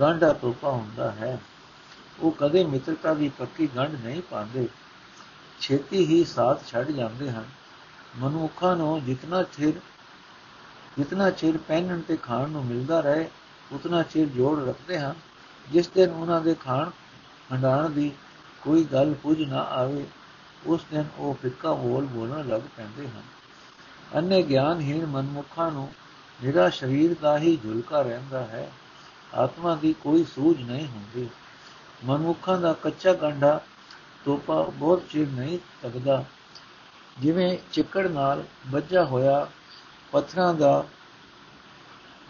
ਗਾਂਢਾ 0.00 0.32
ਤੋਪਾ 0.32 0.70
ਹੁੰਦਾ 0.70 1.10
ਹੈ। 1.10 1.40
ਉਹ 2.20 2.32
ਕਦੇ 2.32 2.64
ਮਿੱਤਰਤਾ 2.64 3.14
ਦੀ 3.14 3.28
ਪੱਕੀ 3.28 3.68
ਗੰਢ 3.76 4.04
ਨਹੀਂ 4.04 4.22
ਪਾਉਂਦੇ। 4.22 4.68
ਛੇਤੀ 5.60 6.06
ਹੀ 6.06 6.24
ਸਾਥ 6.24 6.66
ਛੱਡ 6.66 6.90
ਜਾਂਦੇ 6.90 7.30
ਹਨ। 7.30 7.44
ਮਨੁੱਖਾਂ 8.18 8.76
ਨੂੰ 8.76 9.04
ਜਿੰਨਾ 9.04 9.42
ਚਿਰ 9.42 9.72
ਜਿੰਨਾ 10.98 11.30
ਚਿਰ 11.30 11.58
ਪਹਿਨਣ 11.58 12.00
ਤੇ 12.00 12.16
ਖਾਣ 12.16 12.48
ਨੂੰ 12.48 12.64
ਮਿਲਦਾ 12.64 13.00
ਰਹੇ, 13.00 13.30
ਉਤਨਾ 13.72 14.02
ਚਿਰ 14.02 14.26
ਜੋੜ 14.26 14.68
ਰੱਖਦੇ 14.68 14.98
ਹਨ 14.98 15.14
ਜਿਸ 15.72 15.88
ਦਿਨ 15.88 16.10
ਉਹਨਾਂ 16.10 16.40
ਦੇ 16.40 16.54
ਖਾਣ 16.54 16.90
ਹੰਡਾਣ 17.52 17.90
ਦੀ 17.90 18.12
ਕੋਈ 18.62 18.84
ਗੱਲ 18.84 19.14
ਪੁੱਜ 19.14 19.42
ਨਾ 19.42 19.60
ਆਵੇ, 19.60 20.06
ਉਸ 20.66 20.80
ਦਿਨ 20.92 21.04
ਉਹ 21.18 21.34
ਫਿੱਕਾ 21.42 21.72
ਬੋਲ 21.72 22.06
ਬੋਲਣ 22.06 22.48
ਲੱਗ 22.48 22.60
ਪੈਂਦੇ 22.76 23.08
ਹਨ। 23.08 23.22
ਅੰਨੇ 24.14 24.42
ਗਿਆਨਹੀਣ 24.42 25.06
ਮਨਮੁਖਾਂ 25.06 25.70
ਨੂੰ 25.70 25.92
ਜਿਹੜਾ 26.40 26.68
ਸਰੀਰ 26.70 27.16
ਦਾ 27.22 27.38
ਹੀ 27.38 27.56
ਝੁਲਕਾ 27.56 28.02
ਰਹਿੰਦਾ 28.02 28.40
ਹੈ। 28.40 28.72
ਆਤਮਾ 29.34 29.74
ਦੀ 29.74 29.92
ਕੋਈ 29.92 30.24
ਸੂਝ 30.24 30.62
ਨਹੀਂ 30.62 30.88
ਹੁੰਦੀ। 30.88 31.28
ਮਨਮੁਖਾਂ 32.04 32.58
ਦਾ 32.58 32.72
ਕੱਚਾ 32.72 33.12
ਗੰਢਾ 33.12 33.60
ਤੋਪਾ 34.24 34.62
ਬਹੁਤ 34.62 35.02
ਚਿਰ 35.10 35.28
ਨਹੀਂ 35.28 35.58
ਤੱਕਦਾ। 35.82 36.24
ਜਿਵੇਂ 37.20 37.58
ਚਿੱਕੜ 37.72 38.06
ਨਾਲ 38.06 38.44
ਵੱਜਾ 38.68 39.04
ਹੋਇਆ 39.04 39.48
ਪੱਥਰਾਂ 40.12 40.54
ਦਾ 40.54 40.84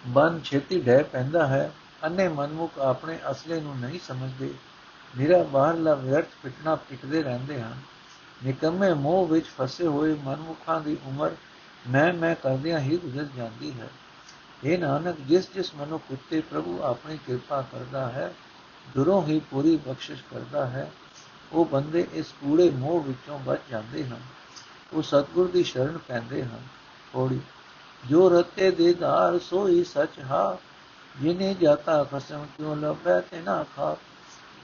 ਬਨ 0.07 0.41
ਛੇਤੀ 0.45 0.81
ਢਹਿ 0.81 1.03
ਪੈਂਦਾ 1.03 1.47
ਹੈ 1.47 1.73
ਅੰਨੇ 2.07 2.29
ਮਨਮੁਖ 2.29 2.79
ਆਪਣੇ 2.79 3.19
ਅਸਲੇ 3.31 3.61
ਨੂੰ 3.61 3.79
ਨਹੀਂ 3.79 4.01
ਸਮਝਦੇ। 4.09 4.55
ਮੇਰਾ 5.19 5.43
ਬਾਹਰਲਾ 5.43 5.95
ਵਿਅਰਥ 5.95 6.27
ਪਿਟਣਾ 6.43 6.75
ਪਿਟਦੇ 6.75 7.23
ਰਹਿੰਦੇ 7.23 7.63
ਹਨ। 7.63 7.81
ਨਿਕੰਮੇ 8.45 8.95
ਮੋਹ 8.95 9.27
ਵਿੱਚ 9.27 9.47
ਫਸੇ 9.47 9.87
ਹੋਏ 9.87 10.15
ਮਨਮੁਖਾਂ 10.25 10.81
ਦੀ 10.81 10.97
ਉਮਰ 11.07 11.31
ਮੈਂ 11.89 12.13
ਮੈਂ 12.13 12.35
ਕਰਦਿਆਂ 12.35 12.79
ਹੀ 12.79 12.97
ਗੁਜ਼ਰ 12.97 13.27
ਜਾਂਦੀ 13.37 13.73
ਹੈ। 13.81 13.89
ਇਹ 14.65 14.79
ਨਾਨਕ, 14.79 15.17
ਜਿਸ 15.21 15.53
ਜਿਸ 15.55 15.75
ਮਨੁੱਖ 15.75 16.05
ਉੱਤੇ 16.11 16.41
ਪ੍ਰਭੂ 16.41 16.83
ਆਪਣੀ 16.83 17.19
ਕਿਰਪਾ 17.27 17.63
ਕਰਦਾ 17.63 18.09
ਹੈ, 18.09 18.35
ਦੁਰੋਂ 18.95 19.23
ਹੀ 19.23 19.41
ਪੂਰੀ 19.51 19.77
ਬਖਸ਼ਿਸ਼ 19.77 20.23
ਕਰਦਾ 20.31 20.67
ਹੈ, 20.67 20.93
ਉਹ 21.53 21.65
ਬੰਦੇ 21.65 22.07
ਇਸ 22.13 22.27
ਕੂੜੇ 22.27 22.71
ਮੋਹ 22.71 23.01
ਵਿੱਚੋਂ 23.01 23.39
ਬਚ 23.39 23.61
ਜਾਂਦੇ 23.71 24.07
ਹਨ। 24.07 24.21
ਉਹ 24.93 25.03
ਸਤਗੁਰ 25.03 25.49
ਦੀ 25.49 25.63
ਸ਼ਰਨ 25.63 25.99
ਪੈਂਦੇ 26.09 26.45
ਹਨ। 26.45 26.61
ਥੋੜੀ 27.13 27.41
ਜੋ 28.09 28.29
ਰਤੇ 28.29 28.71
ਦੇ 28.71 28.95
ਧਾਰ 28.95 29.39
ਸੋਈ 29.39 29.85
ਸਚ 29.85 30.21
ਹਾ 30.25 30.59
ਜਿਨੇ 31.23 31.55
ਜਾਤਾ 31.55 32.03
ਖਸਮ 32.05 32.45
ਕਿਉ 32.57 32.75
ਲਪੈ 32.75 33.21
ਤੇ 33.21 33.41
ਨਾ 33.41 33.65
ਖਾ 33.77 33.97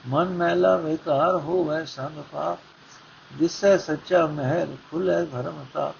ਮਨ 0.07 0.29
ਮੈਲਾ 0.33 0.75
ਵਿਕਾਰ 0.77 1.35
ਹੋਵੇ 1.35 1.83
ਸੰਗ 1.85 2.21
ਪਾ 2.31 2.55
ਜਿਸੈ 3.31 3.77
ਸੱਚਾ 3.77 4.25
ਮਹਿਲ 4.27 4.75
ਖੁਲੇ 4.91 5.23
ਭਰਮ 5.25 5.65
ਤਾ 5.73 5.93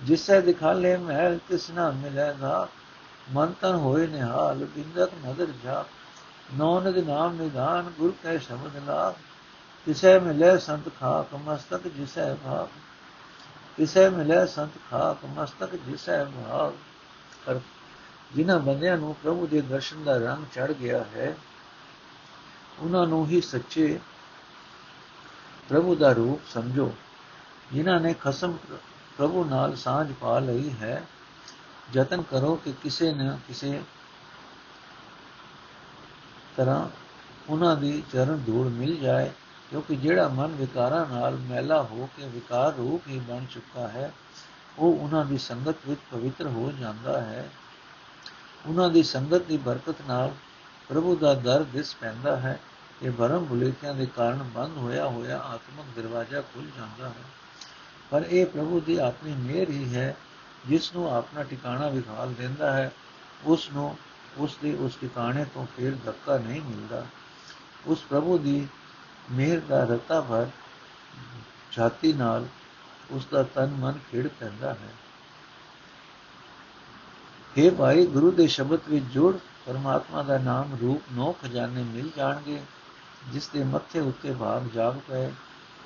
ਜਿਸੈ 0.00 0.40
ਦਿਖਾਲੇ 0.40 0.96
ਮਹਿਲ 0.96 1.38
ਤਿਸ 1.48 1.70
ਨਾ 1.70 1.90
ਮਿਲੇਗਾ 1.92 2.68
ਮਨ 3.32 3.52
ਤਨ 3.60 3.74
ਹੋਏ 3.74 4.06
ਨਿਹਾਲ 4.06 4.64
ਬਿੰਦਕ 4.66 5.10
ਨਦਰ 5.24 5.52
ਜਾ 5.64 5.84
ਨੌਨਦ 6.54 6.98
ਨਾਮ 6.98 7.36
ਨਿਧਾਨ 7.36 7.90
ਗੁਰ 7.98 8.12
ਕੈ 8.22 8.36
ਸ਼ਬਦ 8.38 8.76
ਲਾਭ 8.86 9.14
ਤਿਸੈ 9.86 10.18
ਮਿਲੇ 10.20 10.56
ਸੰਤ 10.58 10.88
ਖਾਕ 11.00 11.34
ਮਸਤਕ 11.44 11.88
ਜਿਸੈ 11.88 12.34
ਭਾਗ 12.34 12.66
ਤਿਸੈ 13.78 14.08
ਮਿਲੇ 14.10 14.46
ਸੰਤ 14.46 14.78
ਖਾਕ 14.90 15.24
ਮਸਤਕ 15.36 15.76
ਜਿਸੈ 15.86 16.24
ਭਾਗ 16.24 16.72
ਕਰ 17.46 17.60
ਜਿਨ੍ਹਾਂ 18.36 18.58
ਬੰਦਿਆਂ 18.58 18.96
ਨੂੰ 18.96 19.14
ਪ੍ਰਭੂ 19.22 19.46
ਦੇ 19.46 19.60
ਦਰਸ਼ਨ 19.60 20.04
ਦਾ 20.04 20.16
ਰੰਗ 20.16 20.44
ਚੜ 20.54 20.72
ਗਿਆ 20.72 21.04
ਹੈ, 21.14 21.34
ਉਹਨਾਂ 22.78 23.06
ਨੂੰ 23.06 23.26
ਹੀ 23.26 23.40
ਸੱਚੇ 23.40 23.98
ਪ੍ਰਭੂ 25.68 25.94
ਦਾ 25.94 26.12
ਰੂਪ 26.12 26.40
ਸਮਝੋ। 26.48 26.92
ਜਿਨ੍ਹਾਂ 27.72 28.00
ਨੇ 28.00 28.14
ਖਸਮ 28.14 28.56
ਪ੍ਰਭੂ 29.18 29.44
ਨਾਲ 29.44 29.76
ਸਾਂਝ 29.76 30.12
ਪਾ 30.20 30.38
ਲਈ 30.38 30.70
ਹੈ, 30.80 31.02
ਯਤਨ 31.94 32.22
ਕਰੋ 32.22 32.54
ਕਿ 32.54 32.72
ਕਿਸੇ 32.82 33.12
ਨਾ 33.12 33.38
ਕਿਸੇ 33.48 33.82
ਤਰ੍ਹਾਂ 36.56 36.88
ਉਹਨਾਂ 37.48 37.76
ਦੀ 37.76 38.02
ਚਰਨ 38.12 38.42
ਧੂੜ 38.46 38.66
ਮਿਲ 38.66 38.96
ਜਾਏ, 38.96 39.30
ਕਿਉਂਕਿ 39.70 39.96
ਜਿਹੜਾ 39.96 40.28
ਮਨ 40.28 40.46
ਵਿਕਾਰਾਂ 40.46 41.06
ਨਾਲ 41.06 41.36
ਮੈਲਾ 41.36 41.82
ਹੋ 41.82 42.08
ਕੇ 42.16 42.28
ਵਿਕਾਰ 42.28 42.74
ਰੂਪ 42.74 43.08
ਹੀ 43.08 43.18
ਬਣ 43.18 43.44
ਚੁੱਕਾ 43.44 43.88
ਹੈ, 43.88 44.12
ਉਹ 44.78 44.96
ਉਹਨਾਂ 44.96 45.24
ਦੀ 45.24 45.38
ਸੰਗਤ 45.38 45.76
ਵਿੱਚ 45.88 46.00
ਪਵਿੱਤਰ 46.10 46.46
ਹੋ 46.46 46.72
ਜਾਂਦਾ 46.80 47.20
ਹੈ। 47.20 47.48
ਉਹਨਾਂ 48.66 48.88
ਦੀ 48.88 49.02
ਸੰਗਤ 49.02 49.42
ਦੀ 49.42 49.56
ਬਰਕਤ 49.56 49.94
ਨਾਲ 50.08 50.34
ਪ੍ਰਭੂ 50.88 51.16
ਦਾ 51.16 51.34
ਦਰ 51.34 51.62
ਦਿਸ 51.62 51.94
ਪੈਂਦਾ 51.94 52.36
ਹੈ। 52.36 52.60
ਇਹ 53.02 53.10
ਭਰਮ 53.10 53.44
ਭੁਲੇਖਿਆਂ 53.44 53.94
ਦੇ 53.94 54.06
ਕਾਰਨ 54.06 54.42
ਬੰਦ 54.42 54.76
ਹੋਇਆ 54.76 55.06
ਹੋਇਆ 55.06 55.38
ਆਤਮਿਕ 55.38 55.86
ਦਰਵਾਜ਼ਾ 55.96 56.40
ਖੁੱਲ 56.40 56.66
ਜਾਂਦਾ 56.76 57.08
ਹੈ। 57.08 57.24
ਪਰ 58.10 58.24
ਇਹ 58.30 58.46
ਪ੍ਰਭੂ 58.46 58.80
ਦੀ 58.80 58.96
ਆਪਣੀ 58.96 59.32
ਮਿਹਰ 59.32 59.70
ਹੀ 59.70 59.94
ਹੈ, 59.94 60.16
ਜਿਸ 60.68 60.94
ਨੂੰ 60.94 61.16
ਆਪਣਾ 61.16 61.42
ਟਿਕਾਣਾ 61.42 61.88
ਵਿਖਾਲ 61.88 62.32
ਦਿੰਦਾ 62.32 62.72
ਹੈ। 62.72 62.92
ਉਸ 63.44 63.70
ਨੂੰ, 63.72 63.96
ਉਸ 64.38 64.58
ਦੇ 64.62 64.74
ਉਸ 64.74 64.96
ਟਿਕਾਣੇ 64.96 65.44
ਤੋਂ 65.44 65.66
ਫੇਰ 65.66 65.94
ਧੱਕਾ 66.04 66.38
ਨਹੀਂ 66.38 66.60
ਮਿਲਦਾ। 66.60 67.06
ਉਸ 67.86 68.02
ਪ੍ਰਭੂ 68.02 68.38
ਦੀ 68.38 68.68
ਮਿਹਰ 69.32 69.60
ਦਾ 69.60 69.84
ਰਤਾ 69.84 70.20
ਭਰ 70.20 70.46
ਛਾਤੀ 71.72 72.12
ਨਾਲ 72.12 72.46
ਉਸ 73.10 73.26
ਦਾ 73.26 73.42
ਤਨ 73.42 73.66
ਮਨ 73.66 73.98
ਖਿੜ 74.12 74.28
ਪੈਂਦਾ 74.28 74.74
ਹੈ। 74.74 75.01
हे 77.58 77.74
ਭਾਈ, 77.74 78.06
ਗੁਰੂ 78.06 78.30
ਦੇ 78.30 78.46
ਸ਼ਬਦ 78.46 78.80
ਵਿੱਚ 78.88 79.04
ਜੁੜ, 79.04 79.36
ਪਰਮਾਤਮਾ 79.66 80.22
ਦਾ 80.22 80.38
ਨਾਮ 80.38 80.78
ਰੂਪ 80.80 81.02
ਨੋ 81.12 81.36
ਖਜ਼ਾਨੇ 81.42 81.82
ਮਿਲ 81.82 82.10
ਜਾਣਗੇ। 82.16 82.62
ਜਿਸ 83.28 83.48
ਦੇ 83.48 83.64
ਮੱਥੇ 83.64 84.00
ਉੱਤੇ 84.00 84.34
ਭਾਗ 84.34 84.68
ਜਾਗ 84.74 84.94
ਪਏ 85.08 85.32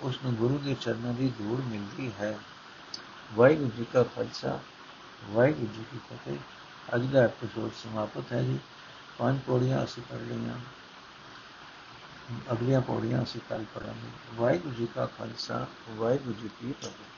ਉਸ 0.01 0.19
ਨੂੰ 0.25 0.35
ਗੁਰੂ 0.35 0.59
ਦੇ 0.59 0.77
ਚਰਨਾਂ 0.81 1.13
ਦੀ 1.13 1.33
ਧੂੜ 1.39 1.61
ਮਿਲਦੀ 1.61 2.13
ਹੈ। 2.21 2.39
ਵਾਹਿਗੁਰੂ 3.35 3.71
ਜੀ 3.77 3.87
ਕਾ 3.93 4.03
ਖਾਲਸਾ, 4.03 4.59
ਵਾਹਿਗੁਰੂ 5.31 5.67
ਜੀ 5.67 5.85
ਕੀ 5.93 5.99
ਫਤਿਹ। 5.99 6.37
ਅੱਜ 6.95 7.07
ਦਾ 7.07 7.21
ਐਪੀਸੋਡ 7.21 7.71
ਸਮਾਪਤ 7.73 8.33
ਹੈ 8.33 8.43
ਜੀ। 8.43 8.59
ਪੰਜ 9.19 9.41
ਪੌੜੀਆਂ 9.47 9.85
ਅਸੀਂ 9.85 10.03
ਪੜ 10.03 10.17
ਲਈਆਂ। 10.17 10.59
ਅਗਲੀਆਂ 12.53 12.81
ਪੌੜੀਆਂ 12.81 13.23
ਅਸੀਂ 13.23 13.41
ਕੱਲ 13.49 13.65
ਪੜਾਂਗੇ 13.75 14.09
ਵਾਹਿਗੁਰੂ 14.35 14.75
ਜੀ 14.75 14.89
ਕਾ 14.95 15.07
ਖਾਲਸਾ, 15.07 15.67
ਵਾਹਿਗੁਰੂ 15.97 16.35
ਜੀ 16.43 16.49
ਕੀ 16.49 16.73
ਫਤਿਹ। 16.73 17.16